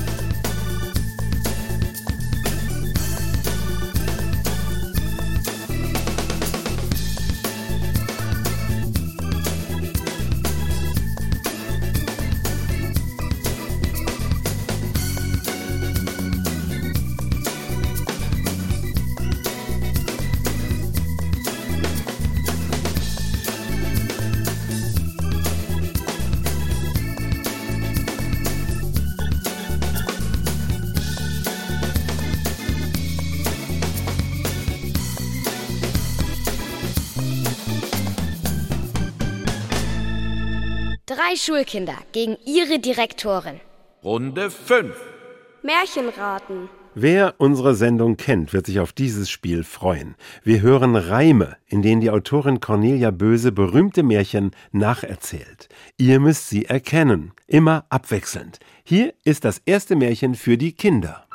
Drei 41.28 41.36
Schulkinder 41.36 41.96
gegen 42.12 42.38
ihre 42.46 42.78
Direktorin. 42.78 43.60
Runde 44.02 44.50
5. 44.50 44.94
Märchenraten. 45.62 46.70
Wer 46.94 47.34
unsere 47.36 47.74
Sendung 47.74 48.16
kennt, 48.16 48.54
wird 48.54 48.64
sich 48.64 48.80
auf 48.80 48.94
dieses 48.94 49.28
Spiel 49.28 49.62
freuen. 49.62 50.14
Wir 50.42 50.62
hören 50.62 50.96
Reime, 50.96 51.58
in 51.66 51.82
denen 51.82 52.00
die 52.00 52.10
Autorin 52.10 52.60
Cornelia 52.60 53.10
Böse 53.10 53.52
berühmte 53.52 54.02
Märchen 54.02 54.52
nacherzählt. 54.72 55.68
Ihr 55.98 56.18
müsst 56.18 56.48
sie 56.48 56.64
erkennen, 56.64 57.32
immer 57.46 57.84
abwechselnd. 57.90 58.58
Hier 58.82 59.12
ist 59.24 59.44
das 59.44 59.60
erste 59.66 59.96
Märchen 59.96 60.34
für 60.34 60.56
die 60.56 60.72
Kinder. 60.72 61.26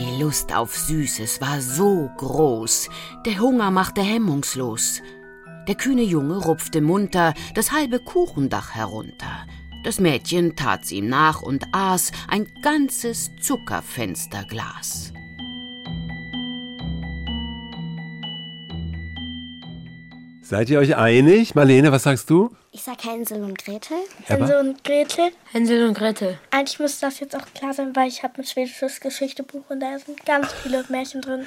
Die 0.00 0.20
Lust 0.20 0.56
auf 0.56 0.76
Süßes 0.76 1.40
war 1.40 1.60
so 1.60 2.10
groß, 2.16 2.88
der 3.26 3.38
Hunger 3.38 3.70
machte 3.70 4.02
hemmungslos. 4.02 5.00
Der 5.66 5.74
kühne 5.76 6.02
Junge 6.02 6.36
rupfte 6.36 6.82
munter 6.82 7.32
das 7.54 7.72
halbe 7.72 7.98
Kuchendach 7.98 8.74
herunter. 8.74 9.46
Das 9.82 9.98
Mädchen 9.98 10.56
tat's 10.56 10.92
ihm 10.92 11.08
nach 11.08 11.40
und 11.40 11.64
aß 11.72 12.12
ein 12.28 12.46
ganzes 12.62 13.30
Zuckerfensterglas. 13.40 15.12
Seid 20.42 20.68
ihr 20.68 20.78
euch 20.78 20.96
einig? 20.96 21.54
Marlene, 21.54 21.90
was 21.90 22.02
sagst 22.02 22.28
du? 22.28 22.54
Ich 22.70 22.82
sag 22.82 23.02
Hänsel 23.02 23.42
und 23.42 23.56
Gretel. 23.56 23.96
Hänsel 24.24 24.56
und 24.56 24.84
Gretel. 24.84 25.30
Hänsel 25.52 25.88
und 25.88 25.94
Gretel. 25.94 26.38
Eigentlich 26.50 26.78
müsste 26.78 27.06
das 27.06 27.20
jetzt 27.20 27.34
auch 27.34 27.46
klar 27.54 27.72
sein, 27.72 27.96
weil 27.96 28.08
ich 28.08 28.22
habe 28.22 28.38
ein 28.38 28.44
schwedisches 28.44 29.00
Geschichtebuch 29.00 29.70
und 29.70 29.80
da 29.80 29.98
sind 29.98 30.26
ganz 30.26 30.52
viele 30.52 30.84
Märchen 30.90 31.22
drin. 31.22 31.46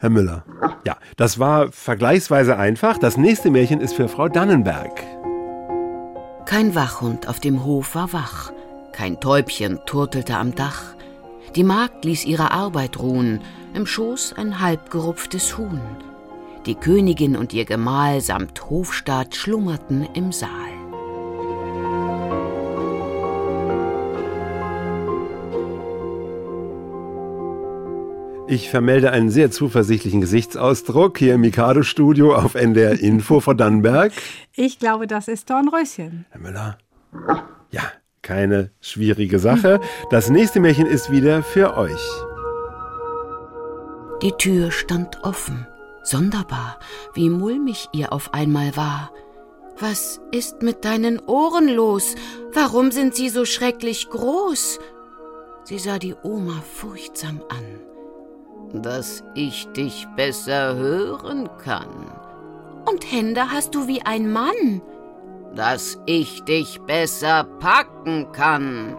Herr 0.00 0.10
Müller. 0.10 0.44
Ja, 0.86 0.96
das 1.16 1.40
war 1.40 1.72
vergleichsweise 1.72 2.56
einfach. 2.56 2.98
Das 2.98 3.16
nächste 3.16 3.50
Märchen 3.50 3.80
ist 3.80 3.94
für 3.94 4.08
Frau 4.08 4.28
Dannenberg. 4.28 5.02
Kein 6.46 6.74
Wachhund 6.74 7.28
auf 7.28 7.40
dem 7.40 7.64
Hof 7.64 7.94
war 7.94 8.12
wach, 8.12 8.52
kein 8.92 9.20
Täubchen 9.20 9.80
turtelte 9.86 10.36
am 10.36 10.54
Dach. 10.54 10.94
Die 11.56 11.64
Magd 11.64 12.04
ließ 12.04 12.24
ihre 12.24 12.52
Arbeit 12.52 12.98
ruhen, 12.98 13.40
im 13.74 13.86
Schoß 13.86 14.34
ein 14.36 14.60
halbgerupftes 14.60 15.58
Huhn. 15.58 15.80
Die 16.64 16.74
Königin 16.74 17.36
und 17.36 17.52
ihr 17.52 17.64
Gemahl 17.64 18.20
samt 18.20 18.70
Hofstaat 18.70 19.34
schlummerten 19.34 20.08
im 20.14 20.32
Saal. 20.32 20.77
Ich 28.50 28.70
vermelde 28.70 29.10
einen 29.10 29.28
sehr 29.28 29.50
zuversichtlichen 29.50 30.22
Gesichtsausdruck 30.22 31.18
hier 31.18 31.34
im 31.34 31.42
Mikado-Studio 31.42 32.34
auf 32.34 32.54
NDR 32.54 32.98
Info 32.98 33.40
vor 33.40 33.54
Dannenberg. 33.54 34.10
Ich 34.56 34.78
glaube, 34.78 35.06
das 35.06 35.28
ist 35.28 35.50
Dornröschen. 35.50 36.24
Herr 36.30 36.40
Müller. 36.40 36.78
Ja, 37.70 37.82
keine 38.22 38.70
schwierige 38.80 39.38
Sache. 39.38 39.80
Das 40.08 40.30
nächste 40.30 40.60
Märchen 40.60 40.86
ist 40.86 41.10
wieder 41.10 41.42
für 41.42 41.76
euch. 41.76 42.00
Die 44.22 44.32
Tür 44.32 44.70
stand 44.70 45.22
offen. 45.24 45.66
Sonderbar, 46.02 46.78
wie 47.12 47.28
mulmig 47.28 47.88
ihr 47.92 48.14
auf 48.14 48.32
einmal 48.32 48.74
war. 48.78 49.12
Was 49.78 50.22
ist 50.32 50.62
mit 50.62 50.86
deinen 50.86 51.20
Ohren 51.20 51.68
los? 51.68 52.14
Warum 52.54 52.92
sind 52.92 53.14
sie 53.14 53.28
so 53.28 53.44
schrecklich 53.44 54.08
groß? 54.08 54.78
Sie 55.64 55.78
sah 55.78 55.98
die 55.98 56.14
Oma 56.22 56.62
furchtsam 56.62 57.42
an. 57.50 57.87
Dass 58.72 59.24
ich 59.34 59.66
dich 59.72 60.06
besser 60.16 60.76
hören 60.76 61.48
kann. 61.58 61.88
Und 62.84 63.10
Hände 63.10 63.50
hast 63.50 63.74
du 63.74 63.86
wie 63.86 64.02
ein 64.02 64.30
Mann. 64.30 64.82
Dass 65.54 65.98
ich 66.06 66.42
dich 66.44 66.80
besser 66.82 67.44
packen 67.44 68.30
kann. 68.32 68.96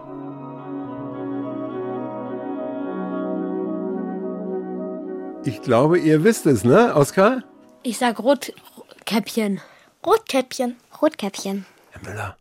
Ich 5.44 5.62
glaube, 5.62 5.98
ihr 5.98 6.22
wisst 6.22 6.46
es, 6.46 6.64
ne, 6.64 6.94
Oskar? 6.94 7.42
Ich 7.82 7.96
sag 7.96 8.18
Rotkäppchen. 8.18 9.60
Rotkäppchen. 10.04 10.76
Rotkäppchen. 11.00 11.64
Herr 11.90 12.02
Müller. 12.10 12.36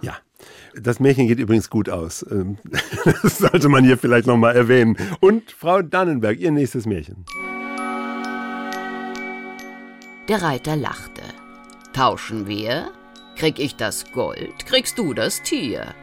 Ja. 0.00 0.16
Das 0.74 1.00
Märchen 1.00 1.26
geht 1.26 1.38
übrigens 1.38 1.70
gut 1.70 1.88
aus. 1.88 2.24
Ähm, 2.30 2.58
Das 3.22 3.38
sollte 3.38 3.68
man 3.68 3.84
hier 3.84 3.98
vielleicht 3.98 4.26
nochmal 4.26 4.56
erwähnen. 4.56 4.96
Und 5.20 5.50
Frau 5.52 5.82
Dannenberg, 5.82 6.38
ihr 6.38 6.50
nächstes 6.50 6.86
Märchen. 6.86 7.24
Der 10.28 10.42
Reiter 10.42 10.76
lachte. 10.76 11.22
Tauschen 11.92 12.46
wir? 12.46 12.90
Krieg 13.36 13.58
ich 13.58 13.76
das 13.76 14.04
Gold, 14.12 14.66
kriegst 14.66 14.98
du 14.98 15.14
das 15.14 15.42
Tier. 15.42 15.94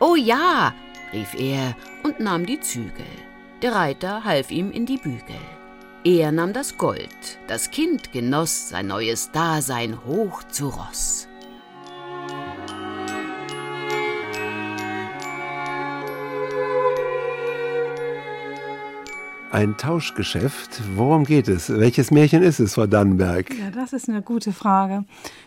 Oh 0.00 0.16
ja, 0.16 0.74
rief 1.12 1.34
er 1.38 1.76
und 2.02 2.20
nahm 2.20 2.46
die 2.46 2.60
Zügel. 2.60 3.06
Der 3.62 3.72
Reiter 3.72 4.24
half 4.24 4.50
ihm 4.50 4.70
in 4.70 4.86
die 4.86 4.96
Bügel. 4.96 5.36
Er 6.02 6.32
nahm 6.32 6.52
das 6.52 6.78
Gold, 6.78 7.38
das 7.46 7.70
Kind 7.70 8.12
genoss 8.12 8.70
sein 8.70 8.86
neues 8.86 9.30
Dasein 9.32 10.04
hoch 10.04 10.42
zu 10.44 10.68
Ross. 10.68 11.28
Ein 19.52 19.76
Tauschgeschäft. 19.76 20.80
Worum 20.94 21.24
geht 21.24 21.48
es? 21.48 21.68
Welches 21.70 22.12
Märchen 22.12 22.42
ist 22.42 22.60
es, 22.60 22.74
Frau 22.74 22.86
Dannenberg? 22.86 23.50
Ja, 23.50 23.70
das 23.74 23.92
ist 23.92 24.08
eine 24.08 24.22
gute 24.22 24.52
Frage. 24.52 25.04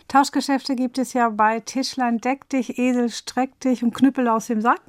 Tauschgeschäfte 0.08 0.76
gibt 0.76 0.98
es 0.98 1.14
ja 1.14 1.30
bei 1.30 1.60
Tischlein 1.60 2.18
deck 2.18 2.46
dich, 2.50 2.78
Esel 2.78 3.08
streck 3.08 3.58
dich 3.60 3.82
und 3.82 3.94
Knüppel 3.94 4.28
aus 4.28 4.48
dem 4.48 4.60
Sack. 4.60 4.80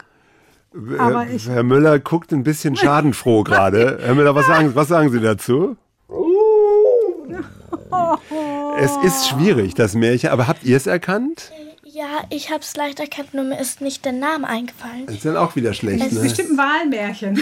Aber 0.97 1.21
Herr- 1.23 1.33
ich- 1.33 1.47
Herr 1.47 1.63
Müller 1.63 1.99
guckt 1.99 2.33
ein 2.33 2.43
bisschen 2.43 2.75
schadenfroh 2.75 3.43
gerade. 3.43 3.99
Herr 4.03 4.15
Müller, 4.15 4.35
was 4.35 4.47
sagen, 4.47 4.75
was 4.75 4.89
sagen 4.89 5.09
Sie 5.11 5.21
dazu? 5.21 5.77
Es 8.77 8.91
ist 9.03 9.29
schwierig, 9.29 9.73
das 9.73 9.93
Märchen, 9.95 10.29
aber 10.29 10.47
habt 10.47 10.63
ihr 10.65 10.75
es 10.75 10.85
erkannt? 10.85 11.51
Ja, 11.85 12.25
ich 12.29 12.49
habe 12.51 12.59
es 12.59 12.75
leicht 12.75 12.99
erkannt, 12.99 13.33
nur 13.33 13.45
mir 13.45 13.57
ist 13.59 13.79
nicht 13.79 14.03
der 14.03 14.11
Name 14.11 14.45
eingefallen. 14.47 15.05
Das 15.05 15.15
ist 15.15 15.25
dann 15.25 15.37
auch 15.37 15.55
wieder 15.55 15.73
schlecht. 15.73 16.01
Das 16.01 16.07
ist 16.11 16.17
Ne? 16.17 16.23
bestimmt 16.23 16.49
ein 16.51 16.57
Wahlmärchen. 16.57 17.41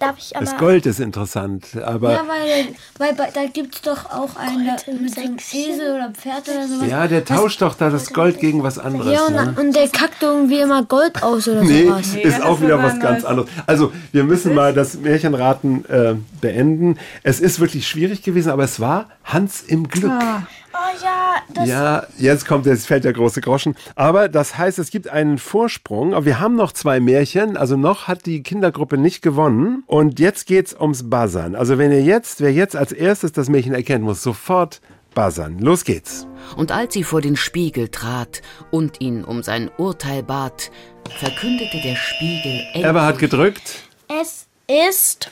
Darf 0.00 0.16
ich 0.18 0.34
aber... 0.34 0.44
Das 0.46 0.56
Gold 0.56 0.86
ist 0.86 0.98
interessant, 0.98 1.66
aber 1.84 2.12
Ja, 2.12 2.22
weil, 2.26 2.68
weil, 2.98 3.18
weil 3.18 3.28
da 3.32 3.44
gibt 3.52 3.74
es 3.76 3.82
doch 3.82 4.06
auch 4.06 4.34
einen 4.36 4.66
da- 4.66 4.92
mit 4.92 5.16
einem 5.18 5.36
Esel 5.36 5.94
oder 5.94 6.10
Pferd 6.10 6.48
oder 6.48 6.66
sowas. 6.66 6.88
ja, 6.88 7.06
der 7.06 7.24
tauscht 7.24 7.60
doch 7.62 7.74
da 7.74 7.90
das 7.90 8.12
Gold 8.12 8.40
gegen 8.40 8.62
was 8.62 8.78
anderes. 8.78 9.12
Ja, 9.12 9.26
und, 9.26 9.34
ne? 9.34 9.54
und 9.60 9.76
der 9.76 9.88
kackt 9.88 10.22
irgendwie 10.22 10.58
immer 10.60 10.82
Gold 10.84 11.22
aus 11.22 11.46
oder 11.48 11.62
Nee, 11.62 11.84
sowas. 11.84 12.14
ist 12.22 12.42
auch 12.42 12.60
wieder 12.62 12.82
was 12.82 12.98
ganz 12.98 13.24
anderes. 13.24 13.50
Also, 13.66 13.92
wir 14.12 14.24
müssen 14.24 14.54
mal 14.54 14.72
das 14.72 14.94
Märchenraten 14.94 15.84
äh, 15.90 16.14
beenden. 16.40 16.96
Es 17.22 17.38
ist 17.40 17.60
wirklich 17.60 17.86
schwierig 17.86 18.22
gewesen, 18.22 18.50
aber 18.50 18.64
es 18.64 18.80
war 18.80 19.06
Hans 19.24 19.60
im 19.60 19.86
Glück. 19.86 20.12
Oh 20.12 20.69
ja, 21.02 21.36
das... 21.54 21.68
Ja, 21.68 22.06
jetzt 22.18 22.46
kommt, 22.46 22.66
jetzt 22.66 22.86
fällt 22.86 23.04
der 23.04 23.12
große 23.12 23.40
Groschen. 23.40 23.76
Aber 23.94 24.28
das 24.28 24.58
heißt, 24.58 24.78
es 24.78 24.90
gibt 24.90 25.08
einen 25.08 25.38
Vorsprung. 25.38 26.14
Aber 26.14 26.24
wir 26.24 26.40
haben 26.40 26.56
noch 26.56 26.72
zwei 26.72 27.00
Märchen. 27.00 27.56
Also 27.56 27.76
noch 27.76 28.08
hat 28.08 28.26
die 28.26 28.42
Kindergruppe 28.42 28.98
nicht 28.98 29.22
gewonnen. 29.22 29.82
Und 29.86 30.20
jetzt 30.20 30.46
geht's 30.46 30.74
ums 30.74 31.08
Buzzern. 31.08 31.54
Also 31.54 31.78
wenn 31.78 31.92
ihr 31.92 32.02
jetzt, 32.02 32.40
wer 32.40 32.52
jetzt 32.52 32.76
als 32.76 32.92
erstes 32.92 33.32
das 33.32 33.48
Märchen 33.48 33.74
erkennt, 33.74 34.04
muss 34.04 34.22
sofort 34.22 34.80
buzzern. 35.14 35.58
Los 35.58 35.84
geht's. 35.84 36.26
Und 36.56 36.72
als 36.72 36.94
sie 36.94 37.04
vor 37.04 37.20
den 37.20 37.36
Spiegel 37.36 37.88
trat 37.88 38.42
und 38.70 39.00
ihn 39.00 39.24
um 39.24 39.42
sein 39.42 39.70
Urteil 39.76 40.22
bat, 40.22 40.70
verkündete 41.18 41.80
der 41.82 41.96
Spiegel 41.96 42.60
endlich. 42.72 42.84
Eber 42.84 43.04
hat 43.04 43.18
gedrückt. 43.18 43.88
Es 44.08 44.46
ist... 44.66 45.30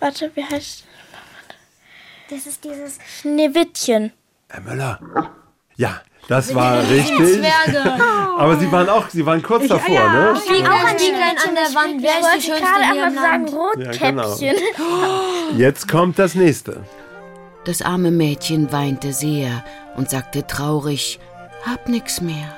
Warte, 0.00 0.30
wie 0.34 0.44
heißt... 0.44 0.84
Das 2.30 2.46
ist 2.46 2.64
dieses 2.64 2.98
Schneewittchen. 3.20 4.10
Herr 4.52 4.60
Müller. 4.60 5.00
Ja, 5.76 6.02
das 6.28 6.54
war 6.54 6.78
richtig. 6.82 7.42
Aber 8.38 8.58
sie 8.58 8.70
waren 8.70 8.90
auch, 8.90 9.08
sie 9.08 9.24
waren 9.24 9.42
kurz 9.42 9.66
davor, 9.66 10.10
ne? 10.10 10.36
Spieglein, 10.44 10.98
Spieglein 10.98 11.36
an 11.48 11.54
der 11.54 11.74
Wand, 11.74 12.02
wer 12.02 12.20
ist 12.20 12.34
die 12.34 12.38
Ich 12.38 12.48
wollte 12.50 12.60
schönste 12.60 12.64
gerade 12.64 12.92
hier 12.92 13.06
im 13.06 13.08
einmal 13.08 13.24
sagen, 13.24 13.46
Land? 13.46 14.02
Ja, 14.02 14.10
genau. 14.10 14.28
Rotkäppchen. 14.28 15.58
Jetzt 15.58 15.88
kommt 15.88 16.18
das 16.18 16.34
nächste. 16.34 16.84
Das 17.64 17.80
arme 17.80 18.10
Mädchen 18.10 18.70
weinte 18.72 19.14
sehr 19.14 19.64
und 19.96 20.10
sagte 20.10 20.46
traurig, 20.46 21.18
hab 21.64 21.88
nix 21.88 22.20
mehr. 22.20 22.54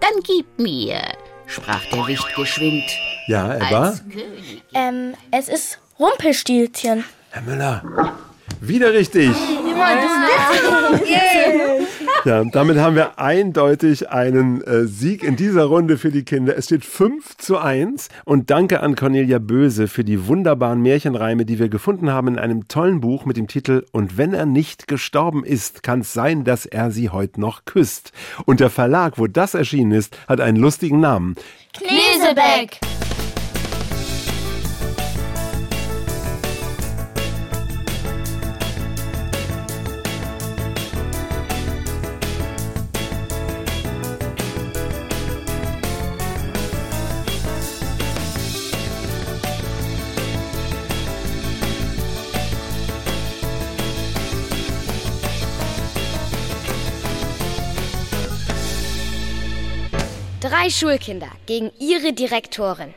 Dann 0.00 0.22
gib 0.22 0.58
mir, 0.58 1.02
sprach 1.46 1.84
der 1.92 2.06
Wicht 2.06 2.34
geschwind. 2.34 2.84
Ja, 3.26 3.54
Ebba. 3.56 3.98
Ähm, 4.72 5.12
es 5.30 5.50
ist 5.50 5.78
Rumpelstilzchen. 5.98 7.04
Herr 7.32 7.42
Müller. 7.42 7.82
Wieder 8.60 8.92
richtig. 8.92 9.30
Ja, 12.24 12.40
und 12.40 12.54
damit 12.54 12.78
haben 12.78 12.94
wir 12.94 13.18
eindeutig 13.18 14.10
einen 14.10 14.62
äh, 14.62 14.86
Sieg 14.86 15.24
in 15.24 15.34
dieser 15.34 15.64
Runde 15.64 15.98
für 15.98 16.12
die 16.12 16.24
Kinder. 16.24 16.56
Es 16.56 16.66
steht 16.66 16.84
5 16.84 17.36
zu 17.36 17.58
1 17.58 18.10
und 18.24 18.48
danke 18.50 18.80
an 18.80 18.94
Cornelia 18.94 19.40
Böse 19.40 19.88
für 19.88 20.04
die 20.04 20.28
wunderbaren 20.28 20.80
Märchenreime, 20.82 21.44
die 21.44 21.58
wir 21.58 21.68
gefunden 21.68 22.12
haben 22.12 22.28
in 22.28 22.38
einem 22.38 22.68
tollen 22.68 23.00
Buch 23.00 23.24
mit 23.24 23.36
dem 23.36 23.48
Titel 23.48 23.84
Und 23.90 24.18
wenn 24.18 24.34
er 24.34 24.46
nicht 24.46 24.86
gestorben 24.86 25.44
ist, 25.44 25.82
kann 25.82 26.02
es 26.02 26.12
sein, 26.12 26.44
dass 26.44 26.64
er 26.64 26.92
sie 26.92 27.10
heute 27.10 27.40
noch 27.40 27.64
küsst. 27.64 28.12
Und 28.44 28.60
der 28.60 28.70
Verlag, 28.70 29.18
wo 29.18 29.26
das 29.26 29.54
erschienen 29.54 29.90
ist, 29.90 30.16
hat 30.28 30.40
einen 30.40 30.58
lustigen 30.58 31.00
Namen. 31.00 31.34
Knesebeck. 31.72 32.78
Drei 60.52 60.68
Schulkinder 60.68 61.30
gegen 61.46 61.70
ihre 61.80 62.12
Direktorin. 62.12 62.92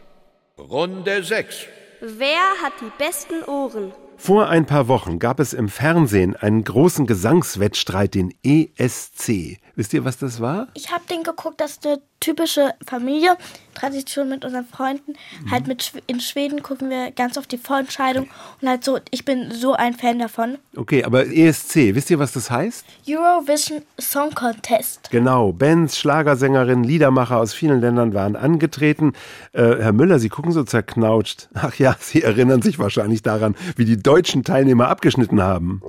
Runde 0.58 1.24
6. 1.24 1.68
Wer 2.02 2.42
hat 2.62 2.74
die 2.82 2.92
besten 2.98 3.44
Ohren? 3.46 3.94
Vor 4.18 4.50
ein 4.50 4.66
paar 4.66 4.90
Wochen 4.90 5.20
gab 5.20 5.40
es 5.40 5.54
im 5.54 5.70
Fernsehen 5.70 6.36
einen 6.36 6.66
großen 6.66 7.08
Gesangswettstreit, 7.08 8.14
den 8.14 8.34
ESC. 8.44 9.58
Wisst 9.74 9.94
ihr, 9.94 10.04
was 10.04 10.18
das 10.18 10.42
war? 10.42 10.68
Ich 10.74 10.92
habe 10.92 11.06
den 11.10 11.24
geguckt, 11.24 11.62
das 11.62 11.72
ist 11.72 11.88
eine 11.88 12.02
typische 12.26 12.74
Familie, 12.86 13.38
Tradition 13.76 14.30
mit 14.30 14.44
unseren 14.44 14.66
Freunden. 14.66 15.14
Mhm. 15.44 15.52
Halt 15.52 15.68
mit 15.68 15.92
in 16.08 16.20
Schweden 16.20 16.64
gucken 16.64 16.90
wir 16.90 17.12
ganz 17.12 17.38
oft 17.38 17.52
die 17.52 17.58
Vorentscheidung 17.58 18.28
und 18.62 18.68
halt 18.68 18.84
so, 18.84 18.98
ich 19.12 19.26
bin 19.26 19.52
so 19.52 19.74
ein 19.74 19.94
Fan 19.94 20.18
davon. 20.18 20.58
Okay, 20.76 21.04
aber 21.04 21.28
ESC, 21.28 21.94
wisst 21.94 22.10
ihr, 22.10 22.18
was 22.18 22.32
das 22.32 22.50
heißt? 22.50 22.84
Eurovision 23.08 23.84
Song 24.00 24.34
Contest. 24.34 25.12
Genau, 25.12 25.52
Bands, 25.52 26.00
Schlagersängerin, 26.00 26.84
Liedermacher 26.84 27.38
aus 27.38 27.54
vielen 27.54 27.80
Ländern 27.80 28.16
waren 28.16 28.36
angetreten. 28.36 29.14
Äh, 29.52 29.62
Herr 29.62 29.94
Müller, 29.94 30.18
Sie 30.18 30.30
gucken 30.30 30.52
so 30.52 30.64
zerknautscht. 30.64 31.50
Ach 31.54 31.76
ja, 31.76 31.96
Sie 32.00 32.24
erinnern 32.24 32.64
sich 32.64 32.80
wahrscheinlich 32.80 33.22
daran, 33.22 33.56
wie 33.76 33.86
die 33.86 34.02
deutschen 34.02 34.44
Teilnehmer 34.44 34.88
abgeschnitten 34.88 35.44
haben. 35.44 35.82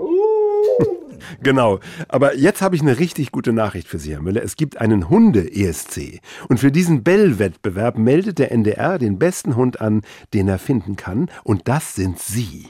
Genau. 1.42 1.80
Aber 2.08 2.34
jetzt 2.36 2.62
habe 2.62 2.76
ich 2.76 2.82
eine 2.82 2.98
richtig 2.98 3.30
gute 3.30 3.52
Nachricht 3.52 3.88
für 3.88 3.98
Sie, 3.98 4.12
Herr 4.12 4.22
Müller. 4.22 4.42
Es 4.42 4.56
gibt 4.56 4.80
einen 4.80 5.08
Hunde-ESC. 5.08 6.20
Und 6.48 6.58
für 6.58 6.72
diesen 6.72 7.02
Bell-Wettbewerb 7.02 7.98
meldet 7.98 8.38
der 8.38 8.52
NDR 8.52 8.98
den 8.98 9.18
besten 9.18 9.56
Hund 9.56 9.80
an, 9.80 10.02
den 10.34 10.48
er 10.48 10.58
finden 10.58 10.96
kann. 10.96 11.28
Und 11.44 11.68
das 11.68 11.94
sind 11.94 12.18
Sie. 12.18 12.66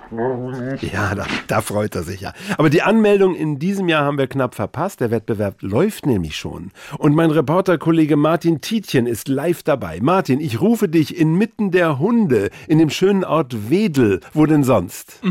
Ja, 0.93 1.15
da, 1.15 1.27
da 1.47 1.61
freut 1.61 1.95
er 1.95 2.03
sich 2.03 2.21
ja. 2.21 2.33
Aber 2.59 2.71
die 2.71 2.83
Anmeldung 2.83 3.35
in 3.35 3.59
diesem 3.59 3.89
Jahr 3.89 4.05
haben 4.05 4.19
wir 4.19 4.27
knapp 4.27 4.55
verpasst. 4.55 5.01
Der 5.01 5.11
Wettbewerb 5.11 5.63
läuft 5.63 6.07
nämlich 6.07 6.37
schon. 6.37 6.71
Und 6.99 7.15
mein 7.15 7.31
Reporterkollege 7.31 8.17
Martin 8.17 8.61
Tietjen 8.61 9.07
ist 9.07 9.29
live 9.29 9.63
dabei. 9.63 10.01
Martin, 10.01 10.41
ich 10.41 10.61
rufe 10.61 10.89
dich 10.89 11.19
inmitten 11.19 11.71
der 11.71 11.99
Hunde 11.99 12.51
in 12.69 12.79
dem 12.79 12.91
schönen 12.91 13.25
Ort 13.25 13.71
Wedel. 13.71 14.21
Wo 14.33 14.47
denn 14.47 14.65
sonst? 14.65 15.21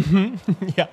Ja. 0.75 0.87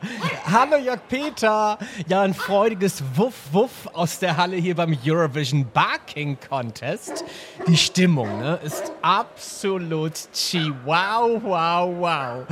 Hallo 0.44 0.76
Jörg 0.84 1.00
Peter. 1.08 1.78
Ja, 2.06 2.21
ein 2.22 2.34
freudiges 2.34 3.02
Wuff 3.16 3.34
Wuff 3.50 3.88
aus 3.92 4.20
der 4.20 4.36
Halle 4.36 4.56
hier 4.56 4.76
beim 4.76 4.96
Eurovision 5.04 5.66
Barking 5.72 6.38
Contest. 6.48 7.24
Die 7.66 7.76
Stimmung 7.76 8.38
ne, 8.38 8.60
ist 8.62 8.92
absolut 9.02 10.12
chi. 10.32 10.72
Wow, 10.84 11.42
wow, 11.42 11.92
wow. 11.98 12.46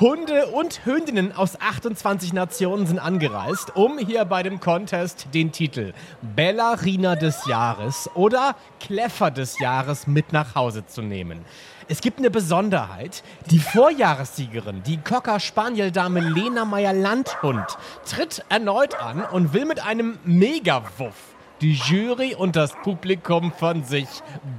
Hunde 0.00 0.46
und 0.46 0.86
Hündinnen 0.86 1.32
aus 1.32 1.60
28 1.60 2.32
Nationen 2.32 2.86
sind 2.86 2.98
angereist, 2.98 3.76
um 3.76 3.98
hier 3.98 4.24
bei 4.24 4.42
dem 4.42 4.58
Contest 4.58 5.28
den 5.34 5.52
Titel 5.52 5.92
Ballerina 6.34 7.14
des 7.14 7.46
Jahres 7.46 8.08
oder 8.14 8.56
Kleffer 8.80 9.30
des 9.30 9.58
Jahres 9.58 10.06
mit 10.06 10.32
nach 10.32 10.54
Hause 10.54 10.86
zu 10.86 11.02
nehmen. 11.02 11.44
Es 11.90 12.00
gibt 12.00 12.18
eine 12.18 12.30
Besonderheit. 12.30 13.24
Die 13.50 13.58
Vorjahressiegerin, 13.58 14.84
die 14.86 14.98
Cocker 14.98 15.40
Spaniel 15.40 15.90
Dame 15.90 16.20
Lena 16.20 16.64
Meyer 16.64 16.92
Landhund, 16.92 17.64
tritt 18.08 18.44
erneut 18.48 18.94
an 19.02 19.24
und 19.32 19.54
will 19.54 19.64
mit 19.64 19.84
einem 19.84 20.16
Megawuff 20.22 21.34
die 21.60 21.72
Jury 21.72 22.36
und 22.36 22.54
das 22.54 22.74
Publikum 22.84 23.50
von 23.50 23.82
sich 23.82 24.06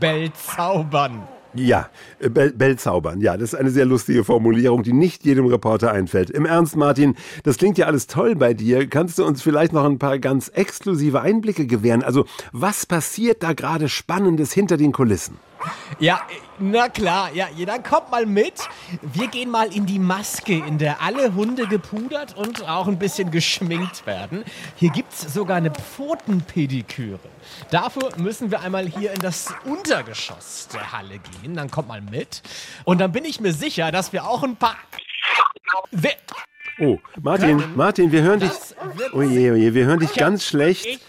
belzaubern. 0.01 1.23
Ja, 1.53 1.89
äh, 2.19 2.27
Bell, 2.27 2.51
Bellzaubern. 2.51 3.21
Ja, 3.21 3.37
das 3.37 3.53
ist 3.53 3.59
eine 3.59 3.69
sehr 3.69 3.85
lustige 3.85 4.25
Formulierung, 4.25 4.83
die 4.83 4.91
nicht 4.91 5.23
jedem 5.23 5.45
Reporter 5.45 5.89
einfällt. 5.89 6.29
Im 6.31 6.45
Ernst, 6.45 6.75
Martin, 6.75 7.15
das 7.43 7.57
klingt 7.57 7.77
ja 7.77 7.85
alles 7.85 8.07
toll 8.07 8.35
bei 8.35 8.53
dir. 8.53 8.89
Kannst 8.89 9.19
du 9.19 9.25
uns 9.25 9.41
vielleicht 9.41 9.71
noch 9.71 9.85
ein 9.85 9.99
paar 9.99 10.19
ganz 10.19 10.49
exklusive 10.49 11.21
Einblicke 11.21 11.65
gewähren? 11.65 12.03
Also, 12.03 12.25
was 12.51 12.85
passiert 12.85 13.41
da 13.41 13.53
gerade 13.53 13.87
Spannendes 13.87 14.51
hinter 14.51 14.75
den 14.75 14.91
Kulissen? 14.91 15.37
Ja, 15.99 16.21
na 16.59 16.89
klar, 16.89 17.31
ja, 17.33 17.47
dann 17.65 17.83
kommt 17.83 18.11
mal 18.11 18.25
mit. 18.25 18.53
Wir 19.01 19.27
gehen 19.27 19.49
mal 19.49 19.73
in 19.73 19.85
die 19.85 19.99
Maske, 19.99 20.53
in 20.53 20.77
der 20.77 21.01
alle 21.01 21.35
Hunde 21.35 21.67
gepudert 21.67 22.35
und 22.35 22.67
auch 22.67 22.87
ein 22.87 22.97
bisschen 22.97 23.31
geschminkt 23.31 24.05
werden. 24.05 24.43
Hier 24.75 24.89
gibt's 24.89 25.33
sogar 25.33 25.57
eine 25.57 25.71
Pfotenpediküre. 25.71 27.19
Dafür 27.69 28.09
müssen 28.17 28.51
wir 28.51 28.61
einmal 28.61 28.87
hier 28.87 29.11
in 29.11 29.19
das 29.19 29.53
Untergeschoss 29.65 30.69
der 30.73 30.91
Halle 30.91 31.19
gehen. 31.19 31.55
Dann 31.55 31.69
kommt 31.69 31.87
mal 31.87 32.01
mit. 32.01 32.41
Und 32.83 32.99
dann 32.99 33.11
bin 33.11 33.25
ich 33.25 33.39
mir 33.39 33.53
sicher, 33.53 33.91
dass 33.91 34.13
wir 34.13 34.27
auch 34.27 34.43
ein 34.43 34.55
paar. 34.55 34.77
Wer 35.91 36.15
Oh, 36.79 36.97
Martin, 37.21 37.63
Martin, 37.75 38.11
wir 38.11 38.23
hören 38.23 38.39
dich. 38.39 38.51
Oh 39.13 39.21
je, 39.21 39.51
oh 39.51 39.55
je, 39.55 39.73
wir 39.73 39.85
hören 39.85 39.99
dich 39.99 40.13
ganz 40.13 40.45
schlecht. 40.45 40.85
Ich 40.85 40.99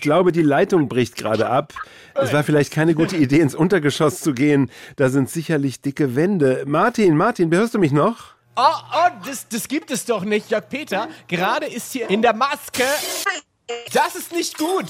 glaube, 0.00 0.30
die 0.30 0.42
Leitung 0.42 0.88
bricht 0.88 1.16
gerade 1.16 1.48
ab. 1.48 1.72
Es 2.14 2.32
war 2.32 2.44
vielleicht 2.44 2.72
keine 2.72 2.94
gute 2.94 3.16
Idee, 3.16 3.40
ins 3.40 3.54
Untergeschoss 3.54 4.20
zu 4.20 4.34
gehen. 4.34 4.70
Da 4.96 5.08
sind 5.08 5.30
sicherlich 5.30 5.80
dicke 5.80 6.14
Wände. 6.14 6.64
Martin, 6.66 7.16
Martin, 7.16 7.50
hörst 7.52 7.74
du 7.74 7.78
mich 7.78 7.92
noch? 7.92 8.34
Oh, 8.56 8.62
oh, 8.62 9.08
das, 9.24 9.48
das 9.48 9.68
gibt 9.68 9.90
es 9.90 10.04
doch 10.04 10.22
nicht, 10.22 10.50
Jörg 10.50 10.68
Peter. 10.68 11.08
Gerade 11.28 11.66
ist 11.66 11.92
hier 11.92 12.10
in 12.10 12.22
der 12.22 12.34
Maske. 12.34 12.84
Das 13.92 14.16
ist 14.16 14.32
nicht 14.32 14.58
gut. 14.58 14.86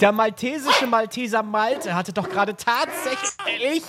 Der 0.00 0.12
maltesische 0.12 0.86
Malteser 0.86 1.42
Malte 1.42 1.94
hatte 1.94 2.12
doch 2.12 2.28
gerade 2.28 2.54
tatsächlich 2.56 3.82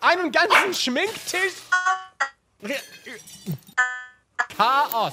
einen 0.00 0.32
ganzen 0.32 0.74
Schminktisch. 0.74 1.54
Chaos. 4.56 5.12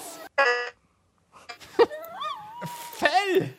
Fell. 2.98 3.54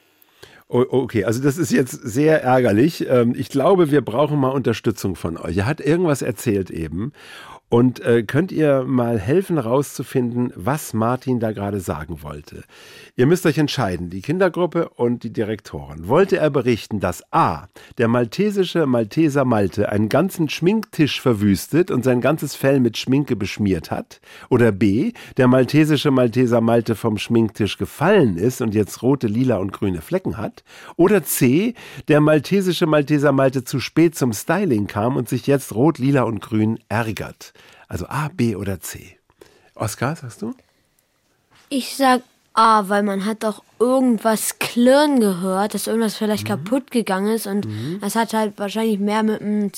Oh, 0.68 0.84
okay, 0.88 1.24
also 1.24 1.40
das 1.40 1.58
ist 1.58 1.70
jetzt 1.70 1.92
sehr 1.92 2.42
ärgerlich. 2.42 3.06
Ähm, 3.08 3.34
Ich 3.36 3.50
glaube, 3.50 3.92
wir 3.92 4.00
brauchen 4.00 4.38
mal 4.40 4.48
Unterstützung 4.50 5.14
von 5.14 5.36
euch. 5.36 5.58
Er 5.58 5.66
hat 5.66 5.80
irgendwas 5.80 6.22
erzählt 6.22 6.70
eben. 6.70 7.12
Und 7.68 7.98
äh, 7.98 8.22
könnt 8.22 8.52
ihr 8.52 8.84
mal 8.84 9.18
helfen, 9.18 9.58
rauszufinden, 9.58 10.52
was 10.54 10.94
Martin 10.94 11.40
da 11.40 11.50
gerade 11.50 11.80
sagen 11.80 12.22
wollte? 12.22 12.62
Ihr 13.16 13.26
müsst 13.26 13.44
euch 13.44 13.58
entscheiden, 13.58 14.08
die 14.08 14.22
Kindergruppe 14.22 14.90
und 14.90 15.24
die 15.24 15.32
Direktoren. 15.32 16.06
Wollte 16.06 16.36
er 16.36 16.50
berichten, 16.50 17.00
dass 17.00 17.24
A, 17.32 17.66
der 17.98 18.06
maltesische 18.06 18.86
Malteser 18.86 19.44
Malte 19.44 19.88
einen 19.90 20.08
ganzen 20.08 20.48
Schminktisch 20.48 21.20
verwüstet 21.20 21.90
und 21.90 22.04
sein 22.04 22.20
ganzes 22.20 22.54
Fell 22.54 22.78
mit 22.78 22.98
Schminke 22.98 23.34
beschmiert 23.34 23.90
hat? 23.90 24.20
Oder 24.48 24.70
B, 24.70 25.12
der 25.36 25.48
maltesische 25.48 26.12
Malteser 26.12 26.60
Malte 26.60 26.94
vom 26.94 27.18
Schminktisch 27.18 27.78
gefallen 27.78 28.36
ist 28.36 28.60
und 28.60 28.76
jetzt 28.76 29.02
rote, 29.02 29.26
lila 29.26 29.56
und 29.56 29.72
grüne 29.72 30.02
Flecken 30.02 30.36
hat? 30.36 30.62
Oder 30.94 31.24
C, 31.24 31.74
der 32.06 32.20
maltesische 32.20 32.86
Malteser 32.86 33.32
Malte 33.32 33.64
zu 33.64 33.80
spät 33.80 34.14
zum 34.14 34.32
Styling 34.32 34.86
kam 34.86 35.16
und 35.16 35.28
sich 35.28 35.48
jetzt 35.48 35.74
rot, 35.74 35.98
lila 35.98 36.22
und 36.22 36.40
grün 36.40 36.78
ärgert? 36.88 37.54
Also 37.88 38.06
A, 38.08 38.28
B 38.28 38.56
oder 38.56 38.80
C. 38.80 39.18
Oskar, 39.74 40.16
sagst 40.16 40.42
du? 40.42 40.54
Ich 41.68 41.96
sag 41.96 42.22
A, 42.54 42.88
weil 42.88 43.02
man 43.02 43.24
hat 43.26 43.42
doch 43.44 43.62
irgendwas 43.78 44.58
klirren 44.58 45.20
gehört, 45.20 45.74
dass 45.74 45.86
irgendwas 45.86 46.16
vielleicht 46.16 46.44
Mhm. 46.44 46.48
kaputt 46.48 46.90
gegangen 46.90 47.34
ist 47.34 47.46
und 47.46 47.66
das 48.00 48.14
hat 48.14 48.32
halt 48.32 48.58
wahrscheinlich 48.58 48.98
mehr 48.98 49.22
mit 49.22 49.40
dem 49.40 49.70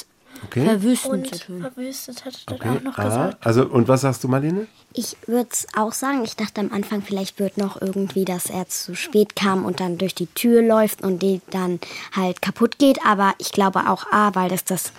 Okay. 0.44 0.64
Verwüsten 0.64 1.10
Und 1.10 1.34
zu 1.34 1.46
tun. 1.46 1.60
verwüstet 1.62 2.24
hat 2.24 2.44
er 2.46 2.54
Okay. 2.54 2.68
auch 2.68 2.82
noch 2.82 2.96
A. 2.98 3.02
gesagt. 3.02 3.44
Also, 3.44 3.66
und 3.66 3.88
was 3.88 4.02
sagst 4.02 4.22
du, 4.22 4.28
Marlene? 4.28 4.68
Ich 4.92 5.16
würde 5.26 5.48
es 5.50 5.66
auch 5.76 5.92
sagen. 5.92 6.22
Ich 6.22 6.36
dachte 6.36 6.60
am 6.60 6.72
Anfang, 6.72 7.02
vielleicht 7.02 7.40
wird 7.40 7.58
noch 7.58 7.80
irgendwie, 7.82 8.24
dass 8.24 8.46
er 8.48 8.68
zu 8.68 8.94
spät 8.94 9.34
kam 9.34 9.64
und 9.64 9.80
dann 9.80 9.98
durch 9.98 10.14
die 10.14 10.28
Tür 10.28 10.62
läuft 10.62 11.02
und 11.02 11.22
die 11.22 11.40
dann 11.50 11.80
halt 12.14 12.40
kaputt 12.40 12.78
geht. 12.78 13.04
Aber 13.04 13.34
ich 13.38 13.50
glaube 13.50 13.88
auch 13.90 14.06
A, 14.12 14.32
weil 14.36 14.48
das 14.48 14.62
das 14.62 14.92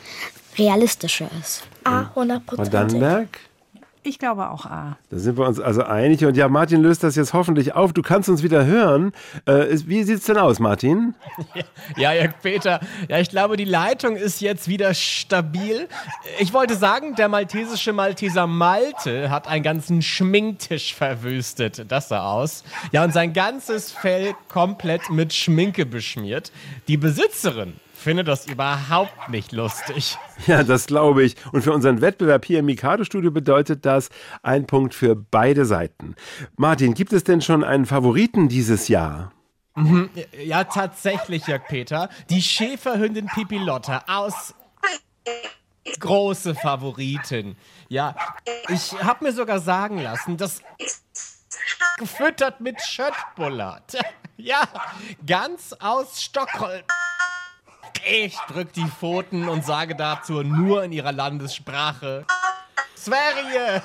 Realistische 0.58 1.30
ist. 1.40 1.64
A, 1.90 2.02
100 2.16 2.44
Frau 2.46 2.64
Dannenberg? 2.64 3.28
Ich 4.02 4.18
glaube 4.18 4.50
auch 4.50 4.66
A. 4.66 4.98
Da 5.10 5.18
sind 5.20 5.38
wir 5.38 5.46
uns 5.46 5.60
also 5.60 5.84
einig. 5.84 6.24
Und 6.24 6.38
ja, 6.38 6.48
Martin 6.48 6.82
löst 6.82 7.04
das 7.04 7.18
jetzt 7.18 7.34
hoffentlich 7.34 7.74
auf. 7.76 7.92
Du 7.92 8.02
kannst 8.02 8.30
uns 8.30 8.44
wieder 8.44 8.66
hören. 8.66 9.12
Äh, 9.46 9.78
wie 9.88 10.04
sieht's 10.04 10.26
denn 10.26 10.38
aus, 10.38 10.60
Martin? 10.60 11.16
Ja, 11.98 12.14
Jörg 12.14 12.34
Peter, 12.42 12.80
ja, 13.10 13.20
ich 13.20 13.30
glaube, 13.30 13.58
die 13.58 13.66
Leitung 13.66 14.16
ist 14.16 14.42
jetzt 14.42 14.68
wieder 14.68 14.94
stabil. 14.94 15.88
Ich 16.40 16.54
wollte 16.54 16.76
sagen, 16.76 17.16
der 17.16 17.28
maltesische 17.28 17.94
Malteser 17.94 18.48
Malte 18.48 19.30
hat 19.30 19.48
einen 19.48 19.64
ganzen 19.64 20.02
Schminktisch 20.02 20.94
verwüstet. 20.94 21.92
Das 21.92 22.10
sah 22.10 22.32
aus. 22.32 22.64
Ja, 22.92 23.04
und 23.04 23.12
sein 23.12 23.34
ganzes 23.34 23.92
Fell 23.92 24.34
komplett 24.48 25.10
mit 25.10 25.34
Schminke 25.34 25.86
beschmiert. 25.86 26.52
Die 26.88 26.98
Besitzerin 26.98 27.74
findet 28.00 28.28
das 28.28 28.48
überhaupt 28.48 29.30
nicht 29.30 29.52
lustig. 29.52 30.18
Ja, 30.48 30.64
das 30.64 30.88
glaube 30.88 31.24
ich. 31.24 31.36
Und 31.52 31.64
für 31.64 31.74
unseren 31.74 32.02
Wettbewerb 32.02 32.46
hier 32.46 32.60
im 32.60 32.66
Mikado-Studio 32.66 33.32
bedeutet 33.32 33.86
das 33.86 34.10
ein 34.42 34.66
Punkt 34.66 34.94
für 34.94 35.16
beide 35.16 35.66
Seiten. 35.66 36.16
Martin, 36.56 36.94
gibt 36.94 37.14
es 37.14 37.24
denn 37.24 37.42
schon 37.42 37.64
einen 37.64 37.86
Favoriten 37.86 38.48
dieses 38.48 38.88
Jahr? 38.88 39.34
Mhm. 39.76 40.10
Ja, 40.44 40.64
tatsächlich, 40.64 41.48
Jörg 41.48 41.68
Peter. 41.68 42.10
Die 42.30 42.42
Schäferhündin 42.42 43.28
Pipi 43.28 43.58
Lotta 43.58 44.04
aus 44.08 44.54
große 46.00 46.56
Favoritin. 46.56 47.56
Ja, 47.88 48.16
ich 48.70 48.94
habe 49.04 49.26
mir 49.26 49.34
sogar 49.34 49.60
sagen 49.60 50.00
lassen, 50.00 50.38
dass 50.38 50.62
gefüttert 51.98 52.62
mit 52.62 52.82
Schöttbullard. 52.82 53.98
Ja, 54.42 54.64
ganz 55.26 55.74
aus 55.82 56.24
Stockholm. 56.24 56.84
Ich 58.10 58.36
drück 58.52 58.74
die 58.74 58.86
Pfoten 58.86 59.48
und 59.48 59.66
sage 59.66 59.96
dazu 59.96 60.44
nur 60.44 60.84
in 60.84 60.92
ihrer 60.92 61.12
Landessprache. 61.12 62.26
Sverige! 62.96 63.82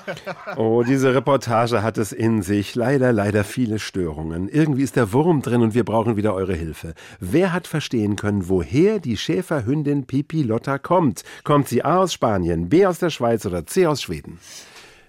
Oh, 0.56 0.82
diese 0.82 1.14
Reportage 1.14 1.82
hat 1.82 1.98
es 1.98 2.10
in 2.10 2.42
sich. 2.42 2.74
Leider, 2.74 3.12
leider 3.12 3.44
viele 3.44 3.78
Störungen. 3.78 4.48
Irgendwie 4.48 4.82
ist 4.82 4.96
der 4.96 5.12
Wurm 5.12 5.40
drin 5.40 5.62
und 5.62 5.74
wir 5.74 5.84
brauchen 5.84 6.16
wieder 6.16 6.34
eure 6.34 6.54
Hilfe. 6.54 6.94
Wer 7.20 7.52
hat 7.52 7.68
verstehen 7.68 8.16
können, 8.16 8.48
woher 8.48 8.98
die 8.98 9.16
Schäferhündin 9.16 10.06
Pipi 10.06 10.42
Lotta 10.42 10.78
kommt? 10.78 11.22
Kommt 11.44 11.68
sie 11.68 11.84
A 11.84 11.98
aus 11.98 12.12
Spanien, 12.12 12.68
B 12.68 12.86
aus 12.86 12.98
der 12.98 13.10
Schweiz 13.10 13.46
oder 13.46 13.66
C 13.66 13.86
aus 13.86 14.02
Schweden? 14.02 14.40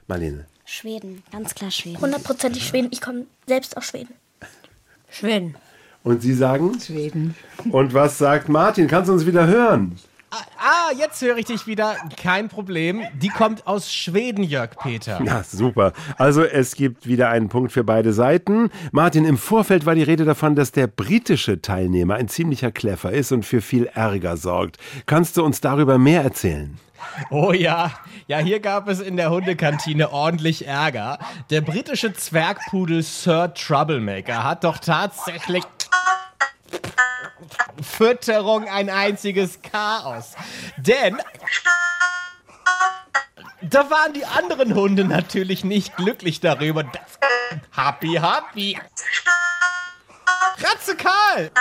Marlene. 0.08 0.46
Schweden, 0.66 1.24
ganz 1.32 1.56
klar 1.56 1.72
Schweden. 1.72 2.00
Hundertprozentig 2.00 2.68
Schweden. 2.68 2.90
Ich 2.92 3.02
komme 3.02 3.26
selbst 3.48 3.76
aus 3.76 3.86
Schweden. 3.86 4.14
Schweden. 5.10 5.56
Und 6.06 6.22
Sie 6.22 6.36
sagen? 6.36 6.80
Schweden. 6.80 7.36
Und 7.72 7.96
was 7.96 8.20
sagt 8.20 8.48
Martin? 8.48 8.88
Kannst 8.88 9.10
du 9.10 9.14
uns 9.14 9.26
wieder 9.26 9.48
hören? 9.48 9.96
Ah, 10.30 10.92
jetzt 10.96 11.20
höre 11.22 11.38
ich 11.38 11.46
dich 11.46 11.66
wieder. 11.66 11.96
Kein 12.22 12.48
Problem. 12.48 13.02
Die 13.20 13.30
kommt 13.30 13.66
aus 13.66 13.92
Schweden, 13.92 14.44
Jörg 14.44 14.78
Peter. 14.78 15.20
Ja, 15.24 15.44
super. 15.44 15.94
Also 16.18 16.44
es 16.44 16.76
gibt 16.76 17.08
wieder 17.08 17.30
einen 17.30 17.50
Punkt 17.50 17.72
für 17.72 17.84
beide 17.84 18.14
Seiten. 18.14 18.70
Martin, 18.92 19.26
im 19.26 19.40
Vorfeld 19.40 19.88
war 19.88 19.96
die 19.96 20.04
Rede 20.04 20.26
davon, 20.26 20.56
dass 20.56 20.72
der 20.72 20.86
britische 20.86 21.62
Teilnehmer 21.62 22.16
ein 22.16 22.28
ziemlicher 22.28 22.72
Kleffer 22.72 23.12
ist 23.12 23.32
und 23.32 23.44
für 23.44 23.62
viel 23.62 23.86
Ärger 23.88 24.38
sorgt. 24.38 24.78
Kannst 25.08 25.38
du 25.38 25.44
uns 25.44 25.60
darüber 25.60 25.98
mehr 25.98 26.22
erzählen? 26.22 26.78
Oh 27.30 27.52
ja, 27.52 27.92
ja, 28.28 28.38
hier 28.40 28.60
gab 28.60 28.88
es 28.88 29.00
in 29.00 29.18
der 29.18 29.30
Hundekantine 29.30 30.12
ordentlich 30.12 30.68
Ärger. 30.68 31.20
Der 31.50 31.62
britische 31.62 32.14
Zwergpudel 32.14 33.04
Sir 33.04 33.54
Troublemaker 33.54 34.44
hat 34.44 34.64
doch 34.64 34.78
tatsächlich 34.78 35.64
Fütterung 37.82 38.68
ein 38.70 38.90
einziges 38.90 39.60
Chaos. 39.62 40.34
Denn 40.78 41.18
da 43.62 43.90
waren 43.90 44.14
die 44.14 44.26
anderen 44.26 44.76
Hunde 44.76 45.06
natürlich 45.06 45.64
nicht 45.64 45.96
glücklich 45.96 46.40
darüber. 46.40 46.84
Das 46.84 47.20
happy, 47.76 48.20
happy. 48.22 48.78
Ratzekarl! 50.58 51.52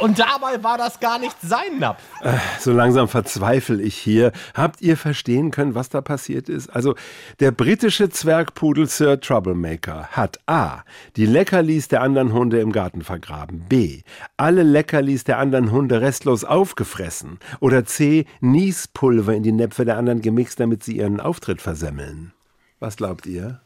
Und 0.00 0.18
dabei 0.18 0.62
war 0.62 0.76
das 0.76 1.00
gar 1.00 1.18
nicht 1.18 1.36
sein 1.40 1.78
Napf. 1.78 2.02
Äh, 2.20 2.36
so 2.58 2.72
langsam 2.72 3.08
verzweifle 3.08 3.80
ich 3.80 3.96
hier. 3.96 4.32
Habt 4.54 4.82
ihr 4.82 4.96
verstehen 4.96 5.50
können, 5.50 5.74
was 5.74 5.88
da 5.88 6.00
passiert 6.00 6.48
ist? 6.48 6.68
Also, 6.68 6.94
der 7.40 7.50
britische 7.50 8.10
Zwergpudel 8.10 8.86
Sir 8.86 9.20
Troublemaker 9.20 10.08
hat 10.08 10.38
A. 10.46 10.82
die 11.16 11.26
Leckerlis 11.26 11.88
der 11.88 12.02
anderen 12.02 12.32
Hunde 12.32 12.60
im 12.60 12.72
Garten 12.72 13.02
vergraben, 13.02 13.60
B. 13.68 14.02
alle 14.36 14.62
Leckerlis 14.62 15.24
der 15.24 15.38
anderen 15.38 15.70
Hunde 15.70 16.00
restlos 16.00 16.44
aufgefressen 16.44 17.38
oder 17.60 17.84
C. 17.84 18.26
Niespulver 18.40 19.34
in 19.34 19.42
die 19.42 19.52
Näpfe 19.52 19.84
der 19.84 19.96
anderen 19.96 20.20
gemixt, 20.20 20.60
damit 20.60 20.84
sie 20.84 20.98
ihren 20.98 21.20
Auftritt 21.20 21.62
versemmeln. 21.62 22.32
Was 22.80 22.96
glaubt 22.96 23.26
ihr? 23.26 23.60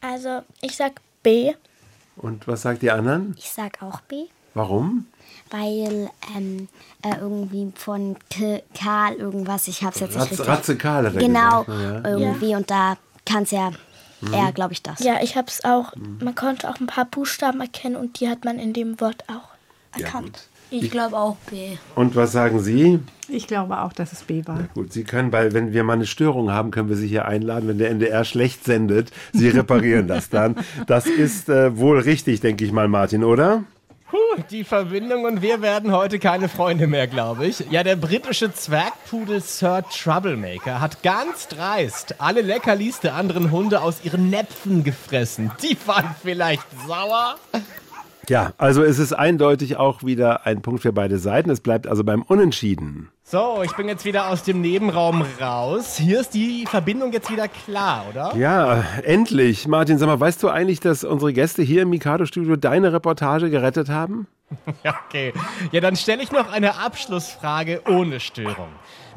Also, 0.00 0.42
ich 0.60 0.76
sag 0.76 1.00
B. 1.22 1.52
Und 2.16 2.46
was 2.46 2.62
sagt 2.62 2.82
die 2.82 2.90
anderen? 2.90 3.34
Ich 3.38 3.50
sag 3.50 3.82
auch 3.82 4.00
B, 4.02 4.26
Warum? 4.54 5.06
weil 5.50 6.10
ähm, 6.36 6.68
er 7.02 7.20
irgendwie 7.20 7.72
von 7.74 8.16
K 8.30 8.62
Karl 8.74 9.14
irgendwas, 9.14 9.68
ich 9.68 9.82
hab's 9.82 10.00
jetzt 10.00 10.10
nicht 10.14 10.20
Ratze, 10.20 10.30
richtig. 10.32 10.48
Ratze 10.48 10.76
Karl 10.78 11.06
hat 11.06 11.14
er 11.14 11.20
Genau, 11.20 11.64
gesagt. 11.64 12.04
Ja. 12.04 12.10
irgendwie 12.10 12.54
und 12.54 12.70
da 12.70 12.96
kann's 13.24 13.50
ja 13.50 13.70
Mhm. 14.20 14.34
eher, 14.34 14.52
glaube 14.52 14.72
ich, 14.72 14.82
das. 14.82 15.00
Ja, 15.00 15.20
ich 15.20 15.36
hab's 15.36 15.64
auch. 15.64 15.94
Man 16.20 16.34
konnte 16.36 16.68
auch 16.70 16.78
ein 16.78 16.86
paar 16.86 17.06
Buchstaben 17.06 17.60
erkennen 17.60 17.96
und 17.96 18.20
die 18.20 18.28
hat 18.28 18.44
man 18.44 18.58
in 18.60 18.72
dem 18.72 19.00
Wort 19.00 19.24
auch 19.28 19.48
Ja, 19.98 20.06
erkannt. 20.06 20.48
Ich 20.72 20.90
glaube 20.90 21.16
auch 21.16 21.36
B. 21.50 21.76
Und 21.94 22.16
was 22.16 22.32
sagen 22.32 22.60
Sie? 22.60 22.98
Ich 23.28 23.46
glaube 23.46 23.80
auch, 23.80 23.92
dass 23.92 24.12
es 24.12 24.22
B 24.22 24.42
war. 24.46 24.68
Gut, 24.74 24.92
Sie 24.92 25.04
können, 25.04 25.30
weil 25.30 25.52
wenn 25.52 25.72
wir 25.72 25.84
mal 25.84 25.94
eine 25.94 26.06
Störung 26.06 26.50
haben, 26.50 26.70
können 26.70 26.88
wir 26.88 26.96
Sie 26.96 27.08
hier 27.08 27.26
einladen, 27.26 27.68
wenn 27.68 27.78
der 27.78 27.90
NDR 27.90 28.24
schlecht 28.24 28.64
sendet. 28.64 29.10
Sie 29.32 29.48
reparieren 29.50 30.08
das 30.08 30.30
dann. 30.30 30.56
Das 30.86 31.06
ist 31.06 31.48
äh, 31.48 31.76
wohl 31.76 31.98
richtig, 31.98 32.40
denke 32.40 32.64
ich 32.64 32.72
mal, 32.72 32.88
Martin, 32.88 33.22
oder? 33.22 33.64
Puh, 34.10 34.42
die 34.50 34.64
Verbindung 34.64 35.24
und 35.24 35.40
wir 35.40 35.62
werden 35.62 35.92
heute 35.92 36.18
keine 36.18 36.48
Freunde 36.48 36.86
mehr, 36.86 37.06
glaube 37.06 37.46
ich. 37.46 37.64
Ja, 37.70 37.82
der 37.82 37.96
britische 37.96 38.52
Zwergpudel 38.52 39.40
Sir 39.40 39.84
Troublemaker 39.90 40.80
hat 40.80 41.02
ganz 41.02 41.48
dreist 41.48 42.16
alle 42.20 42.42
Leckerlis 42.42 43.00
der 43.00 43.14
anderen 43.14 43.50
Hunde 43.50 43.80
aus 43.80 44.04
ihren 44.04 44.28
Näpfen 44.30 44.84
gefressen. 44.84 45.50
Die 45.62 45.76
waren 45.86 46.14
vielleicht 46.22 46.66
sauer. 46.86 47.36
Ja, 48.28 48.52
also 48.56 48.84
es 48.84 48.98
ist 48.98 49.12
eindeutig 49.12 49.76
auch 49.76 50.04
wieder 50.04 50.46
ein 50.46 50.62
Punkt 50.62 50.82
für 50.82 50.92
beide 50.92 51.18
Seiten. 51.18 51.50
Es 51.50 51.60
bleibt 51.60 51.86
also 51.86 52.04
beim 52.04 52.22
Unentschieden. 52.22 53.10
So, 53.24 53.62
ich 53.64 53.72
bin 53.72 53.88
jetzt 53.88 54.04
wieder 54.04 54.28
aus 54.28 54.42
dem 54.44 54.60
Nebenraum 54.60 55.24
raus. 55.40 55.96
Hier 55.96 56.20
ist 56.20 56.34
die 56.34 56.66
Verbindung 56.66 57.12
jetzt 57.12 57.30
wieder 57.30 57.48
klar, 57.48 58.04
oder? 58.10 58.36
Ja, 58.36 58.84
endlich. 59.04 59.66
Martin, 59.66 59.98
sag 59.98 60.06
mal, 60.06 60.20
weißt 60.20 60.42
du 60.42 60.50
eigentlich, 60.50 60.80
dass 60.80 61.02
unsere 61.02 61.32
Gäste 61.32 61.62
hier 61.62 61.82
im 61.82 61.90
Mikado-Studio 61.90 62.56
deine 62.56 62.92
Reportage 62.92 63.50
gerettet 63.50 63.88
haben? 63.88 64.26
Ja, 64.84 64.94
okay. 65.08 65.32
Ja, 65.70 65.80
dann 65.80 65.96
stelle 65.96 66.22
ich 66.22 66.30
noch 66.30 66.52
eine 66.52 66.76
Abschlussfrage 66.78 67.80
ohne 67.88 68.20
Störung. 68.20 68.68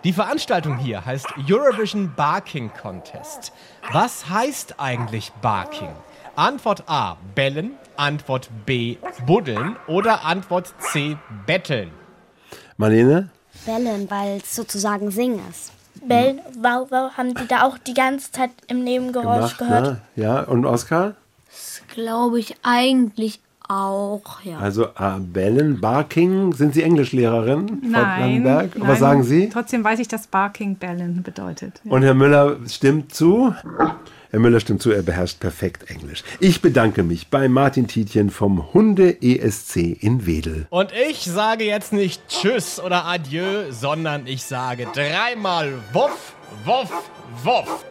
Die 0.05 0.13
Veranstaltung 0.13 0.77
hier 0.77 1.03
heißt 1.05 1.27
Eurovision 1.49 2.13
Barking 2.15 2.71
Contest. 2.81 3.51
Was 3.91 4.29
heißt 4.29 4.79
eigentlich 4.79 5.33
Barking? 5.41 5.89
Antwort 6.37 6.83
A, 6.87 7.17
bellen. 7.35 7.71
Antwort 7.97 8.49
B, 8.65 8.97
buddeln. 9.25 9.75
Oder 9.87 10.25
Antwort 10.25 10.73
C, 10.79 11.17
betteln. 11.45 11.91
Marlene? 12.77 13.29
Bellen, 13.65 14.09
weil 14.09 14.37
es 14.37 14.55
sozusagen 14.55 15.11
Singen 15.11 15.39
ist. 15.49 15.71
Bellen, 16.07 16.39
wow, 16.59 16.87
wow, 16.89 17.11
haben 17.17 17.33
die 17.33 17.47
da 17.47 17.63
auch 17.63 17.77
die 17.77 17.93
ganze 17.93 18.31
Zeit 18.31 18.51
im 18.67 18.83
Nebengeräusch 18.83 19.57
Gemacht, 19.57 19.57
gehört? 19.57 19.85
ne? 19.85 20.01
Ja, 20.15 20.41
und 20.41 20.65
Oskar? 20.65 21.15
Glaube 21.93 22.39
ich 22.39 22.55
eigentlich 22.63 23.39
auch, 23.67 24.41
ja. 24.43 24.59
Also 24.59 24.85
äh, 24.85 25.19
Bellen, 25.19 25.81
Barking, 25.81 26.53
sind 26.53 26.73
Sie 26.73 26.83
Englischlehrerin? 26.83 27.67
Frau 27.67 28.01
Nein, 28.01 28.43
nein. 28.43 28.71
Was 28.75 28.99
sagen 28.99 29.23
Sie? 29.23 29.49
Trotzdem 29.49 29.83
weiß 29.83 29.99
ich, 29.99 30.07
dass 30.07 30.27
Barking 30.27 30.75
Bellen 30.75 31.23
bedeutet. 31.23 31.81
Ja. 31.83 31.91
Und 31.91 32.03
Herr 32.03 32.13
Müller 32.13 32.57
stimmt 32.67 33.15
zu? 33.15 33.55
Herr 34.35 34.41
Müller 34.41 34.59
stimmt 34.59 34.81
zu, 34.81 34.91
er 34.91 35.01
beherrscht 35.01 35.39
perfekt 35.39 35.89
Englisch. 35.89 36.21
Ich 36.41 36.61
bedanke 36.61 37.03
mich 37.03 37.29
bei 37.29 37.47
Martin 37.47 37.87
Tietjen 37.87 38.29
vom 38.29 38.73
Hunde 38.73 39.21
ESC 39.21 39.77
in 39.77 40.25
Wedel. 40.25 40.67
Und 40.71 40.91
ich 40.91 41.23
sage 41.23 41.63
jetzt 41.63 41.93
nicht 41.93 42.21
Tschüss 42.27 42.81
oder 42.81 43.05
Adieu, 43.05 43.71
sondern 43.71 44.27
ich 44.27 44.43
sage 44.43 44.87
dreimal 44.93 45.71
Wuff, 45.93 46.33
Wuff, 46.65 46.91
Wuff. 47.45 47.85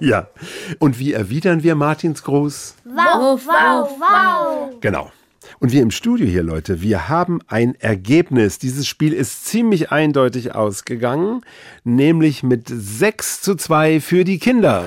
Ja. 0.00 0.26
Und 0.80 0.98
wie 0.98 1.12
erwidern 1.12 1.62
wir 1.62 1.76
Martins 1.76 2.24
Gruß? 2.24 2.74
Wow, 2.86 3.40
wow, 3.46 3.90
wow. 4.00 4.74
Genau. 4.80 5.12
Und 5.60 5.70
wir 5.70 5.82
im 5.82 5.92
Studio 5.92 6.26
hier, 6.26 6.42
Leute, 6.42 6.82
wir 6.82 7.08
haben 7.08 7.38
ein 7.46 7.76
Ergebnis. 7.76 8.58
Dieses 8.58 8.88
Spiel 8.88 9.12
ist 9.12 9.46
ziemlich 9.46 9.92
eindeutig 9.92 10.52
ausgegangen, 10.52 11.42
nämlich 11.84 12.42
mit 12.42 12.66
6 12.66 13.40
zu 13.42 13.54
2 13.54 14.00
für 14.00 14.24
die 14.24 14.40
Kinder. 14.40 14.86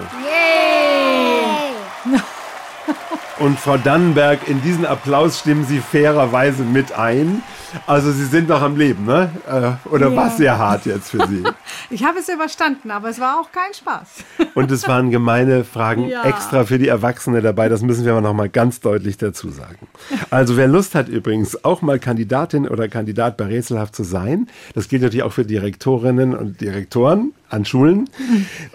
Und 3.40 3.60
Frau 3.60 3.78
Dannenberg, 3.78 4.48
in 4.48 4.64
diesen 4.64 4.84
Applaus 4.86 5.40
stimmen 5.40 5.64
Sie 5.64 5.78
fairerweise 5.80 6.64
mit 6.64 6.94
ein. 6.94 7.44
Also 7.86 8.12
Sie 8.12 8.26
sind 8.26 8.50
noch 8.50 8.62
am 8.64 8.76
Leben, 8.78 9.06
ne? 9.06 9.30
Äh, 9.48 9.90
Oder 9.94 10.10
Ja. 10.10 10.16
war 10.16 10.28
es 10.30 10.38
sehr 10.38 10.58
hart 10.58 10.86
jetzt 10.88 11.12
für 11.12 11.26
Sie? 11.28 11.44
Ich 11.90 12.04
habe 12.04 12.20
es 12.20 12.28
überstanden, 12.28 12.90
aber 12.92 13.10
es 13.10 13.20
war 13.20 13.40
auch 13.40 13.52
kein 13.52 13.74
Spaß. 13.74 14.08
Und 14.56 14.72
es 14.72 14.88
waren 14.88 15.10
gemeine 15.12 15.64
Fragen 15.64 16.10
Ja. 16.10 16.24
extra 16.24 16.64
für 16.66 16.80
die 16.80 16.88
Erwachsene 16.88 17.42
dabei. 17.42 17.70
Das 17.70 17.82
müssen 17.82 18.04
wir 18.06 18.14
aber 18.14 18.22
noch 18.22 18.34
mal 18.34 18.50
ganz 18.50 18.80
deutlich 18.80 19.18
dazu 19.18 19.50
sagen. 19.50 19.88
Also 20.32 20.58
wer 20.58 20.68
Lust 20.68 20.96
hat 20.96 21.08
übrigens 21.08 21.64
auch 21.64 21.82
mal 21.82 22.00
Kandidatin 22.00 22.68
oder 22.68 22.88
Kandidat 22.88 23.38
bei 23.38 23.46
Rätselhaft 23.46 23.96
zu 23.96 24.04
sein, 24.04 24.48
das 24.74 24.88
gilt 24.90 25.04
natürlich 25.04 25.24
auch 25.24 25.32
für 25.34 25.46
Direktorinnen 25.46 26.36
und 26.36 26.60
Direktoren 26.60 27.34
an 27.50 27.66
Schulen. 27.66 28.10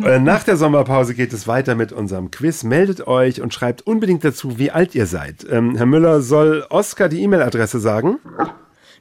Äh, 0.02 0.18
Nach 0.18 0.42
der 0.44 0.56
Sommerpause 0.56 1.14
geht 1.14 1.32
es 1.32 1.46
weiter 1.46 1.74
mit 1.74 1.92
unserem 1.92 2.30
Quiz. 2.30 2.62
Meldet 2.64 3.06
euch 3.06 3.40
und 3.40 3.54
schreibt 3.54 3.86
unbedingt 3.86 4.24
dazu, 4.24 4.58
wie 4.58 4.70
alt 4.70 4.94
ihr 4.94 5.06
seid. 5.06 5.46
Ähm, 5.50 5.76
Herr 5.76 5.86
Müller, 5.86 6.20
soll 6.22 6.66
Oskar 6.70 7.08
die 7.08 7.22
E-Mail-Adresse 7.22 7.80
sagen? 7.80 8.18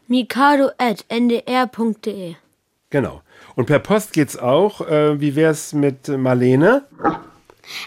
mikado.ndr.de 0.07 2.35
Genau. 2.89 3.21
Und 3.55 3.65
per 3.67 3.79
Post 3.79 4.11
geht's 4.13 4.37
auch. 4.37 4.81
Äh, 4.81 5.19
wie 5.21 5.35
wär's 5.35 5.73
mit 5.73 6.07
Marlene? 6.09 6.83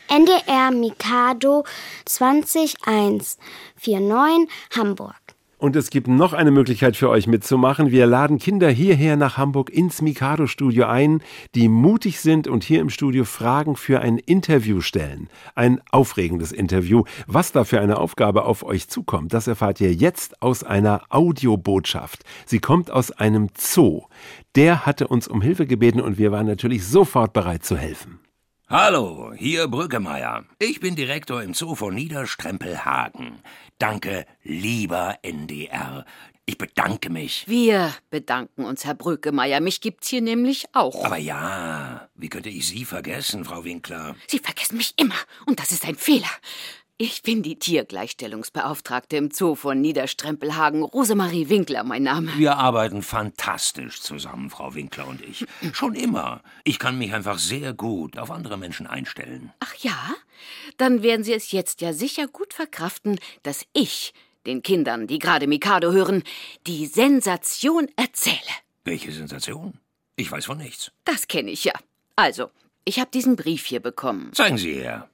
NDR 0.09 0.71
Mikado 0.71 1.65
20149 2.07 4.49
Hamburg. 4.77 5.15
Und 5.65 5.77
es 5.77 5.89
gibt 5.89 6.09
noch 6.09 6.35
eine 6.35 6.51
Möglichkeit 6.51 6.95
für 6.95 7.09
euch 7.09 7.27
mitzumachen. 7.27 7.91
Wir 7.91 8.05
laden 8.05 8.39
Kinder 8.39 8.69
hierher 8.69 9.17
nach 9.17 9.39
Hamburg 9.39 9.71
ins 9.71 10.03
Mikado-Studio 10.03 10.85
ein, 10.85 11.23
die 11.55 11.71
mutig 11.71 12.21
sind 12.21 12.49
und 12.49 12.65
hier 12.65 12.83
im 12.83 12.91
Studio 12.91 13.25
Fragen 13.25 13.75
für 13.75 14.03
ein 14.03 14.19
Interview 14.19 14.83
stellen. 14.83 15.31
Ein 15.55 15.81
aufregendes 15.91 16.53
Interview. 16.53 17.05
Was 17.27 17.51
da 17.53 17.65
für 17.65 17.81
eine 17.81 17.97
Aufgabe 17.97 18.45
auf 18.45 18.63
euch 18.63 18.89
zukommt, 18.89 19.33
das 19.33 19.47
erfahrt 19.47 19.81
ihr 19.81 19.95
jetzt 19.95 20.43
aus 20.43 20.65
einer 20.65 21.01
Audiobotschaft. 21.09 22.25
Sie 22.45 22.59
kommt 22.59 22.91
aus 22.91 23.11
einem 23.11 23.49
Zoo. 23.57 24.03
Der 24.57 24.85
hatte 24.85 25.09
uns 25.09 25.27
um 25.27 25.41
Hilfe 25.41 25.67
gebeten 25.67 26.03
und 26.03 26.19
wir 26.19 26.31
waren 26.31 26.47
natürlich 26.47 26.87
sofort 26.87 27.33
bereit 27.33 27.65
zu 27.65 27.79
helfen. 27.79 28.21
Hallo, 28.71 29.33
hier 29.37 29.69
Brückemeier. 29.69 30.47
Ich 30.59 30.81
bin 30.81 30.97
Direktor 30.97 31.43
im 31.43 31.53
Zoo 31.53 31.75
von 31.75 31.95
Niederstrempelhagen. 31.95 33.43
Danke, 33.79 34.27
lieber 34.43 35.19
NDR. 35.23 36.05
Ich 36.47 36.59
bedanke 36.59 37.11
mich. 37.11 37.49
Wir 37.49 37.95
bedanken 38.11 38.65
uns, 38.67 38.85
Herr 38.85 38.95
Brückemeier. 38.95 39.61
Mich 39.61 39.81
gibt's 39.81 40.09
hier 40.09 40.21
nämlich 40.21 40.67
auch. 40.75 41.05
Aber 41.05 41.17
ja, 41.17 42.09
wie 42.15 42.29
könnte 42.29 42.51
ich 42.51 42.69
Sie 42.69 42.85
vergessen, 42.85 43.45
Frau 43.47 43.65
Winkler? 43.65 44.15
Sie 44.27 44.39
vergessen 44.39 44.77
mich 44.77 44.93
immer. 44.97 45.17
Und 45.47 45.59
das 45.59 45.73
ist 45.73 45.87
ein 45.87 45.97
Fehler. 45.97 46.31
Ich 46.97 47.23
bin 47.23 47.43
die 47.43 47.59
Tiergleichstellungsbeauftragte 47.59 49.17
im 49.17 49.33
Zoo 49.33 49.57
von 49.57 49.81
Niederstrempelhagen. 49.81 50.85
Rosemarie 50.85 51.49
Winkler, 51.49 51.83
mein 51.83 52.05
Name. 52.05 52.31
Wir 52.37 52.57
arbeiten 52.57 53.03
fantastisch 53.03 54.01
zusammen, 54.01 54.49
Frau 54.49 54.77
Winkler 54.77 55.09
und 55.09 55.21
ich. 55.21 55.45
Schon 55.73 55.97
immer. 55.97 56.41
Ich 56.63 56.79
kann 56.79 56.97
mich 56.97 57.13
einfach 57.13 57.41
sehr 57.41 57.73
gut 57.73 58.17
auf 58.17 58.31
andere 58.31 58.57
Menschen 58.57 58.87
einstellen. 58.87 59.53
Ach 59.59 59.75
ja? 59.79 60.15
Dann 60.77 61.03
werden 61.03 61.25
Sie 61.25 61.33
es 61.33 61.51
jetzt 61.51 61.81
ja 61.81 61.93
sicher 61.93 62.29
gut 62.29 62.55
verkraften, 62.55 63.19
dass 63.43 63.67
ich 63.73 64.15
den 64.47 64.63
Kindern, 64.63 65.09
die 65.09 65.19
gerade 65.19 65.49
Mikado 65.49 65.91
hören, 65.91 66.23
die 66.69 66.87
Sensation 66.87 67.89
erzähle. 67.97 68.39
Welche 68.85 69.11
Sensation? 69.11 69.81
Ich 70.15 70.31
weiß 70.31 70.45
von 70.45 70.59
nichts. 70.59 70.93
Das 71.05 71.27
kenne 71.27 71.51
ich 71.51 71.65
ja. 71.65 71.73
Also, 72.15 72.51
ich 72.85 73.01
habe 73.01 73.11
diesen 73.11 73.35
Brief 73.35 73.67
hier 73.67 73.81
bekommen. 73.81 74.33
Zeigen 74.33 74.59
Sie 74.59 74.75
her. 74.75 75.09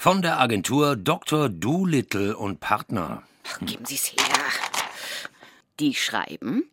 Von 0.00 0.22
der 0.22 0.40
Agentur 0.40 0.96
Dr. 0.96 1.50
Doolittle 1.50 2.34
und 2.34 2.58
Partner. 2.58 3.22
Ach, 3.46 3.58
geben 3.60 3.84
Sie's 3.84 4.06
her. 4.12 4.46
Die 5.78 5.94
schreiben: 5.94 6.70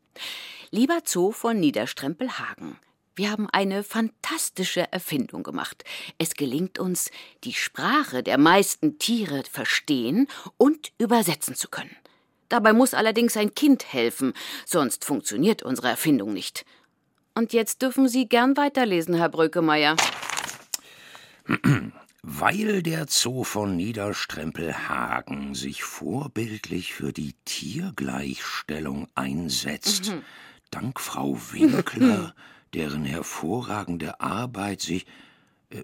Lieber 0.72 1.02
Zoo 1.04 1.34
von 1.34 1.60
Niederstrempelhagen. 1.60 2.78
Wir 3.16 3.30
haben 3.30 3.50
eine 3.52 3.84
fantastische 3.84 4.90
Erfindung 4.94 5.44
gemacht. 5.44 5.84
Es 6.18 6.36
gelingt 6.36 6.80
uns, 6.80 7.12
die 7.44 7.52
Sprache 7.52 8.24
der 8.24 8.38
meisten 8.38 8.98
Tiere 8.98 9.44
verstehen 9.52 10.30
und 10.56 10.94
übersetzen 10.98 11.54
zu 11.54 11.68
können. 11.68 11.98
Dabei 12.48 12.72
muss 12.72 12.94
allerdings 12.94 13.36
ein 13.36 13.54
Kind 13.54 13.92
helfen, 13.92 14.32
sonst 14.66 15.04
funktioniert 15.04 15.64
unsere 15.64 15.90
Erfindung 15.90 16.32
nicht. 16.32 16.66
Und 17.36 17.52
jetzt 17.52 17.82
dürfen 17.82 18.08
Sie 18.08 18.30
gern 18.30 18.56
weiterlesen, 18.56 19.16
Herr 19.16 19.28
Brökemeyer. 19.28 19.98
Weil 22.30 22.84
der 22.84 23.06
Zoo 23.08 23.46
von 23.46 23.78
Niederstrempelhagen 23.78 25.56
sich 25.56 25.84
vorbildlich 25.84 26.94
für 26.94 27.14
die 27.14 27.36
Tiergleichstellung 27.46 29.08
einsetzt, 29.16 30.12
Mhm. 30.12 30.22
dank 30.70 31.00
Frau 31.00 31.38
Winkler, 31.54 32.36
deren 32.74 33.06
hervorragende 33.06 34.20
Arbeit 34.20 34.82
sich. 34.82 35.06
Äh, 35.70 35.84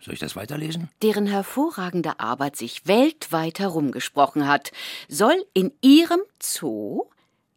soll 0.00 0.12
ich 0.12 0.20
das 0.20 0.36
weiterlesen? 0.36 0.90
deren 1.00 1.26
hervorragende 1.26 2.20
Arbeit 2.20 2.56
sich 2.56 2.86
weltweit 2.86 3.58
herumgesprochen 3.58 4.46
hat, 4.46 4.72
soll 5.08 5.42
in 5.54 5.72
ihrem 5.80 6.20
Zoo 6.38 7.04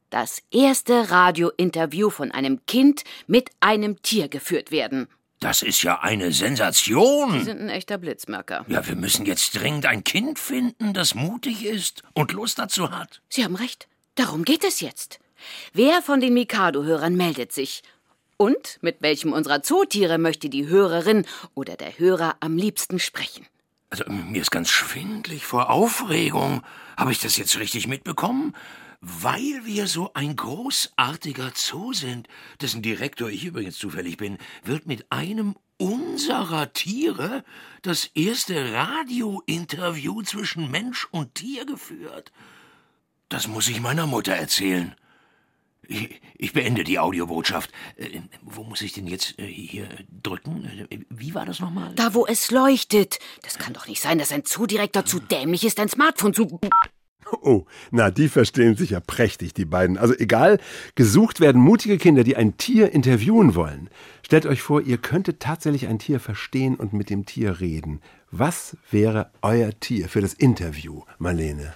das 0.09 0.41
erste 0.51 1.11
Radiointerview 1.11 2.09
von 2.09 2.32
einem 2.32 2.65
Kind 2.65 3.03
mit 3.27 3.49
einem 3.59 4.01
Tier 4.01 4.29
geführt 4.29 4.71
werden. 4.71 5.07
Das 5.42 5.64
ist 5.64 5.82
ja 5.82 6.00
eine 6.02 6.32
Sensation. 6.32 7.32
Sie 7.39 7.46
sind 7.46 7.62
ein 7.62 7.70
echter 7.70 7.98
Blitzmerker. 7.98 8.64
Ja, 8.68 8.86
wir 8.88 8.96
müssen 8.96 9.26
jetzt 9.26 9.60
dringend 9.60 9.88
ein 9.88 10.04
Kind 10.04 10.38
finden, 10.38 10.94
das 10.94 11.16
mutig 11.16 11.66
ist 11.66 12.04
und 12.14 12.32
Lust 12.32 12.60
dazu 12.60 12.92
hat. 12.92 13.22
Sie 13.28 13.44
haben 13.44 13.56
recht. 13.56 13.88
Darum 14.14 14.46
geht 14.46 14.64
es 14.64 14.82
jetzt. 14.82 15.20
Wer 15.74 16.04
von 16.04 16.22
den 16.22 16.36
Mikado-Hörern 16.36 17.16
meldet 17.16 17.52
sich? 17.54 17.82
Und 18.38 18.78
mit 18.82 19.02
welchem 19.02 19.34
unserer 19.34 19.64
Zootiere 19.64 20.20
möchte 20.20 20.48
die 20.48 20.68
Hörerin 20.68 21.26
oder 21.56 21.76
der 21.76 21.98
Hörer 21.98 22.36
am 22.39 22.56
liebsten 22.56 23.00
sprechen? 23.00 23.48
Also, 23.89 24.04
mir 24.12 24.42
ist 24.42 24.52
ganz 24.52 24.70
schwindlig 24.70 25.48
vor 25.48 25.72
Aufregung. 25.72 26.62
Habe 26.98 27.12
ich 27.12 27.20
das 27.20 27.38
jetzt 27.38 27.58
richtig 27.58 27.88
mitbekommen? 27.88 28.56
Weil 29.02 29.66
wir 29.66 29.88
so 29.88 30.14
ein 30.14 30.36
großartiger 30.36 31.54
Zoo 31.56 31.91
sind, 31.91 32.28
dessen 32.62 32.84
Direktor 32.84 33.30
ich 33.30 33.45
übrigens 33.45 33.80
zufällig 33.80 34.18
bin, 34.18 34.38
wird 34.64 34.86
mit 34.86 35.12
einem 35.12 35.56
unserer 35.78 36.72
Tiere 36.72 37.43
das 37.82 38.06
erste 38.14 38.74
Radiointerview 38.74 40.22
zwischen 40.22 40.70
Mensch 40.70 41.08
und 41.10 41.34
Tier 41.34 41.66
geführt. 41.66 42.32
Das 43.28 43.47
muss 43.47 43.68
ich 43.70 43.82
meiner 43.82 44.06
Mutter 44.06 44.34
erzählen. 44.34 44.95
Ich, 45.88 46.22
ich 46.38 46.54
beende 46.54 46.84
die 46.84 46.99
Audiobotschaft. 46.99 47.72
Äh, 47.95 48.22
wo 48.43 48.64
muss 48.64 48.82
ich 48.82 48.93
denn 48.93 49.08
jetzt 49.08 49.39
äh, 49.39 49.47
hier 49.47 49.89
drücken? 50.22 50.88
Wie 51.10 51.34
war 51.34 51.47
das 51.47 51.60
nochmal? 51.60 51.91
Da, 51.95 52.14
wo 52.14 52.28
es 52.28 52.52
leuchtet. 52.52 53.18
Das 53.41 53.58
kann 53.58 53.74
doch 53.74 53.88
nicht 53.88 54.02
sein, 54.02 54.20
dass 54.20 54.32
ein 54.32 54.45
Zoodirektor 54.45 55.06
zu 55.06 55.20
dämlich 55.20 55.64
ist, 55.64 55.80
ein 55.80 55.89
Smartphone 55.89 56.36
zu. 56.36 56.60
Oh, 57.41 57.65
na, 57.91 58.11
die 58.11 58.29
verstehen 58.29 58.75
sich 58.75 58.91
ja 58.91 58.99
prächtig, 58.99 59.53
die 59.53 59.65
beiden. 59.65 59.97
Also 59.97 60.13
egal, 60.13 60.59
gesucht 60.95 61.39
werden 61.39 61.61
mutige 61.61 61.97
Kinder, 61.97 62.23
die 62.23 62.36
ein 62.36 62.57
Tier 62.57 62.91
interviewen 62.91 63.55
wollen. 63.55 63.89
Stellt 64.21 64.45
euch 64.45 64.61
vor, 64.61 64.82
ihr 64.82 64.97
könntet 64.97 65.39
tatsächlich 65.39 65.88
ein 65.88 65.99
Tier 65.99 66.19
verstehen 66.19 66.75
und 66.75 66.93
mit 66.93 67.09
dem 67.09 67.25
Tier 67.25 67.59
reden. 67.59 68.01
Was 68.32 68.77
wäre 68.89 69.29
euer 69.41 69.71
Tier 69.79 70.09
für 70.09 70.21
das 70.21 70.34
Interview, 70.34 71.03
Marlene? 71.17 71.73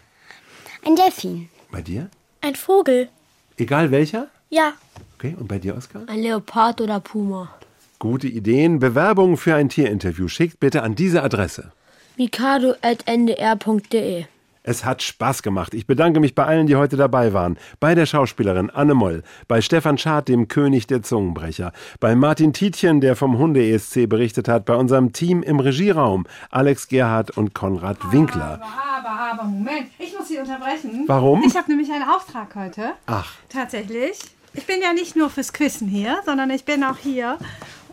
Ein 0.85 0.95
Delfin. 0.95 1.49
Bei 1.71 1.81
dir? 1.81 2.09
Ein 2.41 2.55
Vogel. 2.55 3.09
Egal 3.57 3.91
welcher? 3.91 4.27
Ja. 4.49 4.73
Okay, 5.17 5.35
und 5.39 5.47
bei 5.47 5.59
dir, 5.59 5.75
Oskar? 5.75 6.03
Ein 6.07 6.21
Leopard 6.21 6.81
oder 6.81 6.99
Puma. 6.99 7.53
Gute 7.99 8.27
Ideen. 8.27 8.79
Bewerbungen 8.79 9.37
für 9.37 9.55
ein 9.55 9.69
Tierinterview 9.69 10.27
schickt 10.27 10.59
bitte 10.59 10.83
an 10.83 10.95
diese 10.95 11.23
Adresse. 11.23 11.71
mikado.ndr.de 12.17 14.25
Es 14.67 14.83
hat 14.83 15.03
Spaß 15.03 15.43
gemacht. 15.43 15.75
Ich 15.75 15.85
bedanke 15.85 16.19
mich 16.19 16.33
bei 16.33 16.43
allen, 16.43 16.65
die 16.65 16.75
heute 16.75 16.97
dabei 16.97 17.33
waren. 17.33 17.59
Bei 17.79 17.93
der 17.93 18.07
Schauspielerin 18.07 18.71
Anne 18.71 18.95
Moll, 18.95 19.21
bei 19.47 19.61
Stefan 19.61 19.99
Schad, 19.99 20.27
dem 20.27 20.47
König 20.47 20.87
der 20.87 21.03
Zungenbrecher, 21.03 21.71
bei 21.99 22.15
Martin 22.15 22.51
Tietjen, 22.51 22.99
der 22.99 23.15
vom 23.15 23.37
Hunde-ESC 23.37 24.09
berichtet 24.09 24.47
hat, 24.47 24.65
bei 24.65 24.73
unserem 24.73 25.13
Team 25.13 25.43
im 25.43 25.59
Regieraum, 25.59 26.25
Alex 26.49 26.87
Gerhardt 26.87 27.37
und 27.37 27.53
Konrad 27.53 28.11
Winkler. 28.11 28.59
Aber, 28.97 29.41
aber, 29.41 29.43
Moment. 29.43 29.87
Ich 29.99 30.17
muss 30.17 30.29
Sie 30.29 30.39
unterbrechen. 30.39 31.03
Warum? 31.05 31.43
Ich 31.43 31.55
habe 31.55 31.69
nämlich 31.69 31.91
einen 31.91 32.09
Auftrag 32.09 32.55
heute. 32.55 32.93
Ach, 33.05 33.33
Tatsächlich. 33.49 34.17
Ich 34.53 34.65
bin 34.65 34.81
ja 34.81 34.93
nicht 34.93 35.15
nur 35.15 35.29
fürs 35.29 35.53
Quissen 35.53 35.87
hier, 35.87 36.21
sondern 36.25 36.49
ich 36.49 36.65
bin 36.65 36.83
auch 36.83 36.97
hier, 36.97 37.37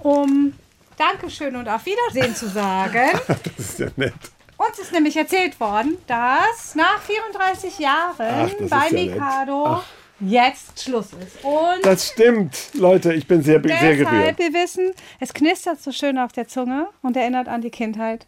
um 0.03 0.55
Dankeschön 0.97 1.55
und 1.55 1.68
auf 1.68 1.85
Wiedersehen 1.85 2.35
zu 2.35 2.49
sagen. 2.49 3.11
das 3.27 3.59
ist 3.59 3.79
ja 3.79 3.89
nett. 3.97 4.14
Uns 4.68 4.78
ist 4.78 4.92
nämlich 4.92 5.16
erzählt 5.16 5.58
worden, 5.60 5.98
dass 6.06 6.74
nach 6.74 7.00
34 7.00 7.78
Jahren 7.78 8.14
Ach, 8.18 8.68
bei 8.68 8.88
ja. 8.88 8.92
Mikado 8.92 9.82
jetzt 10.20 10.82
Schluss 10.82 11.06
ist. 11.06 11.44
Und 11.44 11.84
Das 11.84 12.08
stimmt. 12.08 12.56
Leute, 12.74 13.12
ich 13.12 13.26
bin 13.26 13.42
sehr, 13.42 13.60
sehr 13.60 13.62
deshalb, 13.62 13.98
gerührt. 13.98 14.38
wir 14.38 14.52
wissen, 14.52 14.92
es 15.20 15.32
knistert 15.34 15.80
so 15.82 15.90
schön 15.90 16.18
auf 16.18 16.32
der 16.32 16.46
Zunge 16.46 16.88
und 17.02 17.16
erinnert 17.16 17.48
an 17.48 17.60
die 17.60 17.70
Kindheit. 17.70 18.26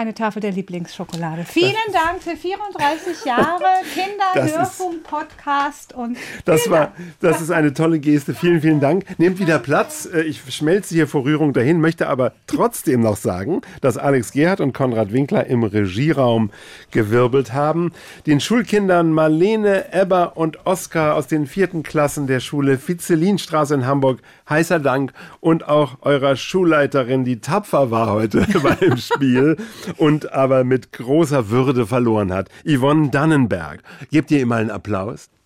Eine 0.00 0.14
Tafel 0.14 0.40
der 0.40 0.52
Lieblingsschokolade. 0.52 1.44
Vielen 1.44 1.74
Dank 1.92 2.22
für 2.22 2.34
34 2.34 3.22
Jahre 3.26 3.64
Kinderhörfunk-Podcast 3.94 5.92
und 5.92 6.16
Das 6.46 6.62
vielen 6.62 6.72
war, 6.72 6.80
Dank. 6.86 6.94
das 7.20 7.42
ist 7.42 7.50
eine 7.50 7.74
tolle 7.74 7.98
Geste. 7.98 8.32
Vielen, 8.32 8.62
vielen 8.62 8.80
Dank. 8.80 9.04
Nehmt 9.18 9.38
wieder 9.38 9.58
Platz. 9.58 10.08
Äh, 10.10 10.22
Ich 10.22 10.40
schmelze 10.54 10.94
hier 10.94 11.06
vor 11.06 11.24
Rührung 11.24 11.52
dahin, 11.52 11.82
möchte 11.82 12.08
aber 12.08 12.32
trotzdem 12.46 13.02
noch 13.02 13.18
sagen, 13.18 13.60
dass 13.82 13.98
Alex 13.98 14.32
Gerhardt 14.32 14.62
und 14.62 14.72
Konrad 14.72 15.12
Winkler 15.12 15.46
im 15.48 15.64
Regieraum 15.64 16.50
gewirbelt 16.92 17.52
haben. 17.52 17.92
Den 18.24 18.40
Schulkindern 18.40 19.12
Marlene, 19.12 19.92
Ebber 19.92 20.38
und 20.38 20.64
Oskar 20.64 21.14
aus 21.14 21.26
den 21.26 21.46
vierten 21.46 21.82
Klassen 21.82 22.26
der 22.26 22.40
Schule 22.40 22.78
Vizelinstraße 22.88 23.74
in 23.74 23.84
Hamburg 23.84 24.22
heißer 24.48 24.78
Dank 24.80 25.12
und 25.40 25.68
auch 25.68 25.98
eurer 26.00 26.36
Schulleiterin, 26.36 27.24
die 27.24 27.40
tapfer 27.40 27.90
war 27.90 28.10
heute 28.12 28.46
beim 28.62 28.96
Spiel 28.96 29.58
und 29.96 30.32
aber 30.32 30.64
mit 30.64 30.92
großer 30.92 31.50
Würde 31.50 31.86
verloren 31.86 32.32
hat. 32.32 32.48
Yvonne 32.64 33.10
Dannenberg. 33.10 33.82
Gebt 34.10 34.30
ihr 34.30 34.40
ihr 34.40 34.46
mal 34.46 34.60
einen 34.60 34.70
Applaus? 34.70 35.30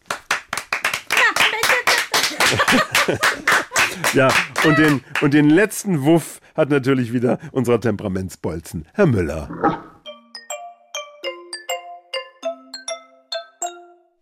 Ja, 4.12 4.28
und 4.64 4.78
den, 4.78 5.04
und 5.22 5.34
den 5.34 5.50
letzten 5.50 6.04
Wuff 6.04 6.40
hat 6.54 6.70
natürlich 6.70 7.12
wieder 7.12 7.38
unser 7.50 7.80
Temperamentsbolzen, 7.80 8.86
Herr 8.94 9.06
Müller. 9.06 9.82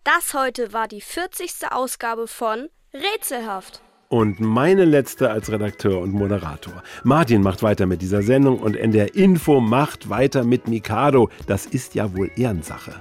Das 0.03 0.35
heute 0.35 0.73
war 0.73 0.89
die 0.89 1.03
40. 1.03 1.71
Ausgabe 1.71 2.27
von 2.27 2.69
Rätselhaft. 2.95 3.83
Und 4.13 4.41
meine 4.41 4.85
letzte 4.85 5.31
als 5.31 5.51
Redakteur 5.51 5.99
und 5.99 6.13
Moderator. 6.13 6.83
Martin 7.03 7.41
macht 7.41 7.63
weiter 7.63 7.87
mit 7.87 8.03
dieser 8.03 8.21
Sendung 8.21 8.59
und 8.59 8.77
NDR 8.77 9.15
Info 9.15 9.59
macht 9.59 10.11
weiter 10.11 10.45
mit 10.45 10.69
Mikado. 10.69 11.31
Das 11.47 11.65
ist 11.65 11.95
ja 11.95 12.15
wohl 12.15 12.31
Ehrensache. 12.37 12.93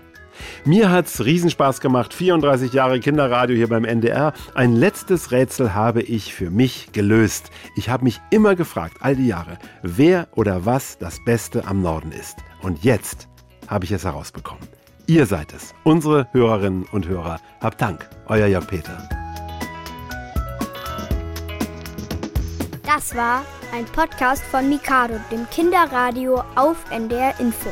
Mir 0.64 0.90
hat's 0.90 1.26
Riesenspaß 1.26 1.82
gemacht. 1.82 2.14
34 2.14 2.72
Jahre 2.72 3.02
Kinderradio 3.02 3.58
hier 3.58 3.68
beim 3.68 3.84
NDR. 3.84 4.32
Ein 4.56 4.74
letztes 4.74 5.34
Rätsel 5.34 5.76
habe 5.76 6.02
ich 6.02 6.34
für 6.34 6.50
mich 6.50 6.94
gelöst. 6.94 7.52
Ich 7.76 7.90
habe 7.90 8.06
mich 8.06 8.22
immer 8.30 8.56
gefragt, 8.56 9.00
all 9.02 9.18
die 9.18 9.28
Jahre, 9.28 9.58
wer 9.84 10.30
oder 10.34 10.66
was 10.66 10.98
das 10.98 11.22
Beste 11.26 11.68
am 11.68 11.82
Norden 11.82 12.14
ist. 12.14 12.38
Und 12.62 12.86
jetzt 12.86 13.28
habe 13.68 13.84
ich 13.84 13.92
es 13.92 14.06
herausbekommen. 14.06 14.64
Ihr 15.08 15.26
seid 15.26 15.54
es, 15.54 15.76
unsere 15.84 16.30
Hörerinnen 16.32 16.86
und 16.90 17.10
Hörer. 17.10 17.42
Habt 17.60 17.82
Dank, 17.82 18.08
euer 18.28 18.48
Jörg 18.48 18.66
Peter. 18.66 19.21
Das 22.94 23.16
war 23.16 23.46
ein 23.74 23.86
Podcast 23.86 24.44
von 24.44 24.68
Mikado, 24.68 25.14
dem 25.32 25.50
Kinderradio 25.50 26.44
auf 26.56 26.84
NDR 26.92 27.40
Info. 27.40 27.70